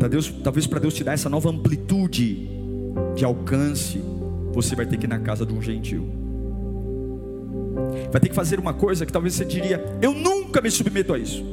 Deus, 0.09 0.33
talvez 0.43 0.67
para 0.67 0.81
Deus 0.81 0.95
te 0.95 1.05
dar 1.05 1.13
essa 1.13 1.29
nova 1.29 1.51
amplitude 1.51 2.49
de 3.15 3.25
alcance, 3.25 4.03
você 4.53 4.75
vai 4.75 4.87
ter 4.87 4.97
que 4.97 5.05
ir 5.05 5.09
na 5.09 5.19
casa 5.19 5.45
de 5.45 5.53
um 5.53 5.61
gentil. 5.61 6.20
Vai 8.11 8.21
ter 8.21 8.29
que 8.29 8.35
fazer 8.35 8.59
uma 8.59 8.75
coisa 8.75 9.07
que 9.07 9.13
talvez 9.13 9.35
você 9.35 9.45
diria: 9.45 9.85
Eu 10.01 10.13
nunca 10.13 10.61
me 10.61 10.71
submeto 10.71 11.15
a 11.15 11.19
isso. 11.19 11.45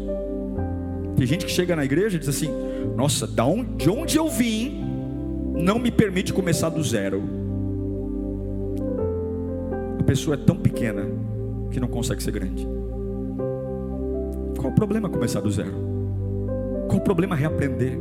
Tem 1.16 1.26
gente 1.26 1.46
que 1.46 1.52
chega 1.52 1.76
na 1.76 1.86
igreja 1.86 2.18
e 2.18 2.20
diz 2.20 2.30
assim: 2.30 2.50
Nossa, 2.96 3.28
de 3.28 3.90
onde 3.90 4.18
eu 4.18 4.30
vim, 4.30 4.84
não 5.56 5.80
me 5.80 5.92
permite 5.92 6.34
começar 6.34 6.70
do 6.70 6.84
zero. 6.84 7.24
A 10.00 10.04
pessoa 10.04 10.36
é 10.36 10.38
tão 10.38 10.56
pequena 10.56 11.06
que 11.72 11.80
não 11.80 11.88
consegue 11.88 12.22
ser 12.22 12.32
grande. 12.32 12.68
Qual 14.58 14.72
o 14.72 14.76
problema 14.76 15.10
começar 15.10 15.42
do 15.42 15.52
zero? 15.52 15.74
Qual 16.88 17.00
o 17.00 17.04
problema 17.04 17.36
reaprender? 17.36 17.98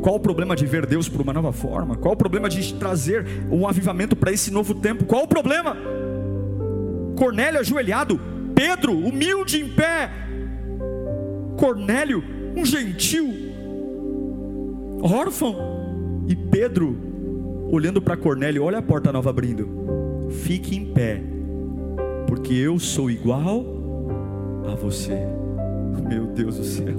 Qual 0.00 0.16
o 0.16 0.20
problema 0.20 0.54
de 0.54 0.66
ver 0.66 0.86
Deus 0.86 1.08
por 1.08 1.20
uma 1.20 1.32
nova 1.32 1.52
forma? 1.52 1.96
Qual 1.96 2.14
o 2.14 2.16
problema 2.16 2.48
de 2.48 2.74
trazer 2.74 3.26
um 3.50 3.66
avivamento 3.66 4.14
para 4.14 4.30
esse 4.30 4.50
novo 4.50 4.74
tempo? 4.74 5.04
Qual 5.04 5.24
o 5.24 5.28
problema? 5.28 5.76
Cornélio 7.20 7.60
ajoelhado, 7.60 8.18
Pedro 8.54 8.96
humilde 8.96 9.60
em 9.60 9.68
pé, 9.68 10.10
Cornélio, 11.54 12.24
um 12.56 12.64
gentil, 12.64 13.28
órfão, 15.02 16.24
e 16.26 16.34
Pedro 16.34 16.96
olhando 17.70 18.00
para 18.00 18.16
Cornélio, 18.16 18.64
olha 18.64 18.78
a 18.78 18.82
porta 18.82 19.12
nova 19.12 19.28
abrindo. 19.28 19.68
Fique 20.30 20.74
em 20.74 20.94
pé, 20.94 21.22
porque 22.26 22.54
eu 22.54 22.78
sou 22.78 23.10
igual 23.10 23.66
a 24.66 24.74
você. 24.74 25.18
Meu 26.08 26.24
Deus 26.24 26.56
do 26.56 26.64
céu. 26.64 26.96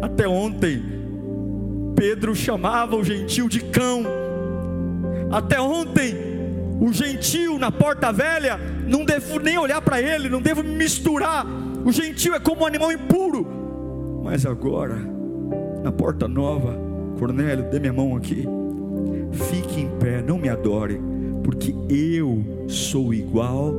Até 0.00 0.26
ontem, 0.26 0.82
Pedro 1.94 2.34
chamava 2.34 2.96
o 2.96 3.04
gentil 3.04 3.46
de 3.46 3.60
cão. 3.60 4.04
Até 5.30 5.60
ontem, 5.60 6.29
o 6.80 6.92
gentil 6.92 7.58
na 7.58 7.70
porta 7.70 8.10
velha, 8.10 8.58
não 8.88 9.04
devo 9.04 9.38
nem 9.38 9.58
olhar 9.58 9.82
para 9.82 10.00
ele, 10.00 10.30
não 10.30 10.40
devo 10.40 10.62
me 10.62 10.74
misturar. 10.74 11.44
O 11.84 11.92
gentil 11.92 12.34
é 12.34 12.40
como 12.40 12.62
um 12.62 12.66
animal 12.66 12.90
impuro. 12.90 13.46
Mas 14.24 14.46
agora, 14.46 14.96
na 15.84 15.92
porta 15.92 16.26
nova, 16.26 16.74
Cornélio, 17.18 17.68
dê 17.70 17.78
minha 17.78 17.92
mão 17.92 18.16
aqui. 18.16 18.48
Fique 19.30 19.82
em 19.82 19.90
pé, 19.98 20.22
não 20.22 20.38
me 20.38 20.48
adore, 20.48 20.98
porque 21.44 21.74
eu 21.88 22.42
sou 22.66 23.12
igual 23.12 23.74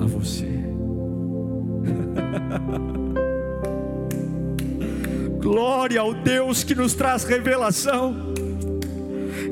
a 0.00 0.04
você. 0.04 0.50
Glória 5.40 6.00
ao 6.00 6.12
Deus 6.12 6.64
que 6.64 6.74
nos 6.74 6.94
traz 6.94 7.22
revelação. 7.22 8.32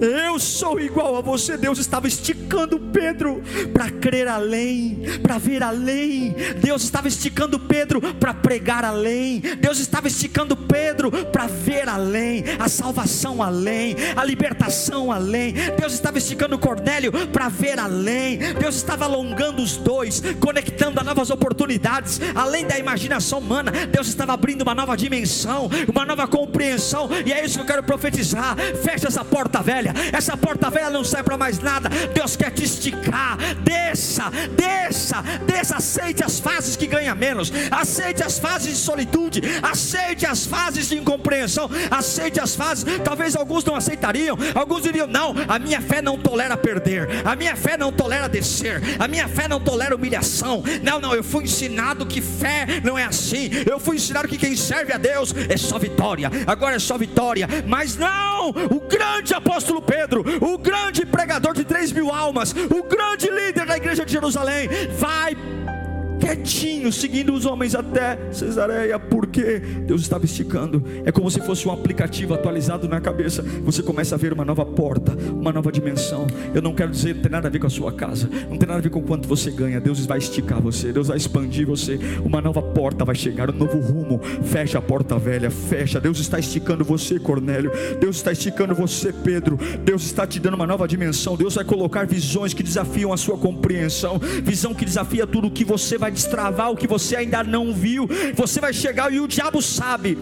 Eu 0.00 0.38
sou 0.38 0.80
igual 0.80 1.16
a 1.16 1.20
você. 1.20 1.58
Deus 1.58 1.78
estava 1.78 2.08
esticando 2.08 2.80
Pedro 2.80 3.42
para 3.72 3.90
crer 3.90 4.26
além, 4.26 5.02
para 5.22 5.36
ver 5.36 5.62
além. 5.62 6.34
Deus 6.62 6.82
estava 6.82 7.06
esticando 7.06 7.58
Pedro 7.58 8.00
para 8.14 8.32
pregar 8.32 8.84
além. 8.84 9.40
Deus 9.40 9.78
estava 9.78 10.08
esticando 10.08 10.56
Pedro 10.56 11.10
para 11.10 11.46
ver 11.46 11.88
além, 11.88 12.44
a 12.58 12.68
salvação 12.68 13.42
além, 13.42 13.94
a 14.16 14.24
libertação 14.24 15.12
além. 15.12 15.52
Deus 15.78 15.92
estava 15.92 16.16
esticando 16.16 16.58
Cornélio 16.58 17.12
para 17.28 17.48
ver 17.48 17.78
além. 17.78 18.38
Deus 18.54 18.76
estava 18.76 19.04
alongando 19.04 19.62
os 19.62 19.76
dois, 19.76 20.22
conectando 20.40 20.98
a 20.98 21.04
novas 21.04 21.30
oportunidades, 21.30 22.20
além 22.34 22.66
da 22.66 22.78
imaginação 22.78 23.40
humana. 23.40 23.70
Deus 23.70 24.08
estava 24.08 24.32
abrindo 24.32 24.62
uma 24.62 24.74
nova 24.74 24.96
dimensão, 24.96 25.68
uma 25.92 26.06
nova 26.06 26.26
compreensão. 26.26 27.08
E 27.26 27.32
é 27.32 27.44
isso 27.44 27.56
que 27.56 27.62
eu 27.62 27.66
quero 27.66 27.82
profetizar. 27.82 28.56
Fecha 28.82 29.08
essa 29.08 29.24
porta 29.24 29.62
velha 29.62 29.89
velha, 29.92 30.16
essa 30.16 30.36
porta 30.36 30.70
velha 30.70 30.90
não 30.90 31.04
serve 31.04 31.24
para 31.24 31.36
mais 31.36 31.58
nada. 31.58 31.88
Deus 32.14 32.36
quer 32.36 32.50
te 32.50 32.64
esticar. 32.64 33.36
Desça, 33.62 34.30
desça, 34.56 35.22
desça. 35.46 35.76
Aceite 35.76 36.24
as 36.24 36.40
fases 36.40 36.76
que 36.76 36.86
ganha 36.86 37.14
menos, 37.14 37.52
aceite 37.70 38.22
as 38.22 38.38
fases 38.38 38.70
de 38.70 38.76
solitude, 38.76 39.42
aceite 39.62 40.26
as 40.26 40.46
fases 40.46 40.88
de 40.88 40.96
incompreensão, 40.96 41.70
aceite 41.90 42.40
as 42.40 42.54
fases. 42.54 42.84
Talvez 43.04 43.36
alguns 43.36 43.64
não 43.64 43.74
aceitariam, 43.74 44.36
alguns 44.54 44.82
diriam: 44.82 45.06
não, 45.06 45.34
a 45.48 45.58
minha 45.58 45.80
fé 45.80 46.02
não 46.02 46.18
tolera 46.18 46.56
perder, 46.56 47.08
a 47.24 47.34
minha 47.36 47.56
fé 47.56 47.76
não 47.76 47.92
tolera 47.92 48.28
descer, 48.28 48.80
a 48.98 49.08
minha 49.08 49.28
fé 49.28 49.48
não 49.48 49.60
tolera 49.60 49.94
humilhação. 49.94 50.62
Não, 50.82 51.00
não, 51.00 51.14
eu 51.14 51.24
fui 51.24 51.44
ensinado 51.44 52.06
que 52.06 52.20
fé 52.20 52.66
não 52.84 52.98
é 52.98 53.04
assim. 53.04 53.50
Eu 53.68 53.78
fui 53.78 53.96
ensinado 53.96 54.28
que 54.28 54.38
quem 54.38 54.56
serve 54.56 54.92
a 54.92 54.98
Deus 54.98 55.34
é 55.48 55.56
só 55.56 55.78
vitória. 55.78 56.30
Agora 56.46 56.76
é 56.76 56.78
só 56.78 56.96
vitória, 56.96 57.48
mas 57.66 57.96
não, 57.96 58.50
o 58.50 58.80
grande 58.80 59.34
apóstolo 59.34 59.79
apóstolo 59.80 59.82
Pedro, 59.82 60.24
o 60.40 60.58
grande 60.58 61.04
pregador 61.06 61.54
de 61.54 61.64
3 61.64 61.92
mil 61.92 62.10
almas, 62.10 62.52
o 62.52 62.82
grande 62.82 63.28
líder 63.30 63.66
da 63.66 63.76
igreja 63.76 64.04
de 64.04 64.12
Jerusalém, 64.12 64.68
vai 64.98 65.34
quietinho, 66.20 66.92
seguindo 66.92 67.32
os 67.32 67.46
homens 67.46 67.74
até 67.74 68.18
Cesareia, 68.30 68.98
porque 68.98 69.58
Deus 69.86 70.02
estava 70.02 70.24
esticando. 70.24 70.84
É 71.04 71.10
como 71.10 71.30
se 71.30 71.40
fosse 71.40 71.66
um 71.66 71.72
aplicativo 71.72 72.34
atualizado 72.34 72.86
na 72.88 73.00
cabeça. 73.00 73.42
Você 73.64 73.82
começa 73.82 74.14
a 74.14 74.18
ver 74.18 74.32
uma 74.32 74.44
nova 74.44 74.64
porta, 74.64 75.16
uma 75.32 75.52
nova 75.52 75.72
dimensão. 75.72 76.26
Eu 76.54 76.62
não 76.62 76.74
quero 76.74 76.90
dizer, 76.90 77.14
não 77.14 77.22
tem 77.22 77.32
nada 77.32 77.48
a 77.48 77.50
ver 77.50 77.58
com 77.58 77.66
a 77.66 77.70
sua 77.70 77.92
casa, 77.92 78.28
não 78.48 78.56
tem 78.56 78.68
nada 78.68 78.78
a 78.78 78.82
ver 78.82 78.90
com 78.90 79.02
quanto 79.02 79.26
você 79.26 79.50
ganha. 79.50 79.80
Deus 79.80 80.04
vai 80.04 80.18
esticar 80.18 80.60
você, 80.60 80.92
Deus 80.92 81.08
vai 81.08 81.16
expandir 81.16 81.66
você. 81.66 81.98
Uma 82.24 82.40
nova 82.40 82.60
porta 82.60 83.04
vai 83.04 83.14
chegar, 83.14 83.50
um 83.50 83.56
novo 83.56 83.78
rumo. 83.78 84.20
Fecha 84.44 84.78
a 84.78 84.82
porta 84.82 85.18
velha, 85.18 85.50
fecha. 85.50 86.00
Deus 86.00 86.20
está 86.20 86.38
esticando 86.38 86.84
você, 86.84 87.18
Cornélio. 87.18 87.72
Deus 87.98 88.16
está 88.16 88.30
esticando 88.30 88.74
você, 88.74 89.12
Pedro. 89.12 89.58
Deus 89.82 90.04
está 90.04 90.26
te 90.26 90.38
dando 90.38 90.54
uma 90.54 90.66
nova 90.66 90.86
dimensão. 90.86 91.36
Deus 91.36 91.54
vai 91.54 91.64
colocar 91.64 92.06
visões 92.06 92.52
que 92.52 92.62
desafiam 92.62 93.12
a 93.12 93.16
sua 93.16 93.38
compreensão, 93.38 94.20
visão 94.42 94.74
que 94.74 94.84
desafia 94.84 95.26
tudo 95.26 95.48
o 95.48 95.50
que 95.50 95.64
você 95.64 95.96
vai 95.96 96.09
destravar 96.10 96.70
o 96.70 96.76
que 96.76 96.86
você 96.86 97.16
ainda 97.16 97.42
não 97.42 97.72
viu. 97.72 98.08
Você 98.34 98.60
vai 98.60 98.72
chegar 98.72 99.12
e 99.12 99.20
o 99.20 99.28
diabo 99.28 99.60
sabe 99.62 100.16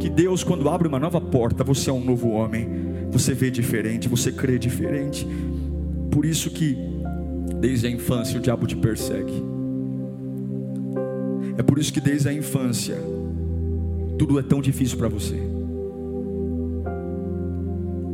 que 0.00 0.08
Deus, 0.08 0.44
quando 0.44 0.68
abre 0.68 0.86
uma 0.86 0.98
nova 0.98 1.20
porta, 1.20 1.64
você 1.64 1.90
é 1.90 1.92
um 1.92 2.04
novo 2.04 2.30
homem. 2.30 2.68
Você 3.10 3.34
vê 3.34 3.50
diferente, 3.50 4.08
você 4.08 4.30
crê 4.30 4.58
diferente. 4.58 5.26
Por 6.10 6.24
isso 6.24 6.50
que 6.50 6.76
desde 7.60 7.86
a 7.86 7.90
infância 7.90 8.38
o 8.38 8.42
diabo 8.42 8.66
te 8.66 8.76
persegue. 8.76 9.42
É 11.56 11.62
por 11.62 11.78
isso 11.78 11.92
que 11.92 12.00
desde 12.00 12.28
a 12.28 12.32
infância 12.32 12.96
tudo 14.18 14.38
é 14.38 14.42
tão 14.42 14.60
difícil 14.60 14.98
para 14.98 15.08
você. 15.08 15.40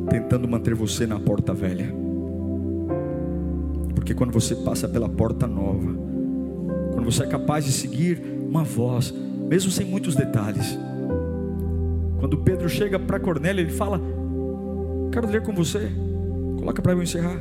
Tentando 0.09 0.47
manter 0.49 0.75
você 0.75 1.07
na 1.07 1.19
porta 1.19 1.53
velha. 1.53 1.93
Porque 3.95 4.15
quando 4.15 4.33
você 4.33 4.55
passa 4.55 4.89
pela 4.89 5.09
porta 5.09 5.47
nova, 5.47 5.97
quando 6.95 7.05
você 7.05 7.25
é 7.25 7.27
capaz 7.27 7.65
de 7.65 7.73
seguir 7.73 8.23
uma 8.49 8.63
voz, 8.63 9.13
mesmo 9.49 9.71
sem 9.71 9.85
muitos 9.85 10.15
detalhes. 10.15 10.79
Quando 12.19 12.39
Pedro 12.39 12.69
chega 12.69 12.99
para 12.99 13.19
Cornélio, 13.19 13.63
ele 13.63 13.73
fala: 13.73 14.01
Quero 15.13 15.29
ler 15.29 15.43
com 15.43 15.53
você. 15.53 15.91
Coloca 16.57 16.81
para 16.81 16.93
eu 16.93 17.03
encerrar. 17.03 17.39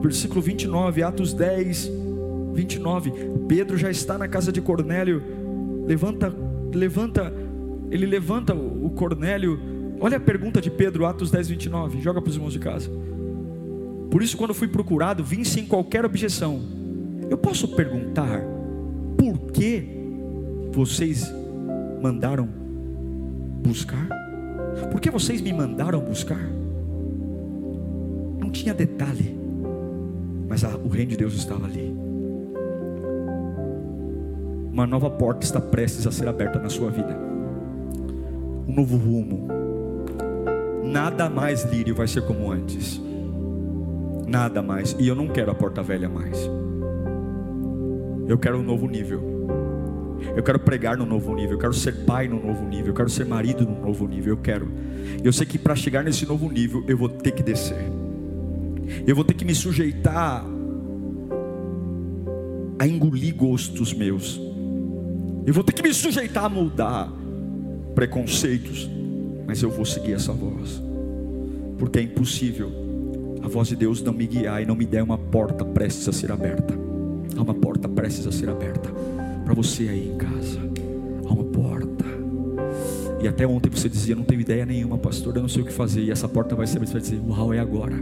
Versículo 0.00 0.40
29, 0.40 1.02
Atos 1.02 1.32
10, 1.34 1.90
29. 2.54 3.12
Pedro 3.46 3.76
já 3.76 3.90
está 3.90 4.16
na 4.16 4.26
casa 4.26 4.50
de 4.50 4.60
Cornélio. 4.60 5.22
Levanta, 5.86 6.34
levanta, 6.74 7.32
ele 7.90 8.06
levanta 8.06 8.54
o 8.54 8.90
Cornélio. 8.90 9.60
Olha 10.00 10.16
a 10.16 10.20
pergunta 10.20 10.60
de 10.60 10.70
Pedro, 10.70 11.04
Atos 11.04 11.30
10, 11.30 11.48
29. 11.48 12.00
Joga 12.00 12.20
para 12.20 12.30
os 12.30 12.36
irmãos 12.36 12.52
de 12.52 12.58
casa. 12.58 12.90
Por 14.10 14.22
isso, 14.22 14.36
quando 14.36 14.54
fui 14.54 14.68
procurado, 14.68 15.22
vim 15.22 15.44
sem 15.44 15.66
qualquer 15.66 16.04
objeção 16.04 16.77
eu 17.30 17.36
posso 17.36 17.68
perguntar 17.68 18.42
por 19.16 19.50
que 19.52 19.82
vocês 20.72 21.32
mandaram 22.00 22.48
buscar? 23.62 24.08
Por 24.90 25.00
que 25.00 25.10
vocês 25.10 25.40
me 25.40 25.52
mandaram 25.52 26.00
buscar? 26.00 26.40
Não 28.38 28.50
tinha 28.50 28.72
detalhe, 28.72 29.36
mas 30.48 30.64
a, 30.64 30.76
o 30.76 30.88
reino 30.88 31.10
de 31.10 31.16
Deus 31.16 31.34
estava 31.34 31.66
ali. 31.66 31.94
Uma 34.72 34.86
nova 34.86 35.10
porta 35.10 35.44
está 35.44 35.60
prestes 35.60 36.06
a 36.06 36.12
ser 36.12 36.28
aberta 36.28 36.58
na 36.58 36.68
sua 36.68 36.90
vida. 36.90 37.18
Um 38.68 38.74
novo 38.74 38.96
rumo. 38.96 39.48
Nada 40.84 41.28
mais 41.28 41.64
lírio 41.64 41.94
vai 41.94 42.06
ser 42.06 42.22
como 42.22 42.50
antes. 42.50 43.00
Nada 44.26 44.62
mais. 44.62 44.94
E 44.98 45.08
eu 45.08 45.16
não 45.16 45.26
quero 45.26 45.50
a 45.50 45.54
porta 45.54 45.82
velha 45.82 46.08
mais. 46.08 46.48
Eu 48.28 48.38
quero 48.38 48.58
um 48.58 48.62
novo 48.62 48.86
nível. 48.86 49.38
Eu 50.36 50.42
quero 50.42 50.58
pregar 50.58 50.96
no 50.96 51.06
novo 51.06 51.34
nível, 51.34 51.52
eu 51.52 51.58
quero 51.58 51.72
ser 51.72 52.04
pai 52.04 52.28
no 52.28 52.44
novo 52.44 52.64
nível, 52.66 52.88
eu 52.88 52.94
quero 52.94 53.08
ser 53.08 53.24
marido 53.24 53.64
no 53.64 53.80
novo 53.80 54.06
nível, 54.06 54.34
eu 54.34 54.36
quero. 54.36 54.68
Eu 55.24 55.32
sei 55.32 55.46
que 55.46 55.58
para 55.58 55.74
chegar 55.74 56.04
nesse 56.04 56.26
novo 56.26 56.50
nível 56.50 56.84
eu 56.86 56.96
vou 56.96 57.08
ter 57.08 57.32
que 57.32 57.42
descer. 57.42 57.90
Eu 59.06 59.14
vou 59.16 59.24
ter 59.24 59.34
que 59.34 59.44
me 59.44 59.54
sujeitar 59.54 60.44
a 62.78 62.86
engolir 62.86 63.34
gostos 63.34 63.92
meus. 63.92 64.40
Eu 65.46 65.54
vou 65.54 65.64
ter 65.64 65.72
que 65.72 65.82
me 65.82 65.92
sujeitar 65.92 66.44
a 66.44 66.48
mudar 66.48 67.10
preconceitos, 67.94 68.88
mas 69.46 69.62
eu 69.62 69.70
vou 69.70 69.84
seguir 69.84 70.12
essa 70.12 70.32
voz, 70.32 70.80
porque 71.78 71.98
é 71.98 72.02
impossível 72.02 72.70
a 73.42 73.48
voz 73.48 73.68
de 73.68 73.76
Deus 73.76 74.02
não 74.02 74.12
me 74.12 74.26
guiar 74.26 74.62
e 74.62 74.66
não 74.66 74.74
me 74.74 74.84
der 74.84 75.02
uma 75.02 75.16
porta 75.16 75.64
prestes 75.64 76.08
a 76.08 76.12
ser 76.12 76.30
aberta. 76.30 76.77
Há 77.38 77.42
uma 77.42 77.54
porta 77.54 77.88
prestes 77.88 78.26
a 78.26 78.32
ser 78.32 78.50
aberta 78.50 78.90
para 79.44 79.54
você 79.54 79.88
aí 79.88 80.08
em 80.08 80.18
casa. 80.18 80.67
E 83.20 83.28
até 83.28 83.46
ontem 83.46 83.70
você 83.70 83.88
dizia: 83.88 84.14
Não 84.14 84.24
tenho 84.24 84.40
ideia 84.40 84.64
nenhuma, 84.64 84.98
pastor, 84.98 85.36
eu 85.36 85.42
não 85.42 85.48
sei 85.48 85.62
o 85.62 85.64
que 85.64 85.72
fazer. 85.72 86.02
E 86.02 86.10
essa 86.10 86.28
porta 86.28 86.54
vai 86.54 86.66
ser, 86.66 86.78
você 86.78 86.92
vai 86.92 87.02
dizer: 87.02 87.20
Uau, 87.26 87.52
é 87.52 87.58
agora. 87.58 87.94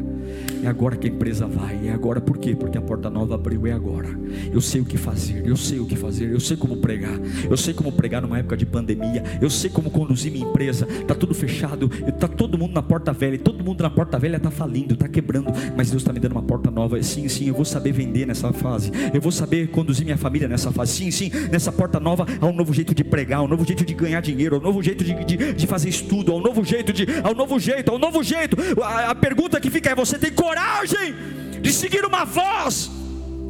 É 0.63 0.67
agora 0.69 0.97
que 0.97 1.07
a 1.07 1.11
empresa 1.11 1.47
vai. 1.47 1.89
É 1.89 1.93
agora 1.93 2.21
por 2.21 2.39
quê? 2.39 2.55
Porque 2.55 2.77
a 2.77 2.81
porta 2.81 3.09
nova 3.09 3.35
abriu. 3.35 3.67
É 3.67 3.73
agora. 3.73 4.09
Eu 4.53 4.61
sei 4.61 4.81
o 4.81 4.85
que 4.85 4.97
fazer. 4.97 5.47
Eu 5.47 5.57
sei 5.57 5.79
o 5.79 5.87
que 5.87 5.97
fazer. 5.97 6.31
Eu 6.31 6.41
sei 6.41 6.57
como 6.57 6.77
pregar. 6.79 7.19
Eu 7.49 7.57
sei 7.57 7.73
como 7.73 7.93
pregar 7.93 8.23
numa 8.23 8.39
época 8.39 8.57
de 8.57 8.67
pandemia. 8.67 9.23
Eu 9.41 9.49
sei 9.49 9.71
como 9.71 9.91
conduzir 9.91 10.33
minha 10.33 10.47
empresa. 10.47 10.87
Está 11.01 11.15
tudo 11.15 11.35
fechado. 11.35 11.91
Está 12.07 12.29
todo 12.29 12.59
mundo 12.59 12.73
na 12.75 12.83
porta 12.83 13.13
velha. 13.13 13.39
Todo 13.39 13.65
mundo 13.65 13.83
na 13.83 13.91
porta 13.91 14.19
velha 14.19 14.37
está 14.37 14.51
falindo, 14.51 14.95
está 14.95 15.09
quebrando. 15.09 15.53
Mas 15.77 15.91
Deus 15.91 16.03
está 16.03 16.13
me 16.13 16.21
dando 16.21 16.33
uma 16.33 16.43
porta 16.43 16.71
nova. 16.71 17.03
Sim, 17.03 17.29
sim, 17.29 17.49
eu 17.49 17.55
vou 17.55 17.65
saber 17.65 17.93
vender 17.93 18.27
nessa 18.27 18.53
fase. 18.53 18.91
Eu 19.13 19.21
vou 19.21 19.33
saber 19.33 19.69
conduzir 19.69 20.05
minha 20.05 20.19
família 20.19 20.49
nessa 20.49 20.71
fase. 20.73 20.93
Sim, 20.93 21.11
sim, 21.11 21.31
nessa 21.51 21.73
porta 21.73 22.01
nova 22.01 22.27
há 22.41 22.47
um 22.47 22.53
novo 22.53 22.73
jeito 22.73 22.95
de 22.95 23.05
pregar, 23.05 23.43
um 23.43 23.49
novo 23.49 23.65
jeito 23.65 23.85
de 23.85 23.95
ganhar 23.95 24.21
dinheiro, 24.21 24.59
um 24.59 24.61
novo 24.61 24.83
jeito 24.83 25.05
de, 25.05 25.06
de, 25.15 25.53
de 25.53 25.67
fazer 25.67 25.89
estudo, 25.89 26.35
um 26.35 26.41
novo 26.41 26.65
jeito 26.65 26.93
de. 26.93 27.07
Um 27.29 27.35
novo 27.35 27.59
jeito, 27.59 27.93
um 27.93 27.99
novo 27.99 28.23
jeito. 28.23 28.57
A, 28.83 29.11
a 29.11 29.15
pergunta 29.15 29.61
que 29.61 29.71
fica 29.71 29.91
é: 29.91 29.95
você 29.95 30.19
tem 30.19 30.33
coragem? 30.33 30.57
coragem 30.57 31.15
de 31.61 31.73
seguir 31.73 32.05
uma 32.05 32.25
voz 32.25 32.91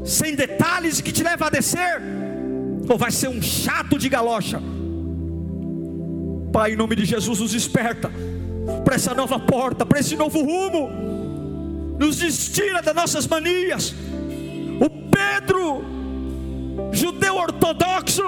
sem 0.05 0.35
detalhes 0.35 1.01
que 1.01 1.13
te 1.13 1.23
leva 1.23 1.47
a 1.47 1.51
descer, 1.51 2.01
ou 2.89 2.97
vai 2.97 3.11
ser 3.11 3.29
um 3.29 3.43
chato 3.43 3.99
de 3.99 4.09
galocha? 4.09 4.61
Pai, 6.53 6.73
em 6.73 6.77
nome 6.77 6.97
de 6.97 7.05
Jesus, 7.05 7.41
nos 7.41 7.53
desperta 7.53 8.11
para 8.85 8.95
essa 8.95 9.15
nova 9.15 9.39
porta, 9.39 9.85
para 9.85 10.01
esse 10.01 10.17
novo 10.17 10.41
rumo, 10.41 10.89
nos 11.99 12.19
destira 12.19 12.81
das 12.81 12.95
nossas 12.95 13.27
manias. 13.27 13.95
O 14.81 14.89
Pedro, 15.11 15.85
judeu 16.93 17.37
ortodoxo, 17.37 18.23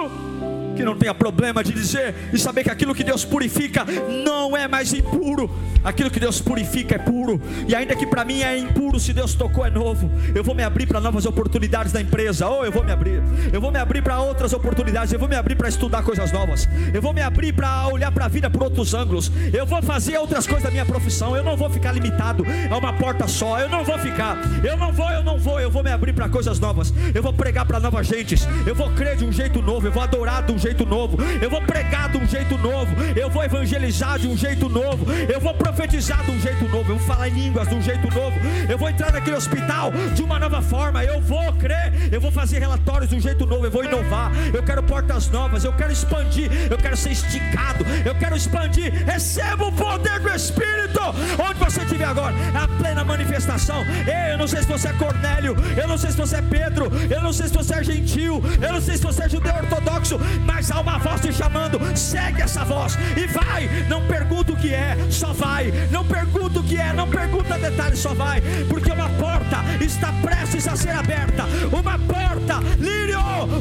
que 0.79 0.85
não 0.85 0.95
tenha 0.95 1.13
problema 1.13 1.61
de 1.61 1.73
dizer 1.73 2.15
e 2.31 2.39
saber 2.39 2.63
que 2.63 2.71
aquilo 2.71 2.95
que 2.95 3.03
Deus 3.03 3.25
purifica 3.25 3.85
não 4.23 4.55
é 4.55 4.65
mais 4.65 4.93
impuro, 4.93 5.51
aquilo 5.83 6.09
que 6.09 6.21
Deus 6.21 6.39
purifica 6.39 6.95
é 6.95 6.97
puro, 6.97 7.41
e 7.67 7.75
ainda 7.75 7.97
que 7.97 8.07
para 8.07 8.23
mim 8.23 8.41
é 8.41 8.57
impuro, 8.57 8.97
se 8.97 9.11
Deus 9.11 9.33
tocou 9.33 9.65
é 9.65 9.69
novo. 9.69 10.09
Eu 10.33 10.41
vou 10.41 10.55
me 10.55 10.63
abrir 10.63 10.87
para 10.87 11.01
novas 11.01 11.25
oportunidades 11.25 11.91
da 11.91 11.99
empresa, 11.99 12.47
ou 12.47 12.61
oh, 12.61 12.65
eu 12.65 12.71
vou 12.71 12.81
me 12.81 12.93
abrir, 12.93 13.21
eu 13.51 13.59
vou 13.59 13.71
me 13.71 13.77
abrir 13.77 14.01
para 14.01 14.21
outras 14.21 14.53
oportunidades, 14.53 15.11
eu 15.11 15.19
vou 15.19 15.27
me 15.27 15.35
abrir 15.35 15.55
para 15.55 15.67
estudar 15.67 16.01
coisas 16.01 16.31
novas, 16.31 16.65
eu 16.93 17.01
vou 17.01 17.13
me 17.13 17.21
abrir 17.21 17.51
para 17.51 17.89
olhar 17.89 18.11
para 18.13 18.23
a 18.25 18.29
vida 18.29 18.49
por 18.49 18.63
outros 18.63 18.93
ângulos, 18.93 19.29
eu 19.51 19.65
vou 19.65 19.81
fazer 19.81 20.17
outras 20.17 20.47
coisas 20.47 20.63
da 20.63 20.71
minha 20.71 20.85
profissão, 20.85 21.35
eu 21.35 21.43
não 21.43 21.57
vou 21.57 21.69
ficar 21.69 21.91
limitado 21.91 22.45
a 22.71 22.77
uma 22.77 22.93
porta 22.93 23.27
só, 23.27 23.59
eu 23.59 23.67
não 23.67 23.83
vou 23.83 23.99
ficar, 23.99 24.37
eu 24.63 24.77
não 24.77 24.93
vou, 24.93 25.09
eu 25.09 25.23
não 25.23 25.37
vou, 25.37 25.59
eu 25.59 25.69
vou 25.69 25.83
me 25.83 25.91
abrir 25.91 26.13
para 26.13 26.29
coisas 26.29 26.57
novas, 26.57 26.93
eu 27.13 27.21
vou 27.21 27.33
pregar 27.33 27.65
para 27.65 27.81
novas 27.81 28.07
gentes, 28.07 28.47
eu 28.65 28.73
vou 28.73 28.89
crer 28.91 29.17
de 29.17 29.25
um 29.25 29.31
jeito 29.31 29.61
novo, 29.61 29.85
eu 29.85 29.91
vou 29.91 30.01
adorar 30.01 30.43
de 30.43 30.53
um 30.53 30.57
jeito 30.57 30.68
jeito 30.69 30.85
novo, 30.85 31.17
eu 31.41 31.49
vou 31.49 31.61
pregar 31.63 32.09
de 32.09 32.17
um 32.17 32.27
jeito 32.27 32.55
novo, 32.57 32.95
eu 33.15 33.27
vou 33.29 33.43
evangelizar 33.43 34.19
de 34.19 34.27
um 34.27 34.37
jeito 34.37 34.69
novo, 34.69 35.11
eu 35.11 35.39
vou 35.39 35.53
profetizar 35.53 36.23
de 36.23 36.31
um 36.31 36.39
jeito 36.39 36.67
novo, 36.67 36.91
eu 36.91 36.97
vou 36.97 37.07
falar 37.07 37.27
em 37.27 37.33
línguas 37.33 37.67
de 37.67 37.73
um 37.73 37.81
jeito 37.81 38.07
novo, 38.13 38.37
eu 38.69 38.77
vou 38.77 38.87
entrar 38.87 39.11
naquele 39.11 39.35
hospital 39.35 39.91
de 40.13 40.21
uma 40.21 40.37
nova 40.37 40.61
forma, 40.61 41.03
eu 41.03 41.19
vou 41.21 41.51
crer, 41.53 41.91
eu 42.11 42.21
vou 42.21 42.31
fazer 42.31 42.59
relatórios 42.59 43.09
de 43.09 43.15
um 43.15 43.19
jeito 43.19 43.47
novo, 43.47 43.65
eu 43.65 43.71
vou 43.71 43.83
inovar, 43.83 44.31
eu 44.53 44.61
quero 44.61 44.83
portas 44.83 45.27
novas, 45.29 45.63
eu 45.63 45.73
quero 45.73 45.91
expandir, 45.91 46.51
eu 46.69 46.77
quero 46.77 46.95
ser 46.95 47.11
esticado, 47.13 47.83
eu 48.05 48.13
quero 48.15 48.35
expandir. 48.35 48.93
Receba 49.05 49.65
o 49.65 49.71
poder 49.71 50.19
do 50.19 50.29
Espírito, 50.29 51.01
onde 51.43 51.59
você 51.59 51.81
estiver 51.81 52.05
agora, 52.05 52.35
é 52.53 52.57
a 52.57 52.67
plena 52.67 53.03
manifestação. 53.03 53.83
Ei, 54.05 54.33
eu 54.33 54.37
não 54.37 54.47
sei 54.47 54.61
se 54.61 54.67
você 54.67 54.89
é 54.89 54.93
Cornélio, 54.93 55.55
eu 55.75 55.87
não 55.87 55.97
sei 55.97 56.11
se 56.11 56.17
você 56.17 56.35
é 56.35 56.41
Pedro, 56.43 56.91
eu 57.09 57.21
não 57.21 57.33
sei 57.33 57.47
se 57.47 57.53
você 57.53 57.73
é 57.73 57.83
gentil, 57.83 58.41
eu 58.61 58.73
não 58.73 58.81
sei 58.81 58.97
se 58.97 59.03
você 59.03 59.23
é 59.23 59.29
judeu 59.29 59.55
ortodoxo, 59.55 60.19
mas 60.45 60.58
há 60.71 60.81
uma 60.81 60.97
voz 60.97 61.21
te 61.21 61.31
chamando. 61.31 61.79
Segue 61.95 62.41
essa 62.41 62.65
voz 62.65 62.97
e 63.15 63.25
vai. 63.27 63.69
Não 63.87 64.05
pergunta 64.05 64.51
o 64.51 64.55
que 64.55 64.73
é, 64.73 64.97
só 65.09 65.31
vai. 65.31 65.71
Não 65.91 66.05
pergunta 66.05 66.59
o 66.59 66.63
que 66.63 66.77
é, 66.77 66.91
não 66.93 67.07
pergunta 67.07 67.57
detalhes, 67.57 67.99
só 67.99 68.13
vai. 68.13 68.41
Porque 68.67 68.91
uma 68.91 69.09
porta 69.09 69.57
está 69.79 70.11
prestes 70.21 70.67
a 70.67 70.75
ser 70.75 70.91
aberta. 70.91 71.45
Uma 71.71 71.97
porta, 71.99 72.59
Lírio. 72.77 73.19
Uma 73.19 73.59